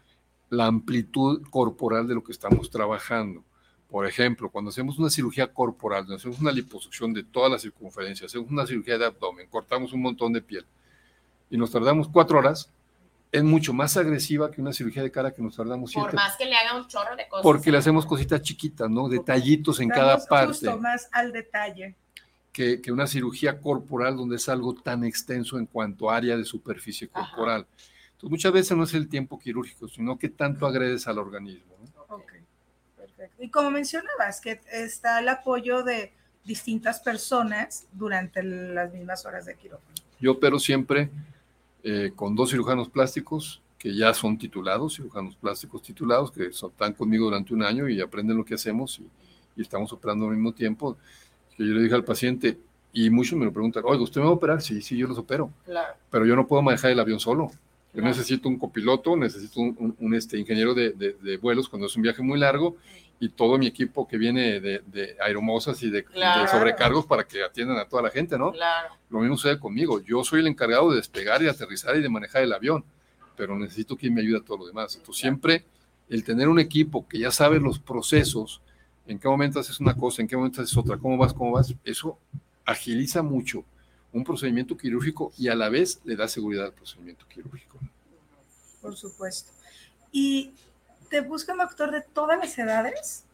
la 0.50 0.66
amplitud 0.66 1.40
corporal 1.48 2.06
de 2.06 2.14
lo 2.14 2.22
que 2.22 2.32
estamos 2.32 2.68
trabajando. 2.68 3.42
Por 3.88 4.06
ejemplo, 4.06 4.50
cuando 4.50 4.68
hacemos 4.68 4.98
una 4.98 5.08
cirugía 5.08 5.50
corporal, 5.50 6.02
cuando 6.02 6.16
hacemos 6.16 6.38
una 6.40 6.52
liposucción 6.52 7.14
de 7.14 7.24
toda 7.24 7.48
la 7.48 7.58
circunferencia, 7.58 8.26
hacemos 8.26 8.50
una 8.50 8.66
cirugía 8.66 8.98
de 8.98 9.06
abdomen, 9.06 9.48
cortamos 9.48 9.94
un 9.94 10.02
montón 10.02 10.34
de 10.34 10.42
piel 10.42 10.66
y 11.48 11.56
nos 11.56 11.70
tardamos 11.70 12.06
cuatro 12.06 12.38
horas, 12.38 12.70
es 13.32 13.42
mucho 13.42 13.72
más 13.72 13.96
agresiva 13.96 14.50
que 14.50 14.60
una 14.60 14.74
cirugía 14.74 15.02
de 15.02 15.10
cara 15.10 15.32
que 15.32 15.40
nos 15.40 15.56
tardamos 15.56 15.92
siete. 15.92 16.04
Por 16.04 16.16
más 16.16 16.36
que 16.36 16.44
le 16.44 16.54
haga 16.54 16.76
un 16.76 16.86
chorro 16.86 17.16
de 17.16 17.26
cosas. 17.28 17.42
Porque 17.42 17.72
le 17.72 17.78
hacemos 17.78 18.04
cositas 18.04 18.42
chiquitas, 18.42 18.90
¿no? 18.90 19.08
Detallitos 19.08 19.80
en 19.80 19.88
cada 19.88 20.18
parte. 20.26 20.48
Justo 20.48 20.78
más 20.78 21.08
al 21.12 21.32
detalle. 21.32 21.96
Que, 22.52 22.80
que, 22.82 22.90
una 22.90 23.06
cirugía 23.06 23.60
corporal 23.60 24.16
donde 24.16 24.36
es 24.36 24.48
algo 24.48 24.74
tan 24.74 25.04
extenso 25.04 25.56
en 25.58 25.66
cuanto 25.66 26.10
a 26.10 26.16
área 26.16 26.36
de 26.36 26.44
superficie 26.44 27.06
corporal. 27.08 27.64
Entonces, 28.06 28.30
muchas 28.30 28.52
veces 28.52 28.76
no 28.76 28.82
es 28.84 28.92
el 28.94 29.08
tiempo 29.08 29.38
quirúrgico, 29.38 29.86
sino 29.88 30.18
que 30.18 30.28
tanto 30.28 30.66
agredes 30.66 31.06
al 31.06 31.18
organismo. 31.18 31.76
¿no? 31.80 32.16
Okay. 32.16 32.40
Y 33.38 33.50
como 33.50 33.70
mencionabas, 33.70 34.40
que 34.40 34.60
está 34.70 35.20
el 35.20 35.28
apoyo 35.28 35.84
de 35.84 36.12
distintas 36.44 37.00
personas 37.00 37.86
durante 37.92 38.42
las 38.42 38.92
mismas 38.92 39.24
horas 39.24 39.46
de 39.46 39.54
quirófano. 39.56 39.94
Yo 40.18 40.32
opero 40.32 40.58
siempre 40.58 41.10
eh, 41.82 42.12
con 42.14 42.34
dos 42.34 42.50
cirujanos 42.50 42.88
plásticos 42.88 43.62
que 43.78 43.94
ya 43.94 44.12
son 44.12 44.36
titulados, 44.36 44.96
cirujanos 44.96 45.36
plásticos 45.36 45.82
titulados, 45.82 46.30
que 46.30 46.48
están 46.48 46.92
conmigo 46.92 47.24
durante 47.24 47.54
un 47.54 47.62
año 47.62 47.88
y 47.88 48.00
aprenden 48.00 48.36
lo 48.36 48.44
que 48.44 48.54
hacemos 48.54 48.98
y, 48.98 49.08
estamos 49.56 49.92
operando 49.92 50.24
al 50.24 50.32
mismo 50.32 50.54
tiempo. 50.54 50.96
Que 51.60 51.66
yo 51.66 51.74
le 51.74 51.82
dije 51.82 51.94
al 51.94 52.04
paciente, 52.04 52.56
y 52.90 53.10
muchos 53.10 53.38
me 53.38 53.44
lo 53.44 53.52
preguntan, 53.52 53.82
oiga, 53.84 54.02
¿usted 54.02 54.18
me 54.22 54.24
va 54.24 54.32
a 54.32 54.34
operar? 54.34 54.62
Sí, 54.62 54.80
sí, 54.80 54.96
yo 54.96 55.06
los 55.06 55.18
opero. 55.18 55.50
Claro. 55.66 55.92
Pero 56.10 56.24
yo 56.24 56.34
no 56.34 56.46
puedo 56.46 56.62
manejar 56.62 56.90
el 56.90 56.98
avión 56.98 57.20
solo. 57.20 57.50
Yo 57.92 58.00
necesito 58.00 58.48
un 58.48 58.58
copiloto, 58.58 59.14
necesito 59.14 59.60
un, 59.60 60.14
este, 60.14 60.38
ingeniero 60.38 60.72
de, 60.72 60.92
de, 60.92 61.36
vuelos 61.36 61.68
cuando 61.68 61.86
es 61.86 61.96
un 61.96 62.02
viaje 62.02 62.22
muy 62.22 62.38
largo 62.38 62.78
y 63.18 63.28
todo 63.28 63.58
mi 63.58 63.66
equipo 63.66 64.08
que 64.08 64.16
viene 64.16 64.58
de, 64.58 64.80
de 64.86 65.16
aeromosas 65.20 65.82
y 65.82 65.90
de, 65.90 66.06
sobrecargos 66.50 67.04
para 67.04 67.24
que 67.24 67.44
atiendan 67.44 67.76
a 67.76 67.84
toda 67.84 68.04
la 68.04 68.10
gente, 68.10 68.38
¿no? 68.38 68.52
Claro. 68.52 68.94
Lo 69.10 69.18
mismo 69.20 69.36
sucede 69.36 69.58
conmigo. 69.58 70.00
Yo 70.00 70.24
soy 70.24 70.40
el 70.40 70.46
encargado 70.46 70.88
de 70.88 70.96
despegar 70.96 71.42
y 71.42 71.48
aterrizar 71.48 71.94
y 71.94 72.00
de 72.00 72.08
manejar 72.08 72.42
el 72.42 72.54
avión, 72.54 72.82
pero 73.36 73.58
necesito 73.58 73.98
quien 73.98 74.14
me 74.14 74.22
ayude 74.22 74.38
a 74.38 74.42
todo 74.42 74.56
lo 74.56 74.66
demás. 74.66 74.96
Entonces, 74.96 75.20
siempre 75.20 75.64
el 76.08 76.24
tener 76.24 76.48
un 76.48 76.58
equipo 76.58 77.06
que 77.06 77.18
ya 77.18 77.30
sabe 77.30 77.60
los 77.60 77.78
procesos, 77.78 78.62
en 79.06 79.18
qué 79.18 79.28
momento 79.28 79.60
haces 79.60 79.80
una 79.80 79.94
cosa, 79.94 80.22
en 80.22 80.28
qué 80.28 80.36
momento 80.36 80.62
haces 80.62 80.76
otra, 80.76 80.96
cómo 80.98 81.16
vas, 81.16 81.32
cómo 81.32 81.52
vas, 81.52 81.74
eso 81.84 82.18
agiliza 82.64 83.22
mucho 83.22 83.64
un 84.12 84.24
procedimiento 84.24 84.76
quirúrgico 84.76 85.32
y 85.38 85.48
a 85.48 85.54
la 85.54 85.68
vez 85.68 86.00
le 86.04 86.16
da 86.16 86.28
seguridad 86.28 86.66
al 86.66 86.72
procedimiento 86.72 87.26
quirúrgico. 87.28 87.78
Por 88.80 88.96
supuesto. 88.96 89.52
Y 90.12 90.52
¿te 91.08 91.20
buscan 91.20 91.58
doctor 91.58 91.90
de 91.90 92.02
todas 92.02 92.38
las 92.38 92.58
edades? 92.58 93.24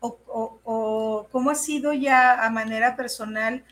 ¿O, 0.00 1.28
cómo 1.30 1.50
ha 1.50 1.54
sido 1.54 1.92
ya 1.92 2.44
a 2.44 2.50
manera 2.50 2.96
personal 2.96 3.64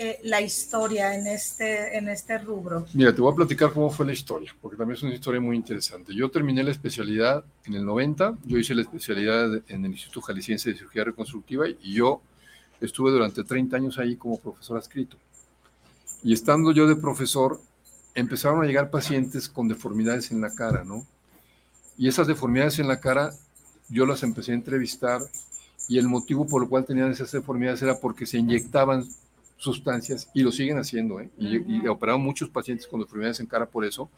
eh, 0.00 0.20
la 0.22 0.40
historia 0.40 1.12
en 1.16 1.26
este, 1.26 1.98
en 1.98 2.08
este 2.08 2.38
rubro? 2.38 2.86
Mira, 2.94 3.12
te 3.12 3.20
voy 3.20 3.32
a 3.32 3.34
platicar 3.34 3.72
cómo 3.72 3.90
fue 3.90 4.06
la 4.06 4.12
historia, 4.12 4.54
porque 4.62 4.76
también 4.76 4.96
es 4.96 5.02
una 5.02 5.12
historia 5.12 5.40
muy 5.40 5.56
interesante. 5.56 6.14
Yo 6.14 6.30
terminé 6.30 6.62
la 6.62 6.70
especialidad 6.70 7.44
en 7.64 7.74
el 7.74 7.84
90, 7.84 8.38
yo 8.44 8.58
hice 8.58 8.76
la 8.76 8.82
especialidad 8.82 9.60
en 9.66 9.84
el 9.84 9.90
Instituto 9.90 10.20
Jalisciense 10.20 10.70
de 10.70 10.76
Cirugía 10.76 11.02
Reconstructiva 11.02 11.68
y 11.68 11.94
yo 11.94 12.22
estuve 12.80 13.10
durante 13.10 13.42
30 13.42 13.76
años 13.76 13.98
ahí 13.98 14.14
como 14.14 14.38
profesor 14.38 14.78
adscrito. 14.78 15.16
Y 16.22 16.32
estando 16.32 16.70
yo 16.70 16.86
de 16.86 16.94
profesor, 16.94 17.60
empezaron 18.14 18.62
a 18.62 18.66
llegar 18.66 18.90
pacientes 18.90 19.48
con 19.48 19.66
deformidades 19.66 20.30
en 20.30 20.40
la 20.40 20.54
cara, 20.54 20.84
¿no? 20.84 21.04
Y 21.96 22.06
esas 22.06 22.28
deformidades 22.28 22.78
en 22.78 22.86
la 22.86 23.00
cara, 23.00 23.32
yo 23.88 24.06
las 24.06 24.22
empecé 24.22 24.52
a 24.52 24.54
entrevistar 24.54 25.22
y 25.88 25.98
el 25.98 26.06
motivo 26.06 26.46
por 26.46 26.62
el 26.62 26.68
cual 26.68 26.84
tenían 26.84 27.10
esas 27.10 27.32
deformidades 27.32 27.82
era 27.82 27.98
porque 27.98 28.26
se 28.26 28.38
inyectaban 28.38 29.04
sustancias 29.58 30.30
y 30.32 30.42
lo 30.42 30.50
siguen 30.50 30.78
haciendo, 30.78 31.20
¿eh? 31.20 31.28
y, 31.36 31.86
operaron 31.86 32.22
muchos 32.22 32.48
pacientes 32.48 32.86
con 32.86 33.00
deformidades 33.00 33.40
en 33.40 33.46
cara 33.46 33.66
por 33.66 33.84
eso, 33.84 34.08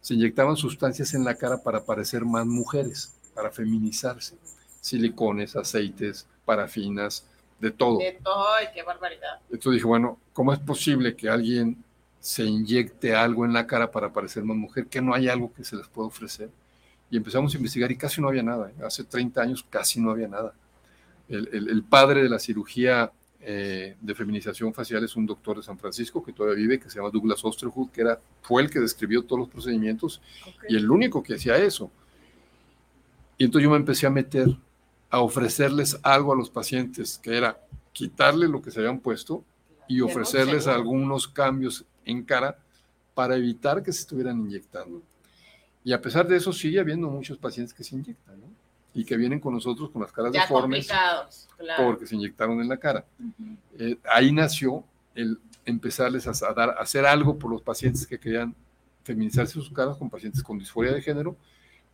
se 0.00 0.14
inyectaban 0.14 0.56
sustancias 0.56 1.14
en 1.14 1.24
la 1.24 1.36
cara 1.36 1.62
para 1.62 1.84
parecer 1.84 2.24
más 2.24 2.44
mujeres, 2.44 3.16
para 3.34 3.50
feminizarse, 3.50 4.36
silicones, 4.80 5.56
aceites, 5.56 6.26
parafinas, 6.44 7.24
de 7.58 7.70
todo. 7.70 7.98
De 7.98 8.18
todo, 8.22 8.44
qué 8.74 8.82
barbaridad. 8.82 9.40
Entonces 9.44 9.74
dije, 9.74 9.86
bueno, 9.86 10.18
¿cómo 10.32 10.52
es 10.52 10.58
posible 10.58 11.16
que 11.16 11.30
alguien 11.30 11.82
se 12.18 12.44
inyecte 12.44 13.14
algo 13.14 13.44
en 13.44 13.52
la 13.52 13.66
cara 13.66 13.90
para 13.90 14.12
parecer 14.12 14.42
más 14.42 14.56
mujer, 14.56 14.86
que 14.86 15.00
no 15.00 15.14
hay 15.14 15.28
algo 15.28 15.52
que 15.54 15.64
se 15.64 15.76
les 15.76 15.86
pueda 15.86 16.08
ofrecer? 16.08 16.50
y 17.12 17.18
empezamos 17.18 17.52
a 17.52 17.58
investigar 17.58 17.92
y 17.92 17.96
casi 17.96 18.22
no 18.22 18.28
había 18.28 18.42
nada. 18.42 18.70
¿eh? 18.70 18.84
Hace 18.86 19.04
30 19.04 19.42
años 19.42 19.66
casi 19.68 20.00
no 20.00 20.10
había 20.10 20.28
nada. 20.28 20.54
El, 21.28 21.84
padre 21.84 22.22
de 22.22 22.28
la 22.30 22.38
cirugía 22.38 23.12
eh, 23.44 23.96
de 24.00 24.14
feminización 24.14 24.72
facial 24.72 25.02
es 25.02 25.16
un 25.16 25.26
doctor 25.26 25.56
de 25.56 25.64
San 25.64 25.76
Francisco 25.76 26.22
que 26.22 26.32
todavía 26.32 26.56
vive, 26.56 26.78
que 26.78 26.88
se 26.88 26.98
llama 26.98 27.10
Douglas 27.10 27.44
Osterhood, 27.44 27.90
que 27.90 28.02
era, 28.02 28.20
fue 28.40 28.62
el 28.62 28.70
que 28.70 28.78
describió 28.78 29.24
todos 29.24 29.40
los 29.40 29.48
procedimientos 29.48 30.22
y 30.68 30.76
el 30.76 30.88
único 30.88 31.22
que 31.22 31.34
hacía 31.34 31.56
eso. 31.56 31.90
Y 33.36 33.44
entonces 33.44 33.64
yo 33.64 33.70
me 33.70 33.76
empecé 33.76 34.06
a 34.06 34.10
meter 34.10 34.46
a 35.10 35.20
ofrecerles 35.20 35.98
algo 36.02 36.32
a 36.32 36.36
los 36.36 36.50
pacientes, 36.50 37.18
que 37.18 37.36
era 37.36 37.60
quitarle 37.92 38.46
lo 38.46 38.62
que 38.62 38.70
se 38.70 38.78
habían 38.78 39.00
puesto 39.00 39.44
y 39.88 40.00
ofrecerles 40.00 40.68
algunos 40.68 41.26
cambios 41.26 41.84
en 42.04 42.22
cara 42.22 42.58
para 43.14 43.36
evitar 43.36 43.82
que 43.82 43.92
se 43.92 44.00
estuvieran 44.00 44.38
inyectando. 44.38 45.02
Y 45.84 45.92
a 45.92 46.00
pesar 46.00 46.28
de 46.28 46.36
eso, 46.36 46.52
sigue 46.52 46.78
habiendo 46.78 47.08
muchos 47.08 47.36
pacientes 47.38 47.74
que 47.74 47.82
se 47.82 47.96
inyectan, 47.96 48.40
¿no? 48.40 48.61
Y 48.94 49.04
que 49.04 49.16
vienen 49.16 49.40
con 49.40 49.54
nosotros 49.54 49.90
con 49.90 50.02
las 50.02 50.12
caras 50.12 50.32
Ya 50.32 50.42
deformes 50.42 50.86
claro. 51.56 51.84
porque 51.84 52.06
se 52.06 52.14
inyectaron 52.14 52.60
en 52.60 52.68
la 52.68 52.76
cara. 52.76 53.04
Eh, 53.78 53.96
ahí 54.12 54.32
nació 54.32 54.84
el 55.14 55.38
empezarles 55.64 56.26
a, 56.26 56.32
a 56.48 56.52
dar, 56.52 56.70
a 56.70 56.82
hacer 56.82 57.06
algo 57.06 57.38
por 57.38 57.50
los 57.50 57.62
pacientes 57.62 58.06
que 58.06 58.18
querían 58.18 58.54
feminizarse 59.04 59.54
sus 59.54 59.70
caras 59.72 59.96
con 59.96 60.10
pacientes 60.10 60.42
con 60.42 60.58
disforia 60.58 60.92
de 60.92 61.00
género 61.00 61.36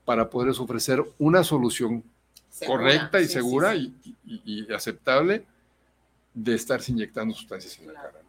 para 0.05 0.29
poderles 0.29 0.59
ofrecer 0.59 1.05
una 1.19 1.45
solución 1.45 2.03
Segura, 2.51 2.79
correcta 2.79 3.21
y 3.21 3.27
sí, 3.27 3.33
segura 3.35 3.73
sí, 3.75 3.95
sí. 4.03 4.17
Y, 4.25 4.35
y- 4.45 4.67
y 4.69 4.73
aceptable 4.73 5.45
de 6.35 6.55
estarse 6.55 6.91
inyectando 6.93 7.35
sustancias 7.35 7.79
en 7.79 7.89
la 7.89 7.93
Claro. 7.93 8.09
cara. 8.11 8.23
¿no? 8.25 8.29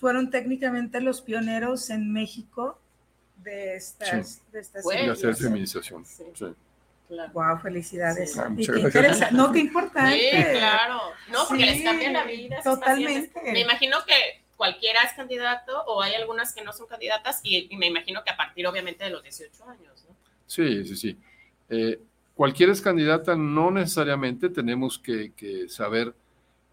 Fueron 0.00 0.30
técnicamente 0.30 1.00
los 1.00 1.20
pioneros 1.20 1.90
en 1.90 2.12
México 2.12 2.78
de 3.42 3.74
estas, 3.76 4.40
de 4.52 4.60
estas 4.60 4.84
Bueno, 4.84 5.06
Y 5.06 5.10
hacer 5.10 5.34
sí. 5.34 5.42
feminización. 5.44 6.04
Claro. 7.12 7.32
Wow, 7.34 7.58
felicidades. 7.60 8.32
Sí. 8.32 8.38
Ah, 8.40 8.46
Y 8.48 8.52
muchas 8.52 8.74
qué 8.76 8.80
gracias. 8.82 9.04
interesa- 9.16 9.30
No, 9.32 9.52
qué 9.52 9.58
importante. 9.58 10.18
Sí, 10.18 10.58
claro. 10.58 11.00
No, 11.30 11.38
porque 11.46 11.66
les 11.66 11.82
cambia 11.82 12.10
la 12.10 12.24
vida. 12.24 12.60
totalmente. 12.64 13.28
pacientes. 13.28 13.52
Me 13.52 13.60
imagino 13.60 13.98
que 14.06 14.14
cualquiera 14.56 15.02
es 15.02 15.12
candidato 15.12 15.82
o 15.86 16.00
hay 16.00 16.14
algunas 16.14 16.54
que 16.54 16.62
no 16.64 16.72
son 16.72 16.86
candidatas 16.86 17.40
y, 17.42 17.68
y 17.70 17.76
me 17.76 17.86
imagino 17.88 18.24
que 18.24 18.30
a 18.30 18.36
partir 18.36 18.66
obviamente 18.66 19.04
de 19.04 19.10
los 19.10 19.22
18 19.22 19.64
años, 19.68 20.04
¿no? 20.08 20.16
Sí, 20.46 20.84
sí, 20.86 20.96
sí. 20.96 21.18
Eh, 21.68 22.00
cualquiera 22.34 22.72
es 22.72 22.80
candidata, 22.80 23.36
no 23.36 23.70
necesariamente 23.70 24.48
tenemos 24.48 24.98
que, 24.98 25.32
que 25.36 25.68
saber 25.68 26.14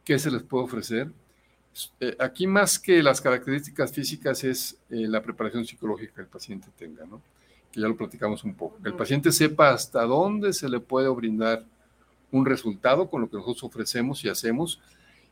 qué 0.05 0.17
se 0.19 0.31
les 0.31 0.43
puede 0.43 0.63
ofrecer. 0.65 1.09
Eh, 1.99 2.15
aquí 2.19 2.47
más 2.47 2.79
que 2.79 3.03
las 3.03 3.19
características 3.21 3.91
físicas 3.91 4.43
es 4.45 4.77
eh, 4.89 5.05
la 5.07 5.21
preparación 5.21 5.65
psicológica 5.65 6.13
que 6.15 6.21
el 6.21 6.27
paciente 6.27 6.67
tenga, 6.77 7.05
¿no? 7.05 7.21
Que 7.79 7.83
ya 7.83 7.87
lo 7.87 7.95
platicamos 7.95 8.43
un 8.43 8.53
poco. 8.53 8.77
Que 8.81 8.89
el 8.89 8.95
paciente 8.95 9.31
sepa 9.31 9.69
hasta 9.69 10.03
dónde 10.03 10.51
se 10.51 10.67
le 10.67 10.81
puede 10.81 11.07
brindar 11.07 11.63
un 12.31 12.45
resultado 12.45 13.09
con 13.09 13.21
lo 13.21 13.29
que 13.29 13.37
nosotros 13.37 13.63
ofrecemos 13.63 14.23
y 14.25 14.29
hacemos. 14.29 14.81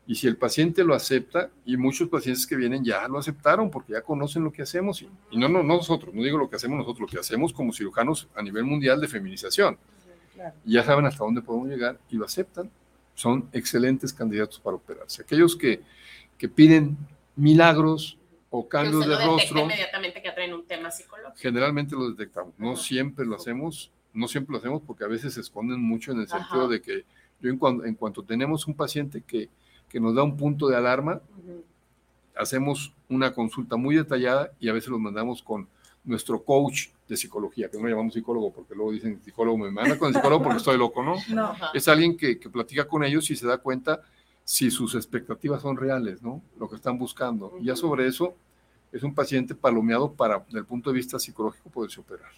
Y 0.06 0.14
si 0.14 0.26
el 0.26 0.38
paciente 0.38 0.84
lo 0.84 0.94
acepta, 0.94 1.50
y 1.66 1.76
muchos 1.76 2.08
pacientes 2.08 2.46
que 2.46 2.56
vienen 2.56 2.82
ya 2.82 3.06
lo 3.08 3.18
aceptaron 3.18 3.70
porque 3.70 3.92
ya 3.92 4.00
conocen 4.00 4.42
lo 4.42 4.50
que 4.50 4.62
hacemos, 4.62 5.02
y, 5.02 5.08
y 5.30 5.36
no, 5.36 5.48
no, 5.48 5.62
no 5.62 5.76
nosotros, 5.76 6.14
no 6.14 6.22
digo 6.22 6.38
lo 6.38 6.48
que 6.48 6.56
hacemos 6.56 6.78
nosotros, 6.78 7.00
lo 7.00 7.06
que 7.08 7.20
hacemos 7.20 7.52
como 7.52 7.72
cirujanos 7.72 8.26
a 8.34 8.42
nivel 8.42 8.64
mundial 8.64 9.00
de 9.00 9.08
feminización. 9.08 9.76
Claro. 10.34 10.54
Y 10.64 10.72
ya 10.72 10.84
saben 10.84 11.04
hasta 11.04 11.24
dónde 11.24 11.42
podemos 11.42 11.68
llegar 11.68 11.98
y 12.10 12.16
lo 12.16 12.24
aceptan. 12.24 12.70
Son 13.14 13.48
excelentes 13.52 14.12
candidatos 14.12 14.58
para 14.60 14.76
operarse. 14.76 15.22
Aquellos 15.22 15.56
que, 15.56 15.82
que 16.38 16.48
piden 16.48 16.96
milagros 17.36 18.17
o 18.50 18.68
cambios 18.68 19.00
de 19.06 19.14
lo 19.14 19.26
rostro, 19.26 19.60
inmediatamente 19.60 20.22
que 20.22 20.30
traen 20.32 20.54
un 20.54 20.64
tema 20.66 20.90
psicológico. 20.90 21.36
generalmente 21.38 21.94
lo 21.94 22.10
detectamos. 22.10 22.54
No 22.58 22.72
Ajá. 22.72 22.82
siempre 22.82 23.26
lo 23.26 23.36
hacemos, 23.36 23.90
no 24.14 24.26
siempre 24.28 24.52
lo 24.52 24.58
hacemos 24.58 24.82
porque 24.86 25.04
a 25.04 25.08
veces 25.08 25.34
se 25.34 25.40
esconden 25.40 25.80
mucho 25.82 26.12
en 26.12 26.20
el 26.20 26.24
Ajá. 26.24 26.38
sentido 26.38 26.68
de 26.68 26.80
que 26.80 27.04
yo 27.40 27.50
en 27.50 27.58
cuanto, 27.58 27.84
en 27.84 27.94
cuanto 27.94 28.22
tenemos 28.22 28.66
un 28.66 28.74
paciente 28.74 29.22
que, 29.26 29.48
que 29.88 30.00
nos 30.00 30.14
da 30.14 30.22
un 30.22 30.36
punto 30.36 30.66
de 30.68 30.76
alarma, 30.76 31.20
Ujú. 31.38 31.62
hacemos 32.36 32.92
una 33.08 33.32
consulta 33.32 33.76
muy 33.76 33.96
detallada 33.96 34.50
y 34.60 34.68
a 34.68 34.72
veces 34.72 34.88
los 34.90 35.00
mandamos 35.00 35.42
con 35.42 35.68
nuestro 36.04 36.42
coach 36.42 36.88
de 37.06 37.16
psicología, 37.16 37.68
que 37.70 37.78
no 37.78 37.86
llamamos 37.88 38.14
psicólogo 38.14 38.50
porque 38.52 38.74
luego 38.74 38.92
dicen 38.92 39.20
psicólogo, 39.22 39.58
me 39.58 39.70
manda 39.70 39.98
con 39.98 40.08
el 40.08 40.14
psicólogo 40.14 40.42
porque 40.44 40.58
estoy 40.58 40.78
loco, 40.78 41.02
¿no? 41.02 41.16
No, 41.28 41.46
Ajá. 41.46 41.70
Es 41.74 41.86
alguien 41.88 42.16
que, 42.16 42.38
que 42.38 42.48
platica 42.48 42.86
con 42.88 43.04
ellos 43.04 43.30
y 43.30 43.36
se 43.36 43.46
da 43.46 43.58
cuenta 43.58 44.02
si 44.48 44.70
sus 44.70 44.94
expectativas 44.94 45.62
son 45.62 45.76
reales, 45.76 46.22
¿no? 46.22 46.42
Lo 46.58 46.68
que 46.68 46.76
están 46.76 46.98
buscando. 46.98 47.54
Y 47.60 47.66
ya 47.66 47.76
sobre 47.76 48.06
eso 48.06 48.34
es 48.92 49.02
un 49.02 49.14
paciente 49.14 49.54
palomeado 49.54 50.12
para, 50.14 50.40
desde 50.40 50.60
el 50.60 50.66
punto 50.66 50.90
de 50.90 50.96
vista 50.96 51.18
psicológico, 51.18 51.70
poderse 51.70 52.00
operar. 52.00 52.32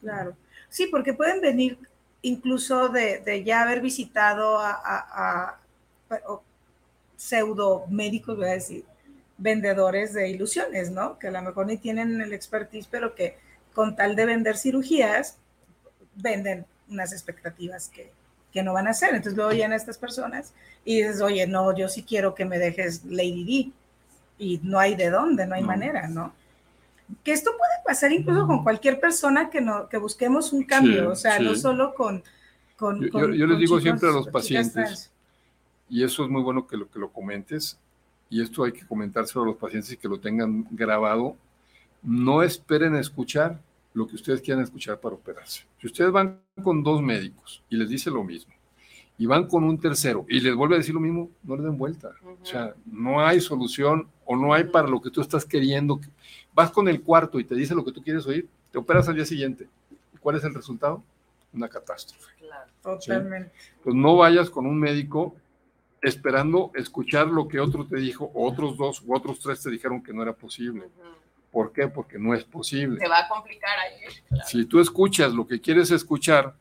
claro. 0.00 0.36
Sí, 0.68 0.86
porque 0.90 1.14
pueden 1.14 1.40
venir 1.40 1.78
incluso 2.22 2.88
de, 2.88 3.18
de 3.20 3.44
ya 3.44 3.62
haber 3.62 3.80
visitado 3.80 4.58
a, 4.58 4.70
a- 4.84 5.60
pseudo 7.16 7.86
médicos, 7.88 8.36
voy 8.36 8.46
a 8.46 8.52
decir, 8.52 8.84
vendedores 9.38 10.12
de 10.12 10.28
ilusiones, 10.28 10.90
¿no? 10.90 11.18
Que 11.18 11.28
a 11.28 11.30
lo 11.30 11.42
mejor 11.42 11.66
ni 11.66 11.76
tienen 11.78 12.20
el 12.20 12.32
expertise, 12.32 12.86
pero 12.90 13.14
que 13.14 13.36
con 13.74 13.96
tal 13.96 14.16
de 14.16 14.26
vender 14.26 14.56
cirugías, 14.56 15.36
venden 16.16 16.66
unas 16.88 17.12
expectativas 17.12 17.88
que, 17.88 18.12
que 18.52 18.62
no 18.62 18.72
van 18.72 18.86
a 18.86 18.90
hacer. 18.90 19.10
Entonces 19.10 19.34
luego 19.36 19.52
llegan 19.52 19.72
a 19.72 19.76
estas 19.76 19.98
personas 19.98 20.52
y 20.84 20.96
dices, 21.02 21.20
oye, 21.20 21.46
no, 21.46 21.76
yo 21.76 21.88
sí 21.88 22.02
quiero 22.02 22.34
que 22.34 22.44
me 22.44 22.58
dejes 22.58 23.04
Lady 23.04 23.44
D. 23.44 23.72
Y 24.38 24.60
no 24.62 24.78
hay 24.78 24.94
de 24.94 25.10
dónde, 25.10 25.46
no 25.46 25.54
hay 25.54 25.60
No. 25.60 25.66
manera, 25.66 26.08
¿no? 26.08 26.32
Que 27.24 27.32
esto 27.32 27.50
puede 27.58 27.72
pasar 27.84 28.12
incluso 28.12 28.46
con 28.46 28.62
cualquier 28.62 28.98
persona 29.00 29.50
que, 29.50 29.60
no, 29.60 29.88
que 29.88 29.98
busquemos 29.98 30.52
un 30.52 30.62
cambio, 30.64 31.00
Sí, 31.02 31.06
o 31.06 31.14
sea, 31.16 31.38
no 31.40 31.54
sí. 31.54 31.60
solo 31.60 31.94
con... 31.94 32.22
con- 32.76 33.00
Yo- 33.00 33.06
yo- 33.06 33.12
con- 33.12 33.32
yo 33.34 33.46
les 33.46 33.58
digo 33.58 33.78
chicos 33.78 33.82
siempre 33.82 34.08
a 34.08 34.12
los 34.12 34.28
pacientes. 34.28 35.10
Y 35.88 36.04
eso 36.04 36.24
es 36.24 36.30
muy 36.30 36.40
bueno 36.42 36.66
que 36.66 36.76
lo, 36.76 36.88
que 36.90 36.98
lo 36.98 37.10
comentes. 37.12 37.76
Y 38.30 38.40
esto 38.42 38.62
hay 38.64 38.72
que 38.72 38.86
comentárselo 38.86 39.42
a 39.42 39.46
los 39.48 39.56
pacientes 39.56 39.90
y 39.92 39.96
que 39.96 40.08
lo 40.08 40.18
tengan 40.20 40.64
grabado. 40.70 41.36
No 42.02 42.42
esperen 42.44 42.94
escuchar 42.94 43.58
lo 43.92 44.06
que 44.06 44.14
ustedes 44.14 44.40
quieran 44.40 44.62
escuchar 44.62 45.00
para 45.00 45.14
operarse. 45.14 45.64
Si 45.80 45.86
ustedes 45.86 46.12
van 46.12 46.40
con 46.62 46.82
dos 46.82 47.02
médicos 47.02 47.62
y 47.68 47.76
les 47.76 47.88
dice 47.88 48.10
lo 48.10 48.22
mismo, 48.22 48.54
y 49.18 49.26
van 49.26 49.46
con 49.46 49.64
un 49.64 49.78
tercero 49.78 50.24
y 50.30 50.40
les 50.40 50.54
vuelve 50.54 50.76
a 50.76 50.78
decir 50.78 50.94
lo 50.94 51.00
mismo, 51.00 51.28
no 51.42 51.54
le 51.54 51.62
den 51.62 51.76
vuelta. 51.76 52.12
O 52.24 52.46
sea, 52.46 52.74
no 52.86 53.20
hay 53.20 53.38
solución 53.42 54.08
o 54.24 54.34
no 54.34 54.54
hay 54.54 54.64
para 54.64 54.88
lo 54.88 54.98
que 55.02 55.10
tú 55.10 55.20
estás 55.20 55.44
queriendo. 55.44 56.00
Vas 56.54 56.70
con 56.70 56.88
el 56.88 57.02
cuarto 57.02 57.38
y 57.38 57.44
te 57.44 57.54
dice 57.54 57.74
lo 57.74 57.84
que 57.84 57.92
tú 57.92 58.02
quieres 58.02 58.26
oír, 58.26 58.48
te 58.72 58.78
operas 58.78 59.10
al 59.10 59.16
día 59.16 59.26
siguiente. 59.26 59.68
¿Y 60.14 60.16
cuál 60.16 60.36
es 60.36 60.44
el 60.44 60.54
resultado? 60.54 61.02
Una 61.52 61.68
catástrofe. 61.68 62.32
Claro. 62.38 62.70
Totalmente. 62.82 63.52
Pues 63.84 63.94
no 63.94 64.16
vayas 64.16 64.48
con 64.48 64.64
un 64.64 64.78
médico 64.78 65.36
esperando 66.00 66.70
escuchar 66.74 67.26
lo 67.26 67.46
que 67.46 67.60
otro 67.60 67.86
te 67.86 67.96
dijo, 67.96 68.30
o 68.32 68.48
otros 68.48 68.78
dos 68.78 69.02
u 69.04 69.14
otros 69.14 69.38
tres 69.40 69.60
te 69.60 69.68
dijeron 69.68 70.02
que 70.02 70.14
no 70.14 70.22
era 70.22 70.32
posible. 70.32 70.86
Ujú. 70.86 71.08
¿Por 71.50 71.72
qué? 71.72 71.88
Porque 71.88 72.18
no 72.18 72.34
es 72.34 72.44
posible. 72.44 73.00
Se 73.00 73.08
va 73.08 73.20
a 73.20 73.28
complicar 73.28 73.78
ahí. 73.78 74.00
Claro. 74.28 74.44
Si 74.46 74.64
tú 74.66 74.80
escuchas 74.80 75.32
lo 75.32 75.46
que 75.46 75.60
quieres 75.60 75.90
escuchar, 75.90 76.54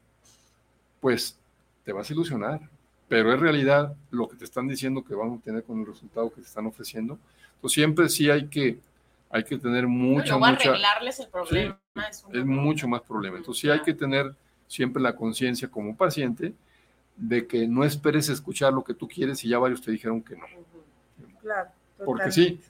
pues 1.00 1.38
te 1.84 1.94
vas 1.94 2.10
a 2.10 2.14
ilusionar. 2.14 2.60
Pero 3.08 3.34
en 3.34 3.40
realidad 3.40 3.96
lo 4.12 4.30
que 4.30 4.38
te 4.38 4.46
están 4.46 4.68
diciendo 4.68 5.04
que 5.04 5.16
van 5.16 5.30
a 5.30 5.34
obtener 5.34 5.64
con 5.64 5.80
el 5.80 5.88
resultado 5.88 6.30
que 6.30 6.42
te 6.42 6.48
están 6.48 6.66
ofreciendo. 6.68 7.18
Entonces 7.56 7.76
siempre 7.76 8.08
sí 8.10 8.30
hay 8.30 8.48
que, 8.48 8.80
hay 9.30 9.44
que 9.44 9.58
tener 9.58 9.88
mucha, 9.88 10.38
Luego 10.38 10.52
mucha, 10.52 10.70
arreglarles 10.70 11.20
el 11.20 11.28
problema 11.28 11.80
es, 12.10 12.46
mucho 12.46 12.88
más 12.88 13.02
problema. 13.02 13.38
Entonces 13.38 13.62
sí 13.62 13.70
hay 13.70 13.82
que 13.82 13.94
tener 13.94 14.34
siempre 14.68 15.02
la 15.02 15.16
conciencia 15.16 15.68
como 15.68 15.96
paciente 15.96 16.54
de 17.18 17.48
que 17.48 17.68
no 17.68 17.84
esperes 17.84 18.30
escuchar 18.30 18.74
lo 18.74 18.84
que 18.84 18.94
tú 18.94 19.08
quieres 19.08 19.44
y 19.44 19.50
ya 19.50 19.58
varios 19.58 19.82
te 19.82 19.92
dijeron 19.92 20.22
que 20.22 20.36
no. 20.36 20.46
Claro. 21.42 21.70
Porque 22.06 22.32
sí. 22.32 22.62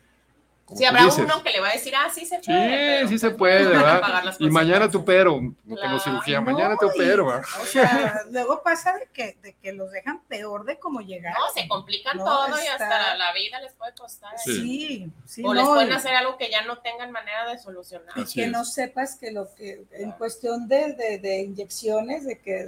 Como 0.69 0.77
Sí, 0.79 0.85
habrá 0.85 1.03
dices, 1.03 1.25
uno 1.25 1.43
que 1.43 1.49
le 1.51 1.59
va 1.59 1.69
a 1.69 1.73
decir, 1.73 1.93
ah, 1.95 2.09
sí 2.13 2.25
se 2.25 2.37
Sí, 2.37 2.43
puede. 2.45 2.69
pero, 2.69 3.07
sí 3.09 3.19
se 3.19 3.31
pues, 3.31 3.65
puede, 3.67 3.73
pagar 3.99 4.23
las 4.23 4.39
Y 4.39 4.49
mañana 4.49 4.85
consecuencias. 4.89 5.01
opero, 5.01 5.41
no 5.65 5.75
tengo 5.75 5.99
cirugía, 5.99 6.39
No, 6.39 6.51
mañana 6.51 6.77
te 6.77 6.85
y- 6.85 6.89
opero. 6.89 7.25
¿verdad? 7.25 7.43
O 7.61 7.65
sea, 7.65 8.21
luego 8.31 8.61
pasa 8.63 8.93
de 8.97 9.07
que, 9.11 9.35
de 9.41 9.53
que 9.55 9.73
los 9.73 9.91
dejan 9.91 10.21
peor 10.29 10.63
de 10.65 10.77
cómo 10.79 11.01
llegar. 11.01 11.33
No, 11.33 11.49
se 11.59 11.67
complican 11.67 12.17
No, 12.17 12.23
todo 12.23 12.63
y 12.63 12.67
hasta 12.67 12.87
la, 12.87 13.15
la 13.17 13.33
vida 13.33 13.59
les 13.61 13.73
puede 13.73 13.93
costar. 13.95 14.31
Sí. 14.37 14.53
Sí, 14.53 15.11
sí, 15.25 15.43
o 15.45 15.53
les 15.53 15.63
no, 15.65 15.73
pueden 15.73 15.89
y- 15.89 15.93
hacer 15.93 16.15
algo 16.15 16.37
que 16.37 16.49
ya 16.49 16.61
no 16.63 16.77
tengan 16.77 17.11
manera 17.11 17.49
de 17.51 17.57
solucionar. 17.59 18.15
y 18.15 18.21
Así 18.21 18.39
que 18.39 18.45
es. 18.45 18.51
no 18.51 18.63
sepas 18.63 19.15
que 19.15 19.31
lo 19.31 19.53
que 19.55 19.83
en 19.91 20.11
cuestión 20.13 20.67
de, 20.67 20.93
de- 20.93 21.17
de 21.17 21.39
inyecciones, 21.41 22.25
de 22.25 22.37
que 22.39 22.65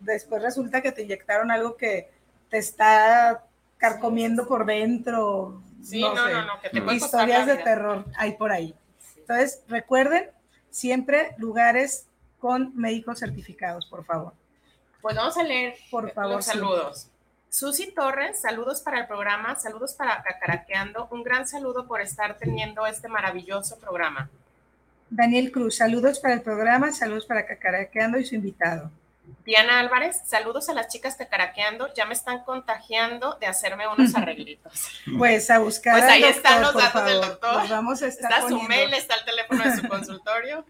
después 0.00 0.40
resulta 0.42 0.80
que 0.80 0.92
te 0.92 1.02
inyectaron 1.02 1.50
algo 1.50 1.76
que 1.76 2.08
te 2.50 2.58
está 2.58 3.42
carcomiendo 3.78 4.46
por 4.46 4.64
dentro. 4.64 5.60
Sí, 5.86 6.00
no, 6.00 6.14
no, 6.14 6.26
sé. 6.26 6.32
no, 6.32 6.46
no, 6.46 6.60
que 6.60 6.70
te 6.70 6.82
puede 6.82 6.96
Historias 6.96 7.46
de 7.46 7.56
terror 7.58 8.04
hay 8.16 8.32
por 8.32 8.50
ahí. 8.50 8.74
Sí. 8.98 9.20
Entonces, 9.20 9.62
recuerden 9.68 10.30
siempre 10.70 11.34
lugares 11.38 12.06
con 12.38 12.76
médicos 12.76 13.20
certificados, 13.20 13.86
por 13.86 14.04
favor. 14.04 14.32
Pues 15.00 15.14
vamos 15.14 15.36
a 15.36 15.44
leer 15.44 15.74
Por 15.90 16.10
favor. 16.10 16.36
los 16.36 16.44
sí. 16.44 16.50
saludos. 16.50 17.08
Susi 17.48 17.92
Torres, 17.92 18.40
saludos 18.40 18.80
para 18.80 18.98
el 18.98 19.06
programa, 19.06 19.54
saludos 19.54 19.94
para 19.94 20.22
Cacaraqueando, 20.22 21.06
un 21.12 21.22
gran 21.22 21.46
saludo 21.46 21.86
por 21.86 22.00
estar 22.00 22.36
teniendo 22.36 22.84
este 22.86 23.08
maravilloso 23.08 23.78
programa. 23.78 24.28
Daniel 25.08 25.52
Cruz, 25.52 25.76
saludos 25.76 26.18
para 26.18 26.34
el 26.34 26.42
programa, 26.42 26.90
saludos 26.90 27.24
para 27.24 27.46
Cacaraqueando 27.46 28.18
y 28.18 28.24
su 28.24 28.34
invitado. 28.34 28.90
Diana 29.44 29.78
Álvarez, 29.80 30.22
saludos 30.24 30.68
a 30.68 30.74
las 30.74 30.88
chicas 30.88 31.14
Cacaraqueando, 31.16 31.92
ya 31.94 32.04
me 32.04 32.14
están 32.14 32.42
contagiando 32.44 33.36
de 33.40 33.46
hacerme 33.46 33.86
unos 33.86 34.14
arreglitos. 34.16 34.90
Pues 35.16 35.50
a 35.50 35.58
buscar. 35.58 35.94
Pues 35.94 36.04
al 36.04 36.10
ahí 36.10 36.24
están 36.24 36.62
los 36.62 36.74
datos 36.74 37.04
del 37.04 37.20
doctor. 37.20 37.54
Los 37.54 37.70
vamos 37.70 38.02
a 38.02 38.08
estar 38.08 38.32
Está 38.32 38.48
su 38.48 38.60
mail, 38.62 38.92
está 38.94 39.14
el 39.14 39.24
teléfono 39.24 39.64
de 39.64 39.76
su 39.76 39.88
consultorio. 39.88 40.64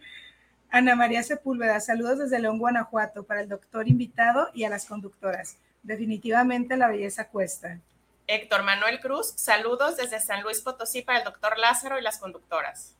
Ana 0.70 0.94
María 0.94 1.22
Sepúlveda, 1.22 1.80
saludos 1.80 2.18
desde 2.18 2.38
León, 2.38 2.58
Guanajuato, 2.58 3.24
para 3.24 3.40
el 3.40 3.48
doctor 3.48 3.88
invitado 3.88 4.50
y 4.52 4.64
a 4.64 4.68
las 4.68 4.84
conductoras. 4.84 5.56
Definitivamente 5.82 6.76
la 6.76 6.88
belleza 6.88 7.28
cuesta. 7.28 7.78
Héctor 8.26 8.64
Manuel 8.64 9.00
Cruz, 9.00 9.32
saludos 9.36 9.96
desde 9.96 10.20
San 10.20 10.42
Luis 10.42 10.60
Potosí 10.60 11.02
para 11.02 11.18
el 11.18 11.24
doctor 11.24 11.56
Lázaro 11.58 11.98
y 11.98 12.02
las 12.02 12.18
conductoras. 12.18 12.94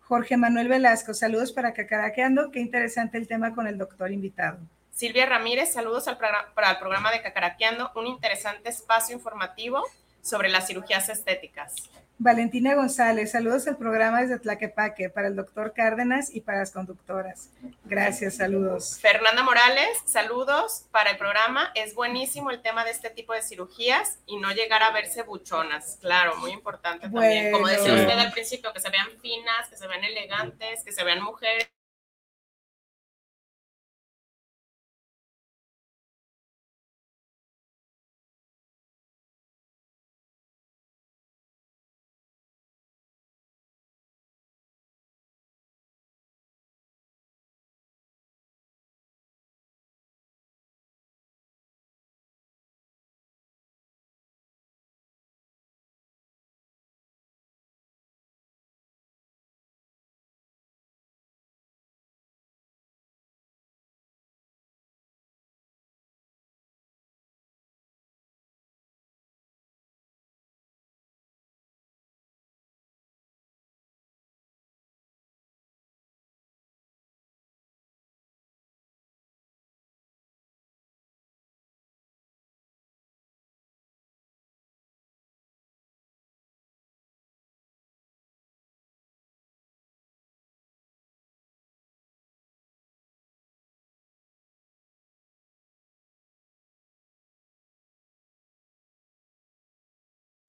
Jorge 0.00 0.36
Manuel 0.36 0.68
Velasco, 0.68 1.14
saludos 1.14 1.52
para 1.52 1.72
Cacaraqueando. 1.72 2.50
Qué 2.50 2.60
interesante 2.60 3.18
el 3.18 3.26
tema 3.26 3.54
con 3.54 3.66
el 3.66 3.78
doctor 3.78 4.12
invitado. 4.12 4.58
Silvia 4.92 5.26
Ramírez, 5.26 5.72
saludos 5.72 6.06
al 6.06 6.18
para 6.18 6.70
el 6.70 6.78
programa 6.78 7.10
de 7.10 7.22
Cacaraqueando, 7.22 7.90
un 7.96 8.06
interesante 8.06 8.68
espacio 8.68 9.16
informativo 9.16 9.82
sobre 10.20 10.48
las 10.48 10.66
cirugías 10.66 11.08
estéticas. 11.08 11.74
Valentina 12.18 12.74
González, 12.76 13.32
saludos 13.32 13.66
al 13.66 13.76
programa 13.76 14.20
desde 14.20 14.38
Tlaquepaque 14.38 15.10
para 15.10 15.26
el 15.26 15.34
doctor 15.34 15.72
Cárdenas 15.72 16.32
y 16.32 16.40
para 16.40 16.58
las 16.58 16.70
conductoras. 16.70 17.50
Gracias, 17.84 18.36
saludos. 18.36 19.00
Fernanda 19.00 19.42
Morales, 19.42 19.88
saludos 20.04 20.84
para 20.92 21.10
el 21.10 21.16
programa. 21.16 21.72
Es 21.74 21.96
buenísimo 21.96 22.52
el 22.52 22.62
tema 22.62 22.84
de 22.84 22.92
este 22.92 23.10
tipo 23.10 23.32
de 23.32 23.42
cirugías 23.42 24.20
y 24.26 24.36
no 24.36 24.52
llegar 24.52 24.84
a 24.84 24.92
verse 24.92 25.22
buchonas. 25.22 25.98
Claro, 26.00 26.36
muy 26.36 26.52
importante 26.52 27.08
también. 27.08 27.50
Como 27.50 27.66
decía 27.66 27.92
usted 27.92 28.18
al 28.18 28.30
principio, 28.30 28.72
que 28.72 28.78
se 28.78 28.90
vean 28.90 29.08
finas, 29.20 29.68
que 29.68 29.76
se 29.76 29.88
vean 29.88 30.04
elegantes, 30.04 30.84
que 30.84 30.92
se 30.92 31.02
vean 31.02 31.22
mujeres 31.22 31.72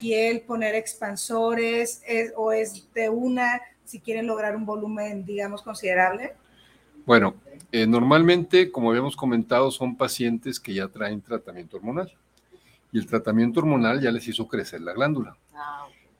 piel, 0.04 0.42
poner 0.42 0.74
expansores 0.74 2.02
o 2.36 2.52
es 2.52 2.92
de 2.92 3.08
una 3.08 3.62
si 3.86 4.00
quieren 4.00 4.26
lograr 4.26 4.54
un 4.54 4.66
volumen, 4.66 5.24
digamos, 5.24 5.62
considerable? 5.62 6.34
Bueno, 7.06 7.34
eh, 7.72 7.86
normalmente, 7.86 8.70
como 8.70 8.90
habíamos 8.90 9.16
comentado, 9.16 9.70
son 9.70 9.96
pacientes 9.96 10.60
que 10.60 10.74
ya 10.74 10.88
traen 10.88 11.22
tratamiento 11.22 11.78
hormonal. 11.78 12.12
Y 12.92 12.98
el 12.98 13.06
tratamiento 13.06 13.60
hormonal 13.60 14.00
ya 14.02 14.10
les 14.10 14.28
hizo 14.28 14.46
crecer 14.46 14.82
la 14.82 14.92
glándula. 14.92 15.36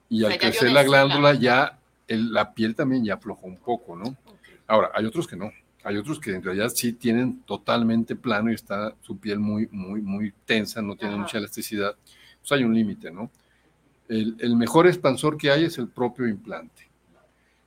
Y 0.09 0.25
al 0.25 0.39
crecer 0.39 0.73
la 0.73 0.83
glándula 0.83 1.35
ya 1.35 1.79
la 2.09 2.55
piel 2.55 2.75
también 2.75 3.05
ya 3.05 3.15
aflojó 3.15 3.47
un 3.47 3.59
poco, 3.59 3.97
¿no? 3.97 4.17
Ahora, 4.67 4.91
hay 4.95 5.05
otros 5.05 5.27
que 5.27 5.37
no. 5.37 5.53
Hay 5.85 5.99
otros 5.99 6.19
que 6.19 6.35
en 6.35 6.43
realidad 6.43 6.71
sí 6.75 6.95
tienen 6.95 7.43
totalmente 7.43 8.17
plano 8.17 8.51
y 8.51 8.55
está 8.55 8.95
su 9.03 9.19
piel 9.19 9.39
muy, 9.41 9.69
muy, 9.71 10.01
muy 10.01 10.33
tensa, 10.47 10.81
no 10.81 10.97
tiene 10.97 11.17
mucha 11.17 11.37
elasticidad. 11.37 11.95
Pues 12.41 12.53
hay 12.53 12.65
un 12.65 12.75
límite, 12.75 13.11
¿no? 13.11 13.31
El, 14.09 14.57
mejor 14.57 14.87
expansor 14.87 15.37
que 15.37 15.51
hay 15.51 15.65
es 15.65 15.79
el 15.79 15.89
propio 15.89 16.29
implante. 16.29 16.89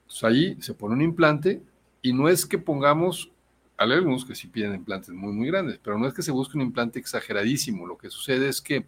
Entonces 0.02 0.24
ahí 0.24 0.62
se 0.62 0.74
pone 0.74 0.96
un 0.96 1.02
implante 1.02 1.62
y 2.02 2.14
no 2.14 2.30
es 2.30 2.46
que 2.46 2.58
pongamos, 2.58 3.32
hay 3.78 3.92
algunos 3.92 4.26
que 4.26 4.36
sí 4.36 4.48
piden 4.48 4.76
implantes 4.76 5.10
muy, 5.10 5.34
muy 5.34 5.48
grandes, 5.48 5.80
pero 5.84 5.98
no 5.98 6.08
es 6.08 6.14
que 6.14 6.22
se 6.22 6.32
busque 6.32 6.58
un 6.58 6.64
implante 6.64 7.00
exageradísimo. 7.00 7.86
Lo 7.86 7.98
que 7.98 8.10
sucede 8.10 8.48
es 8.48 8.62
que 8.62 8.86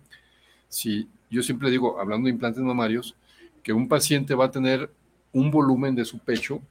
si 0.68 1.08
yo 1.30 1.44
siempre 1.44 1.70
digo, 1.70 2.00
hablando 2.00 2.26
de 2.26 2.32
implantes 2.32 2.64
mamarios, 2.64 3.16
que 3.64 3.74
un 3.74 3.88
paciente 3.88 4.36
va 4.36 4.46
a 4.46 4.52
tener 4.52 4.92
un 5.34 5.52
volumen 5.52 5.96
de 5.96 6.06
su 6.06 6.20
pecho 6.20 6.62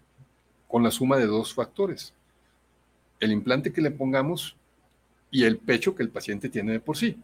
con 0.66 0.82
la 0.82 0.90
suma 0.90 1.16
de 1.16 1.26
dos 1.26 1.54
factores. 1.54 2.14
El 3.20 3.32
implante 3.32 3.72
que 3.72 3.80
le 3.80 3.90
pongamos 3.90 4.56
y 5.30 5.44
el 5.44 5.58
pecho 5.58 5.94
que 5.94 6.02
el 6.02 6.10
paciente 6.10 6.48
tiene 6.48 6.72
de 6.72 6.80
por 6.80 6.96
sí. 6.96 7.18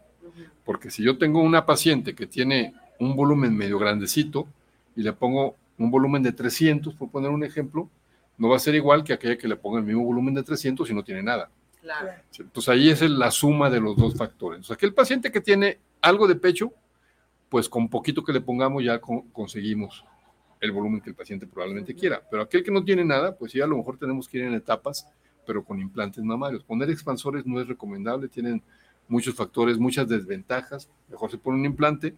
Porque 0.63 0.91
si 0.91 1.03
yo 1.03 1.17
tengo 1.17 1.41
una 1.41 1.65
paciente 1.65 2.15
que 2.15 2.27
tiene 2.27 2.73
un 2.99 3.15
volumen 3.15 3.55
medio 3.55 3.79
grandecito 3.79 4.47
y 4.95 5.01
le 5.01 5.13
pongo 5.13 5.55
un 5.77 5.91
volumen 5.91 6.23
de 6.23 6.31
300, 6.31 6.95
por 6.95 7.09
poner 7.09 7.29
un 7.29 7.43
ejemplo, 7.43 7.89
no 8.37 8.49
va 8.49 8.57
a 8.57 8.59
ser 8.59 8.75
igual 8.75 9.03
que 9.03 9.13
aquella 9.13 9.37
que 9.37 9.47
le 9.47 9.55
ponga 9.55 9.79
el 9.79 9.85
mismo 9.85 10.03
volumen 10.03 10.33
de 10.33 10.43
300 10.43 10.89
y 10.89 10.93
no 10.93 11.03
tiene 11.03 11.23
nada. 11.23 11.49
Entonces 12.39 12.69
ahí 12.69 12.89
es 12.89 13.01
la 13.01 13.31
suma 13.31 13.69
de 13.69 13.79
los 13.79 13.95
dos 13.95 14.15
factores. 14.15 14.61
O 14.61 14.63
sea, 14.63 14.75
que 14.75 14.85
el 14.85 14.93
paciente 14.93 15.31
que 15.31 15.41
tiene 15.41 15.79
algo 16.01 16.27
de 16.27 16.35
pecho, 16.35 16.73
pues 17.49 17.69
con 17.69 17.89
poquito 17.89 18.23
que 18.23 18.33
le 18.33 18.41
pongamos 18.41 18.83
ya 18.83 18.99
conseguimos 18.99 20.03
el 20.59 20.71
volumen 20.71 21.01
que 21.01 21.09
el 21.09 21.15
paciente 21.15 21.45
probablemente 21.45 21.93
quiera. 21.93 22.21
Pero 22.29 22.43
aquel 22.43 22.63
que 22.63 22.71
no 22.71 22.83
tiene 22.83 23.05
nada, 23.05 23.35
pues 23.35 23.51
sí, 23.51 23.61
a 23.61 23.67
lo 23.67 23.77
mejor 23.77 23.97
tenemos 23.97 24.27
que 24.27 24.39
ir 24.39 24.45
en 24.45 24.53
etapas, 24.53 25.07
pero 25.45 25.63
con 25.63 25.79
implantes 25.79 26.23
mamarios. 26.23 26.63
Poner 26.63 26.89
expansores 26.89 27.45
no 27.45 27.61
es 27.61 27.67
recomendable, 27.67 28.27
tienen 28.27 28.63
muchos 29.07 29.35
factores, 29.35 29.77
muchas 29.77 30.07
desventajas. 30.07 30.89
Mejor 31.09 31.29
se 31.29 31.37
pone 31.37 31.59
un 31.59 31.65
implante 31.65 32.15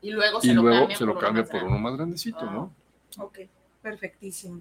y 0.00 0.10
luego 0.10 0.40
se, 0.40 0.54
lo, 0.54 1.18
cambia 1.18 1.44
por, 1.44 1.64
uno 1.64 1.78
más 1.78 1.96
grandecito, 1.96 2.44
¿no? 2.44 2.72
Ah, 3.16 3.24
ok, 3.24 3.40
perfectísimo. 3.82 4.60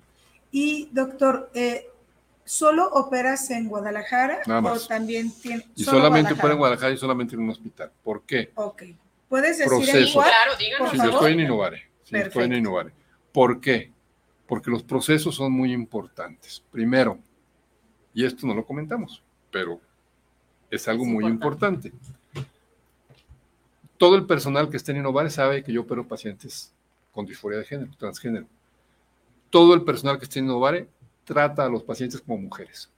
Y 0.52 0.90
doctor, 0.92 1.52
eh, 1.54 1.90
¿solo 2.44 2.90
operas 2.90 3.50
en 3.52 3.68
Guadalajara 3.68 4.42
o 4.48 4.80
también 4.80 5.32
tienes... 5.32 5.66
Y 5.76 5.84
solamente 5.84 6.34
opera 6.34 6.54
en 6.54 6.58
Guadalajara 6.58 6.94
y 6.94 6.98
solamente 6.98 7.36
en 7.36 7.42
un 7.42 7.50
hospital. 7.52 7.92
¿Por 8.04 8.24
qué? 8.24 8.52
Ok. 8.56 8.84
¿Puedes 9.30 9.58
decir 9.58 9.96
en 9.96 10.14
cuál? 10.14 10.28
Claro, 10.28 10.58
díganos. 10.58 10.92
Sí, 10.92 10.98
yo 10.98 11.10
estoy 11.10 11.34
en 11.34 11.40
Innovare. 11.42 11.90
Sí, 12.04 12.16
estoy 12.16 12.46
en 12.46 12.54
Innovare. 12.54 12.92
¿Por 13.32 13.60
qué? 13.60 13.92
Porque 14.48 14.72
los 14.72 14.82
procesos 14.82 15.36
son 15.36 15.52
muy 15.52 15.74
importantes. 15.74 16.64
Primero, 16.72 17.20
y 18.14 18.26
esto 18.26 18.48
no 18.48 18.56
lo 18.56 18.66
comentamos, 18.66 19.22
pero 19.52 19.80
es 20.72 20.88
algo 20.88 21.06
muy 21.06 21.26
importante 21.26 21.92
todo 23.98 24.16
el 24.16 24.26
personal 24.26 24.70
que 24.70 24.78
esté 24.78 24.92
en 24.92 25.00
Innovar 25.00 25.30
sabe 25.32 25.64
que 25.64 25.74
yo 25.74 25.82
opero 25.82 26.08
pacientes 26.08 26.74
con 27.12 27.26
disforia 27.26 27.60
de 27.60 27.66
género, 27.66 27.92
transgénero. 27.98 28.46
Todo 29.50 29.74
el 29.74 29.84
personal 29.84 30.18
que 30.18 30.26
esté 30.26 30.40
en 30.40 30.46
Innovar 30.46 30.86
trata 31.26 31.66
a 31.66 31.70
los 31.70 31.84
pacientes 31.84 32.22
como 32.22 32.38
mujeres. 32.38 32.90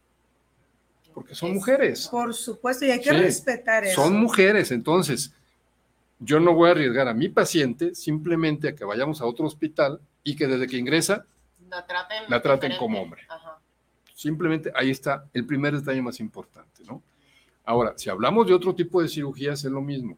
Porque 1.14 1.34
son 1.34 1.54
mujeres. 1.54 2.08
Por 2.08 2.34
supuesto, 2.34 2.86
y 2.86 2.92
hay 2.92 3.02
que 3.02 3.12
respetar 3.12 3.86
eso. 3.86 4.02
Son 4.02 4.16
mujeres, 4.16 4.72
entonces 4.72 5.34
yo 6.20 6.40
no 6.40 6.54
voy 6.54 6.68
a 6.68 6.72
arriesgar 6.72 7.08
a 7.08 7.14
mi 7.14 7.30
paciente 7.30 7.96
simplemente 7.96 8.68
a 8.68 8.76
que 8.76 8.84
vayamos 8.84 9.22
a 9.22 9.26
otro 9.26 9.46
hospital 9.46 10.00
y 10.24 10.36
que 10.36 10.48
desde 10.48 10.68
que 10.68 10.78
ingresa 10.78 11.26
la 12.28 12.42
traten, 12.42 12.78
como 12.78 13.02
hombre. 13.02 13.22
Simplemente 14.14 14.72
ahí 14.76 14.90
está 14.90 15.26
el 15.34 15.46
primer 15.46 15.78
detalle 15.78 16.02
más 16.02 16.20
importante, 16.20 16.84
¿no? 16.84 17.02
Ahora, 17.64 17.94
si 17.96 18.10
hablamos 18.10 18.48
de 18.48 18.54
otro 18.54 18.76
tipo 18.76 19.02
de 19.02 19.08
cirugías, 19.08 19.64
es 19.64 19.72
lo 19.72 19.82
mismo 19.82 20.18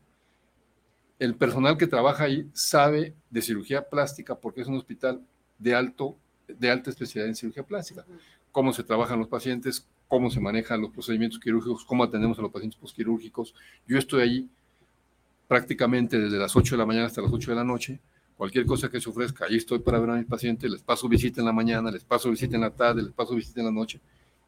el 1.22 1.36
personal 1.36 1.78
que 1.78 1.86
trabaja 1.86 2.24
ahí 2.24 2.49
sabe 2.51 3.13
de 3.30 3.43
cirugía 3.43 3.88
plástica 3.88 4.34
porque 4.34 4.61
es 4.61 4.67
un 4.67 4.76
hospital 4.76 5.22
de, 5.59 5.76
alto, 5.76 6.17
de 6.47 6.72
alta 6.72 6.89
especialidad 6.89 7.30
en 7.30 7.36
cirugía 7.36 7.61
plástica. 7.61 8.03
Cómo 8.51 8.74
se 8.74 8.84
trabajan 8.84 9.19
los 9.19 9.28
pacientes, 9.28 9.88
cómo 10.07 10.32
se 10.32 10.39
manejan 10.39 10.82
los 10.82 10.89
procedimientos 10.89 11.39
quirúrgicos, 11.39 11.86
cómo 11.86 12.03
atendemos 12.03 12.39
a 12.39 12.41
los 12.41 12.51
pacientes 12.51 12.80
postquirúrgicos. 12.80 13.53
Yo 13.88 13.99
estoy 13.99 14.22
ahí 14.24 14.49
prácticamente 15.47 16.17
desde 16.17 16.39
las 16.39 16.55
8 16.55 16.74
de 16.74 16.80
la 16.80 16.88
mañana 16.88 17.05
hasta 17.05 17.22
las 17.22 17.32
8 17.32 17.51
de 17.51 17.55
la 17.55 17.63
noche. 17.63 17.99
Cualquier 18.36 18.65
cosa 18.65 18.89
que 18.89 18.99
se 18.99 19.07
ofrezca, 19.07 19.45
ahí 19.45 19.57
estoy 19.57 19.78
para 19.78 19.99
ver 19.99 20.09
a 20.09 20.15
mis 20.15 20.26
pacientes, 20.26 20.72
les 20.72 20.82
paso 20.82 21.07
visita 21.07 21.39
en 21.39 21.45
la 21.45 21.53
mañana, 21.53 21.91
les 21.91 22.03
paso 22.03 22.32
visita 22.32 22.55
en 22.55 22.61
la 22.61 22.72
tarde, 22.72 23.03
les 23.03 23.11
paso 23.11 23.36
visita 23.36 23.59
en 23.59 23.67
la 23.67 23.72
noche 23.72 24.01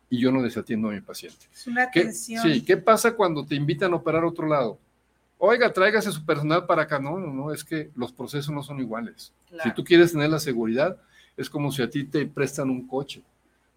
y 0.09 0.19
yo 0.19 0.31
no 0.31 0.41
desatiendo 0.41 0.89
a 0.89 0.93
mi 0.93 1.01
paciente. 1.01 1.45
Es 1.53 1.67
una 1.67 1.83
atención. 1.83 2.41
sí, 2.41 2.63
¿qué 2.63 2.77
pasa 2.77 3.15
cuando 3.15 3.45
te 3.45 3.53
invitan 3.53 3.93
a 3.93 3.97
operar 3.97 4.23
a 4.23 4.27
otro 4.27 4.47
lado? 4.47 4.79
Oiga, 5.45 5.73
tráigase 5.73 6.09
su 6.11 6.25
personal 6.25 6.65
para 6.65 6.83
acá. 6.83 6.99
No, 6.99 7.19
no, 7.19 7.27
no, 7.27 7.53
es 7.53 7.65
que 7.65 7.89
los 7.95 8.13
procesos 8.13 8.49
no 8.53 8.63
son 8.63 8.79
iguales. 8.79 9.33
Si 9.61 9.73
tú 9.73 9.83
quieres 9.83 10.13
tener 10.13 10.29
la 10.29 10.39
seguridad, 10.39 10.95
es 11.35 11.49
como 11.49 11.69
si 11.71 11.81
a 11.81 11.89
ti 11.89 12.05
te 12.05 12.25
prestan 12.25 12.69
un 12.69 12.87
coche. 12.87 13.21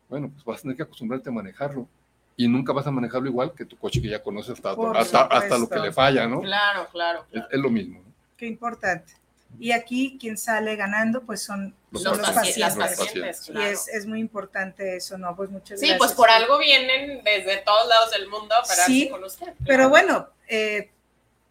Bueno, 0.08 0.30
pues 0.32 0.44
vas 0.44 0.60
a 0.60 0.62
tener 0.62 0.76
que 0.76 0.84
acostumbrarte 0.84 1.28
a 1.28 1.32
manejarlo. 1.32 1.88
Y 2.36 2.46
nunca 2.46 2.72
vas 2.72 2.86
a 2.86 2.90
manejarlo 2.92 3.28
igual 3.28 3.52
que 3.52 3.64
tu 3.64 3.76
coche 3.76 4.00
que 4.00 4.08
ya 4.08 4.22
conoces 4.22 4.52
hasta, 4.52 5.22
hasta, 5.22 5.58
lo 5.58 5.68
que 5.68 5.78
le 5.80 5.92
falla, 5.92 6.28
¿no? 6.28 6.40
Claro, 6.40 6.86
claro. 6.92 7.26
Es, 7.32 7.58
lo 7.58 7.68
mismo. 7.70 8.00
Qué 8.36 8.46
importante. 8.46 9.14
Y 9.58 9.72
aquí 9.72 10.18
quien 10.20 10.36
sale 10.36 10.76
ganando 10.76 11.22
pues 11.22 11.42
son 11.42 11.74
Los 11.90 12.02
son 12.02 12.18
Los 12.18 12.28
los 12.28 12.36
paci- 12.36 12.58
las 12.58 12.76
pacientes. 12.76 13.06
pacientes, 13.06 13.48
Y 13.48 13.52
claro. 13.52 13.70
es, 13.70 13.88
es 13.88 14.06
muy 14.06 14.20
importante 14.20 14.96
eso, 14.96 15.18
¿no? 15.18 15.34
Pues 15.34 15.50
muchas 15.50 15.80
Sí, 15.80 15.86
gracias. 15.86 15.98
pues 15.98 16.12
por 16.12 16.28
algo 16.30 16.58
vienen 16.58 17.24
desde 17.24 17.56
todos 17.64 17.88
lados 17.88 18.10
del 18.12 18.28
mundo 18.28 18.54
a 18.54 18.60
operarse 18.60 18.84
Sí, 18.86 19.08
con 19.08 19.24
usted. 19.24 19.54
Pero 19.64 19.88
bueno, 19.88 20.28
eh, 20.48 20.90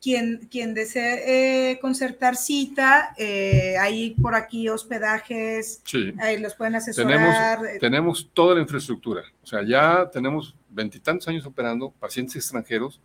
quien, 0.06 0.48
quien 0.52 0.76
desee 0.76 1.72
eh, 1.72 1.80
concertar 1.80 2.36
cita, 2.36 3.16
eh, 3.18 3.76
hay 3.80 4.12
por 4.12 4.36
aquí 4.36 4.70
hospedajes, 4.70 5.82
Sí. 5.84 6.14
ahí 6.20 6.38
los 6.38 6.54
pueden 6.54 6.74
Tenemos, 6.94 7.30
asesorar. 7.34 7.66
eh, 7.66 7.80
tenemos 7.80 8.30
toda 8.32 8.54
la 8.54 8.62
infraestructura. 8.62 9.24
O 9.42 9.48
sea, 9.48 9.64
ya 9.64 10.08
tenemos 10.14 10.54
veintitantos 10.70 11.28
años 11.28 11.44
operando 11.48 11.90
pacientes 11.90 12.36
extranjeros. 12.36 13.02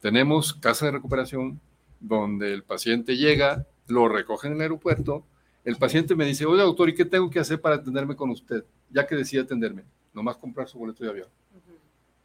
Tenemos 0.00 0.54
casa 0.54 0.86
de 0.86 0.92
recuperación 0.92 1.60
donde 1.98 2.54
el 2.54 2.62
paciente 2.62 3.16
llega, 3.16 3.66
lo 3.88 4.08
recoge 4.08 4.46
en 4.46 4.52
el 4.54 4.60
aeropuerto. 4.60 5.26
El 5.64 5.74
paciente 5.78 6.14
me 6.14 6.26
dice, 6.26 6.46
oye, 6.46 6.62
doctor, 6.62 6.88
¿y 6.90 6.94
qué 6.94 7.04
tengo 7.04 7.28
que 7.28 7.40
hacer 7.40 7.60
para 7.60 7.74
atenderme 7.74 8.14
con 8.14 8.30
usted? 8.30 8.62
Ya 8.88 9.04
que 9.04 9.16
decide 9.16 9.42
atenderme, 9.42 9.82
nomás 10.14 10.36
comprar 10.36 10.68
su 10.68 10.78
boleto 10.78 11.02
de 11.02 11.10
avión. 11.10 11.28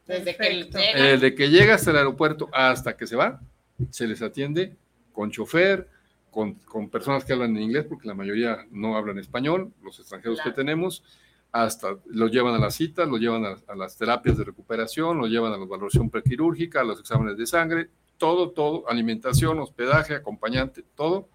Desde 0.05 0.31
Perfecto. 0.35 0.77
que 0.77 0.83
llega. 0.93 1.09
Eh, 1.09 1.17
de 1.17 1.33
que 1.33 1.49
llega 1.49 1.73
hasta 1.73 1.89
el 1.89 1.97
aeropuerto 1.97 2.47
hasta 2.53 2.95
que 2.95 3.07
se 3.07 3.15
va, 3.15 3.41
se 3.89 4.07
les 4.07 4.21
atiende 4.21 4.75
con 5.13 5.31
chofer, 5.31 5.87
con, 6.31 6.55
con 6.55 6.89
personas 6.89 7.23
que 7.23 7.33
hablan 7.33 7.55
en 7.55 7.63
inglés, 7.63 7.85
porque 7.87 8.07
la 8.07 8.13
mayoría 8.13 8.65
no 8.71 8.97
hablan 8.97 9.17
español, 9.19 9.71
los 9.81 9.99
extranjeros 9.99 10.37
Claro. 10.39 10.51
que 10.51 10.55
tenemos, 10.55 11.03
hasta 11.51 11.95
los 12.07 12.31
llevan 12.31 12.53
a 12.55 12.59
las 12.59 12.75
citas, 12.75 13.07
los 13.07 13.19
llevan 13.21 13.45
a, 13.45 13.55
a 13.67 13.75
las 13.75 13.97
terapias 13.97 14.37
de 14.37 14.43
recuperación, 14.43 15.17
los 15.17 15.29
llevan 15.29 15.53
a 15.53 15.57
la 15.57 15.65
valoración 15.65 16.09
prequirúrgica, 16.09 16.81
a 16.81 16.83
los 16.83 16.99
exámenes 16.99 17.37
de 17.37 17.47
sangre, 17.47 17.89
todo, 18.17 18.51
todo, 18.51 18.89
alimentación, 18.89 19.59
hospedaje, 19.59 20.15
acompañante, 20.15 20.83
todo, 20.95 21.29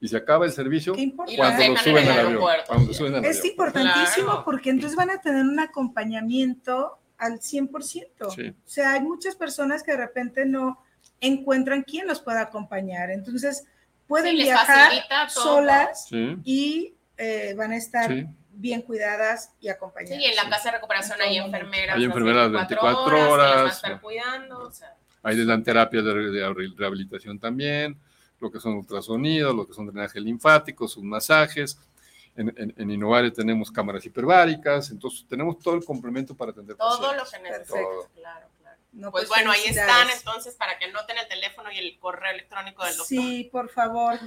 y 0.00 0.08
se 0.08 0.16
acaba 0.18 0.44
el 0.44 0.52
servicio 0.52 0.94
cuando 1.36 1.56
lo 1.56 1.70
en 1.72 1.76
suben 1.78 2.08
al 2.08 2.26
avión. 2.26 2.42
Cuando 2.66 2.92
suben 2.94 3.14
al 3.14 3.24
Es 3.24 3.38
avión. 3.38 3.50
importantísimo 3.52 4.26
Claro. 4.26 4.44
porque 4.44 4.70
entonces 4.70 4.96
van 4.96 5.10
a 5.10 5.20
tener 5.20 5.42
un 5.44 5.58
acompañamiento 5.58 6.98
al 7.16 7.40
100%. 7.40 8.30
Sí. 8.30 8.48
O 8.50 8.54
sea, 8.64 8.92
hay 8.92 9.00
muchas 9.00 9.34
personas 9.34 9.82
que 9.82 9.92
de 9.92 9.96
repente 9.96 10.44
no 10.46 10.78
encuentran 11.20 11.82
quién 11.82 12.06
los 12.06 12.20
pueda 12.20 12.42
acompañar. 12.42 13.10
Entonces, 13.10 13.64
pueden 14.06 14.36
Sí, 14.36 14.42
viajar 14.44 15.30
solas 15.30 16.06
Sí, 16.08 16.36
y 16.44 16.94
eh, 17.16 17.54
van 17.56 17.72
a 17.72 17.76
estar 17.76 18.10
sí. 18.10 18.26
bien 18.52 18.82
cuidadas 18.82 19.52
y 19.60 19.68
acompañadas. 19.68 20.16
Sí, 20.18 20.24
y 20.24 20.26
en 20.30 20.36
la 20.36 20.48
casa 20.48 20.70
de 20.70 20.76
recuperación 20.76 21.20
hay 21.20 21.36
enfermeras. 21.38 21.96
Hay 21.96 22.04
enfermeras 22.04 22.50
24 22.50 22.86
24 22.86 23.16
que 23.16 23.20
las 23.20 23.28
van 23.30 23.40
a 23.40 23.60
horas, 23.62 23.76
estar 23.76 24.00
cuidando. 24.00 24.58
O 24.66 24.70
sea, 24.72 24.94
Ahí 25.22 25.36
les 25.36 25.46
dan 25.46 25.62
terapias 25.64 26.04
de, 26.04 26.14
re- 26.14 26.30
de 26.30 26.54
rehabilitación 26.76 27.38
también, 27.40 27.98
lo 28.40 28.50
que 28.52 28.60
son 28.60 28.74
ultrasonidos, 28.74 29.54
lo 29.54 29.66
que 29.66 29.74
son 29.74 29.86
drenaje 29.86 30.20
linfático, 30.20 30.86
sus 30.86 31.02
masajes. 31.02 31.78
En, 32.36 32.54
en, 32.56 32.72
en 32.76 32.90
Innovare 32.92 33.32
tenemos 33.32 33.68
cámaras 33.72 34.06
hiperbáricas, 34.06 34.90
entonces 34.92 35.26
tenemos 35.28 35.58
todo 35.58 35.74
el 35.74 35.84
complemento 35.84 36.36
para 36.36 36.52
atender 36.52 36.76
todo 36.76 37.00
pacientes. 37.00 37.16
lo 37.16 37.24
que. 37.56 37.72
Claro, 37.72 38.08
claro. 38.14 38.46
No, 38.98 39.12
Pues 39.12 39.28
bueno, 39.28 39.52
ahí 39.52 39.62
están 39.64 40.10
entonces 40.10 40.54
para 40.56 40.76
que 40.76 40.86
anoten 40.86 41.16
el 41.18 41.28
teléfono 41.28 41.70
y 41.70 41.78
el 41.78 41.98
correo 42.00 42.32
electrónico 42.32 42.84
del 42.84 42.96
doctor. 42.96 43.06
Sí, 43.06 43.48
por 43.52 43.70
favor. 43.70 44.18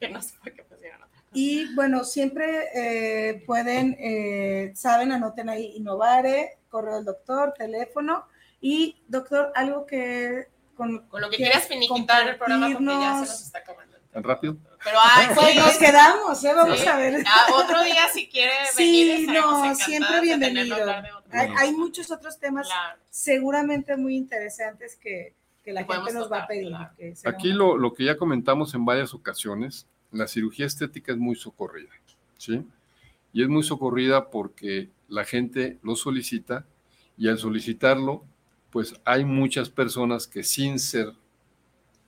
Que 0.00 0.08
no 0.08 0.22
sé 0.22 0.34
por 0.42 0.50
qué 0.54 0.62
pusieron 0.64 1.02
otra 1.02 1.10
cosa. 1.20 1.30
Y 1.34 1.74
bueno, 1.74 2.04
siempre 2.04 2.68
eh, 2.74 3.42
pueden, 3.46 3.96
eh, 4.00 4.72
saben, 4.74 5.12
anoten 5.12 5.50
ahí 5.50 5.72
Innovare, 5.76 6.56
correo 6.70 6.96
del 6.96 7.04
doctor, 7.04 7.52
teléfono. 7.52 8.26
Y 8.62 8.96
doctor, 9.08 9.52
algo 9.54 9.84
que 9.86 10.48
con, 10.74 11.06
Con 11.08 11.20
lo 11.20 11.28
que 11.28 11.36
¿Quieres 11.36 11.66
quieras 11.66 11.68
finiquitar 11.68 12.28
el 12.28 12.36
programa 12.38 12.70
porque 12.72 12.84
ya 12.86 13.14
se 13.14 13.20
nos 13.20 13.40
está 13.42 13.58
acabando. 13.58 13.98
¿Tan 14.12 14.22
rápido? 14.24 14.56
Pero 14.82 14.98
ay, 15.02 15.26
Pues 15.34 15.56
nos 15.56 15.72
sí, 15.72 15.78
quedamos, 15.84 16.44
¿eh? 16.44 16.54
Vamos 16.54 16.80
sí. 16.80 16.86
a 16.86 16.96
ver. 16.96 17.22
Ah, 17.26 17.46
otro 17.52 17.82
día 17.82 18.08
si 18.08 18.26
quiere 18.28 18.52
Sí, 18.74 19.06
venir. 19.06 19.20
estaremos 19.20 19.68
no, 19.68 19.74
siempre 19.74 20.14
de 20.14 20.20
bienvenido. 20.22 20.76
Hay, 21.30 21.48
hay 21.56 21.72
muchos 21.72 22.10
otros 22.10 22.38
temas 22.38 22.66
Claro. 22.68 23.00
seguramente 23.10 23.96
muy 23.96 24.16
interesantes 24.16 24.96
que, 24.96 25.34
que 25.64 25.72
la 25.72 25.86
Que 25.86 25.94
gente 25.94 26.12
nos 26.12 26.24
va 26.30 26.38
a 26.38 26.40
tocar, 26.42 26.48
pedir. 26.48 26.68
claro. 26.68 26.90
que 26.96 27.14
Aquí 27.24 27.52
lo, 27.52 27.76
lo 27.76 27.92
que 27.94 28.04
ya 28.04 28.16
comentamos 28.16 28.74
en 28.74 28.84
varias 28.84 29.12
ocasiones, 29.14 29.86
la 30.12 30.26
cirugía 30.26 30.66
estética 30.66 31.12
es 31.12 31.18
muy 31.18 31.36
socorrida, 31.36 31.90
¿sí? 32.38 32.64
Y 33.32 33.42
es 33.42 33.48
muy 33.48 33.62
socorrida 33.62 34.30
porque 34.30 34.88
la 35.08 35.24
gente 35.24 35.78
lo 35.82 35.96
solicita 35.96 36.64
y 37.18 37.28
al 37.28 37.38
solicitarlo, 37.38 38.24
pues 38.70 38.94
hay 39.04 39.24
muchas 39.24 39.68
personas 39.68 40.26
que 40.26 40.42
sin 40.42 40.78
ser, 40.78 41.12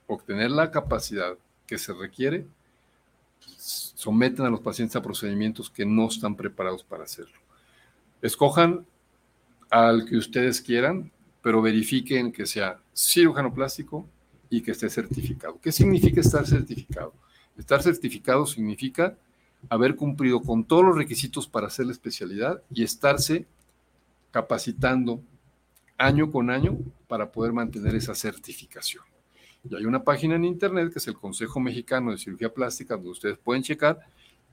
obtener 0.07 0.51
la 0.51 0.71
capacidad 0.71 1.37
que 1.67 1.77
se 1.77 1.93
requiere, 1.93 2.45
someten 3.39 4.45
a 4.45 4.49
los 4.49 4.61
pacientes 4.61 4.95
a 4.95 5.01
procedimientos 5.01 5.69
que 5.69 5.85
no 5.85 6.07
están 6.07 6.35
preparados 6.35 6.83
para 6.83 7.03
hacerlo. 7.03 7.37
Escojan 8.21 8.85
al 9.71 10.05
que 10.05 10.17
ustedes 10.17 10.61
quieran, 10.61 11.11
pero 11.41 11.61
verifiquen 11.61 12.31
que 12.31 12.45
sea 12.45 12.79
cirujano 12.93 13.53
plástico 13.53 14.05
y 14.49 14.61
que 14.61 14.71
esté 14.71 14.89
certificado. 14.89 15.59
¿Qué 15.59 15.71
significa 15.71 16.21
estar 16.21 16.45
certificado? 16.45 17.13
Estar 17.57 17.81
certificado 17.81 18.45
significa 18.45 19.17
haber 19.69 19.95
cumplido 19.95 20.41
con 20.41 20.65
todos 20.65 20.83
los 20.83 20.95
requisitos 20.95 21.47
para 21.47 21.67
hacer 21.67 21.85
la 21.85 21.93
especialidad 21.93 22.61
y 22.69 22.83
estarse 22.83 23.45
capacitando 24.29 25.21
año 25.97 26.31
con 26.31 26.49
año 26.49 26.77
para 27.07 27.31
poder 27.31 27.53
mantener 27.53 27.95
esa 27.95 28.13
certificación. 28.13 29.03
Y 29.69 29.75
hay 29.75 29.85
una 29.85 30.03
página 30.03 30.35
en 30.35 30.45
internet 30.45 30.91
que 30.91 30.99
es 30.99 31.07
el 31.07 31.15
Consejo 31.15 31.59
Mexicano 31.59 32.11
de 32.11 32.17
Cirugía 32.17 32.53
Plástica 32.53 32.95
donde 32.95 33.11
ustedes 33.11 33.37
pueden 33.37 33.63
checar 33.63 33.99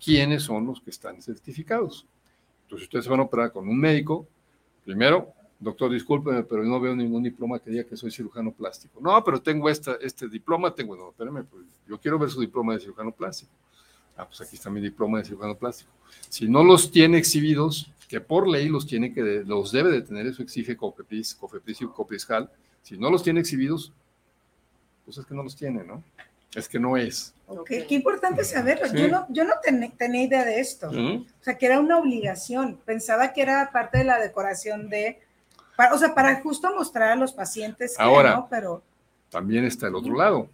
quiénes 0.03 0.45
son 0.45 0.67
los 0.67 0.81
que 0.81 0.91
están 0.91 1.21
certificados. 1.23 2.07
Entonces 2.65 2.87
ustedes 2.87 3.09
van 3.09 3.21
a 3.21 3.25
operar 3.25 3.51
con 3.51 3.67
un 3.67 3.79
médico, 3.81 4.29
primero, 4.89 5.35
doctor, 5.61 5.93
discúlpeme, 5.93 6.45
pero 6.45 6.65
no 6.65 6.81
veo 6.81 6.97
ningún 6.97 7.23
diploma 7.23 7.59
que 7.59 7.71
diga 7.71 7.85
que 7.85 7.95
soy 7.95 8.11
cirujano 8.11 8.53
plástico. 8.53 8.99
No, 9.03 9.23
pero 9.23 9.43
tengo 9.43 9.69
esta, 9.69 9.99
este 10.01 10.29
diploma, 10.29 10.75
tengo, 10.75 10.97
no, 10.97 11.11
espérame, 11.11 11.45
pues, 11.45 11.67
yo 11.87 11.99
quiero 12.01 12.19
ver 12.19 12.31
su 12.31 12.41
diploma 12.41 12.73
de 12.73 12.81
cirujano 12.81 13.13
plástico. 13.13 13.53
Ah, 14.17 14.25
pues 14.27 14.41
aquí 14.41 14.57
está 14.57 14.71
mi 14.71 14.81
diploma 14.81 15.19
de 15.19 15.27
cirujano 15.27 15.55
plástico. 15.57 15.91
Si 16.31 16.49
no 16.49 16.65
los 16.65 16.91
tiene 16.91 17.19
exhibidos, 17.19 17.93
que 18.09 18.23
por 18.23 18.49
ley 18.49 18.71
los 18.71 18.87
tiene 18.87 19.13
que, 19.13 19.45
los 19.45 19.73
debe 19.73 19.91
de 19.91 20.01
tener, 20.01 20.27
eso 20.27 20.43
exige 20.43 20.75
COFEPRIS, 20.75 21.35
COFEPRIS 21.35 21.83
y 21.83 21.87
COPRISJAL. 21.87 22.51
Si 22.81 22.97
no 22.97 23.11
los 23.11 23.23
tiene 23.23 23.41
exhibidos, 23.41 23.93
pues 25.05 25.19
es 25.19 25.27
que 25.27 25.35
no 25.35 25.43
los 25.43 25.55
tiene, 25.55 25.85
¿no? 25.85 26.03
Es 26.55 26.69
que 26.69 26.79
no 26.79 26.97
es. 26.97 27.35
Ok, 27.47 27.69
Qué 27.89 27.95
importante 27.95 28.45
saberlo. 28.45 28.87
Sí. 28.89 28.97
Yo 28.99 29.09
no, 29.09 29.27
yo 29.31 29.45
no 29.45 29.55
ten- 29.63 29.93
tenía 29.97 30.23
idea 30.25 30.45
de 30.45 30.61
esto. 30.61 30.91
¿Mm? 30.93 31.23
O 31.41 31.45
sea, 31.45 31.57
que 31.57 31.67
era 31.67 31.81
una 31.81 31.99
obligación. 31.99 32.79
Pensaba 32.85 33.33
que 33.33 33.43
era 33.43 33.71
parte 33.73 33.99
de 33.99 34.05
la 34.05 34.19
decoración 34.19 34.89
de, 34.91 35.21
para- 35.77 35.95
o 35.95 35.99
sea, 35.99 36.15
para 36.15 36.41
justo 36.43 36.75
mostrar 36.75 37.11
a 37.13 37.17
los 37.17 37.33
pacientes 37.33 37.97
que 37.97 38.03
Ahora. 38.03 38.35
no, 38.35 38.49
pero 38.51 38.83
También 39.31 39.65
está 39.65 39.89
el 39.89 39.95
otro 39.95 40.15
lado. 40.17 40.49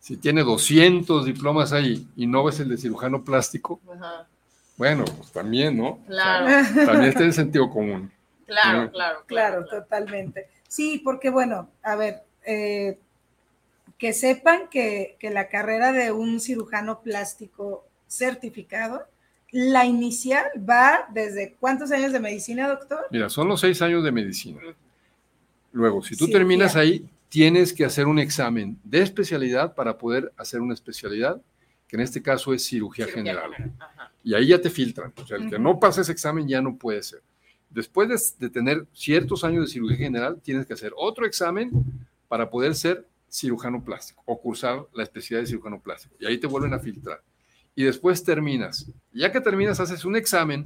Si 0.00 0.16
tiene 0.18 0.42
200 0.42 1.24
diplomas 1.24 1.72
ahí 1.72 2.06
y 2.16 2.26
no 2.26 2.44
ves 2.44 2.60
el 2.60 2.68
de 2.68 2.76
cirujano 2.76 3.24
plástico, 3.24 3.80
Ajá. 3.94 4.26
bueno, 4.76 5.04
pues 5.06 5.30
también, 5.32 5.78
¿no? 5.78 5.88
O 5.88 5.98
sea, 6.08 6.40
Claro, 6.44 6.86
también 6.86 7.04
está 7.10 7.22
el 7.24 7.32
sentido 7.32 7.70
común. 7.70 8.10
claro, 8.46 8.82
Mm. 8.82 8.88
claro, 8.90 9.18
claro, 9.26 9.64
totalmente. 9.66 10.48
Sí, 10.68 11.00
porque 11.02 11.30
bueno, 11.30 11.68
a 11.82 11.96
ver, 11.96 12.22
eh, 12.44 12.98
que 14.04 14.12
sepan 14.12 14.68
que, 14.68 15.16
que 15.18 15.30
la 15.30 15.48
carrera 15.48 15.90
de 15.90 16.12
un 16.12 16.38
cirujano 16.38 17.00
plástico 17.00 17.88
certificado, 18.06 19.00
la 19.50 19.86
inicial 19.86 20.44
va 20.58 21.06
desde 21.14 21.54
cuántos 21.58 21.90
años 21.90 22.12
de 22.12 22.20
medicina, 22.20 22.68
doctor? 22.68 23.06
Mira, 23.10 23.30
son 23.30 23.48
los 23.48 23.62
seis 23.62 23.80
años 23.80 24.04
de 24.04 24.12
medicina. 24.12 24.60
Luego, 25.72 26.02
si 26.02 26.16
tú 26.16 26.28
terminas 26.28 26.76
ahí, 26.76 27.08
tienes 27.30 27.72
que 27.72 27.82
hacer 27.82 28.06
un 28.06 28.18
examen 28.18 28.76
de 28.84 29.00
especialidad 29.00 29.74
para 29.74 29.96
poder 29.96 30.30
hacer 30.36 30.60
una 30.60 30.74
especialidad, 30.74 31.40
que 31.88 31.96
en 31.96 32.02
este 32.02 32.20
caso 32.20 32.52
es 32.52 32.62
cirugía, 32.62 33.06
Cirugía 33.06 33.22
general. 33.32 33.72
Y 34.22 34.34
ahí 34.34 34.48
ya 34.48 34.60
te 34.60 34.68
filtran. 34.68 35.14
O 35.16 35.26
sea, 35.26 35.38
el 35.38 35.48
que 35.48 35.58
no 35.58 35.80
pasa 35.80 36.02
ese 36.02 36.12
examen 36.12 36.46
ya 36.46 36.60
no 36.60 36.76
puede 36.76 37.02
ser. 37.02 37.22
Después 37.70 38.10
de, 38.10 38.46
de 38.46 38.52
tener 38.52 38.84
ciertos 38.92 39.44
años 39.44 39.64
de 39.64 39.72
cirugía 39.72 39.96
general, 39.96 40.42
tienes 40.42 40.66
que 40.66 40.74
hacer 40.74 40.92
otro 40.94 41.24
examen 41.24 41.70
para 42.28 42.50
poder 42.50 42.74
ser 42.74 43.06
cirujano 43.34 43.82
plástico 43.84 44.22
o 44.26 44.40
cursar 44.40 44.86
la 44.92 45.02
especialidad 45.02 45.42
de 45.42 45.48
cirujano 45.48 45.80
plástico. 45.80 46.14
Y 46.20 46.26
ahí 46.26 46.38
te 46.38 46.46
vuelven 46.46 46.72
a 46.72 46.78
filtrar. 46.78 47.20
Y 47.74 47.82
después 47.82 48.22
terminas. 48.22 48.86
Ya 49.12 49.32
que 49.32 49.40
terminas, 49.40 49.80
haces 49.80 50.04
un 50.04 50.14
examen 50.14 50.62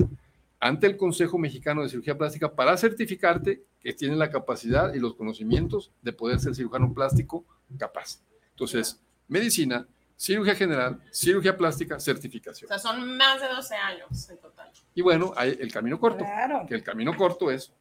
ante 0.60 0.86
el 0.86 0.96
Consejo 0.98 1.38
Mexicano 1.38 1.82
de 1.82 1.88
Cirugía 1.88 2.18
Plástica 2.18 2.52
para 2.54 2.76
certificarte 2.76 3.62
que 3.80 3.92
tienes 3.94 4.18
la 4.18 4.30
capacidad 4.30 4.92
y 4.92 4.98
los 4.98 5.14
conocimientos 5.14 5.90
de 6.02 6.12
poder 6.12 6.40
ser 6.40 6.54
cirujano 6.54 6.92
plástico 6.92 7.46
capaz. 7.78 8.20
Entonces, 8.50 9.00
medicina, 9.28 9.86
cirugía 10.16 10.54
general, 10.54 11.00
cirugía 11.10 11.56
plástica, 11.56 11.96
O 11.96 12.00
certificación. 12.00 12.68
sea, 12.68 12.78
son 12.78 13.16
más 13.16 13.40
de 13.40 13.48
12 13.48 13.74
años 13.76 14.28
en 14.28 14.36
total. 14.38 14.70
Y 14.94 15.00
bueno, 15.00 15.32
hay 15.36 15.56
el 15.58 15.72
camino 15.72 15.98
corto, 15.98 16.24
Claro. 16.24 16.66
que 16.68 16.74
el 16.74 16.82
camino 16.82 17.16
corto 17.16 17.50
es, 17.50 17.72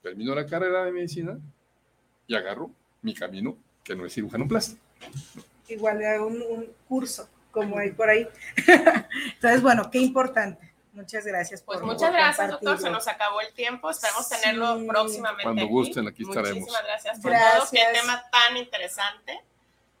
termino 0.00 0.34
la 0.34 0.46
carrera 0.46 0.84
de 0.84 0.92
medicina 0.92 1.38
y 2.26 2.34
agarro 2.34 2.70
mi 3.02 3.12
camino, 3.12 3.58
que 3.84 3.94
no 3.94 4.06
es 4.06 4.14
cirujano 4.14 4.48
plástico. 4.48 4.82
Igual 5.68 5.98
de 5.98 6.18
un, 6.18 6.42
un 6.42 6.72
curso. 6.88 7.28
como 7.50 7.78
hay 7.78 7.92
por 7.92 8.08
ahí. 8.08 8.26
Entonces, 9.34 9.62
bueno, 9.62 9.90
qué 9.90 9.98
importante. 9.98 10.74
Muchas 10.92 11.26
gracias. 11.26 11.60
Por, 11.62 11.76
pues 11.76 11.86
muchas 11.86 12.12
gracias, 12.12 12.50
doctor. 12.50 12.78
Se 12.78 12.90
nos 12.90 13.08
acabó 13.08 13.40
el 13.40 13.52
tiempo. 13.52 13.90
Esperemos 13.90 14.28
tenerlo 14.28 14.86
próximamente. 14.86 15.42
Cuando 15.42 15.66
gusten, 15.66 16.06
aquí 16.08 16.22
estaremos. 16.22 16.60
Muchísimas 16.60 16.84
gracias 16.84 17.20
por 17.20 17.32
todo. 17.32 17.68
Qué 17.70 17.84
tema 17.92 18.24
tan 18.30 18.56
interesante. 18.56 19.42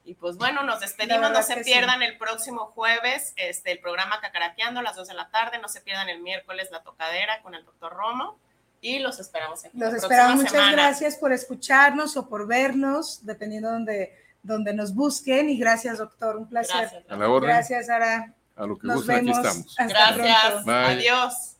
Y 0.04 0.14
pues 0.14 0.36
bueno, 0.36 0.62
nos 0.62 0.80
despedimos. 0.80 1.30
No 1.30 1.42
se 1.42 1.56
pierdan 1.64 2.02
el 2.02 2.16
próximo 2.16 2.66
jueves 2.66 3.32
este, 3.36 3.72
el 3.72 3.80
programa 3.80 4.20
Cacaraqueando 4.20 4.80
a 4.80 4.82
las 4.82 4.96
2 4.96 5.08
de 5.08 5.14
la 5.14 5.30
tarde. 5.30 5.58
No 5.58 5.68
se 5.68 5.80
pierdan 5.80 6.08
el 6.08 6.20
miércoles 6.20 6.68
la 6.70 6.82
tocadera 6.82 7.42
con 7.42 7.54
el 7.54 7.64
doctor 7.64 7.92
Romo. 7.92 8.38
Y 8.84 8.98
los 8.98 9.18
esperamos 9.18 9.64
aquí. 9.64 9.78
Los 9.78 9.94
esperamos. 9.94 10.36
Muchas 10.36 10.72
gracias 10.72 11.16
por 11.16 11.32
escucharnos 11.32 12.18
o 12.18 12.28
por 12.28 12.46
vernos, 12.46 13.24
dependiendo 13.24 13.70
de 13.70 13.74
donde, 13.74 14.14
donde 14.42 14.74
nos 14.74 14.94
busquen. 14.94 15.48
Y 15.48 15.56
gracias, 15.56 15.96
doctor. 15.96 16.36
Un 16.36 16.46
placer. 16.46 16.90
Gracias, 16.90 17.04
a 17.08 17.16
la 17.16 17.28
orden. 17.30 17.48
Gracias, 17.48 17.88
Ara. 17.88 18.34
A 18.56 18.66
lo 18.66 18.78
que 18.78 18.86
gusten, 18.86 19.16
aquí 19.16 19.30
estamos. 19.30 19.74
gracias. 19.78 20.68
Adiós. 20.68 21.53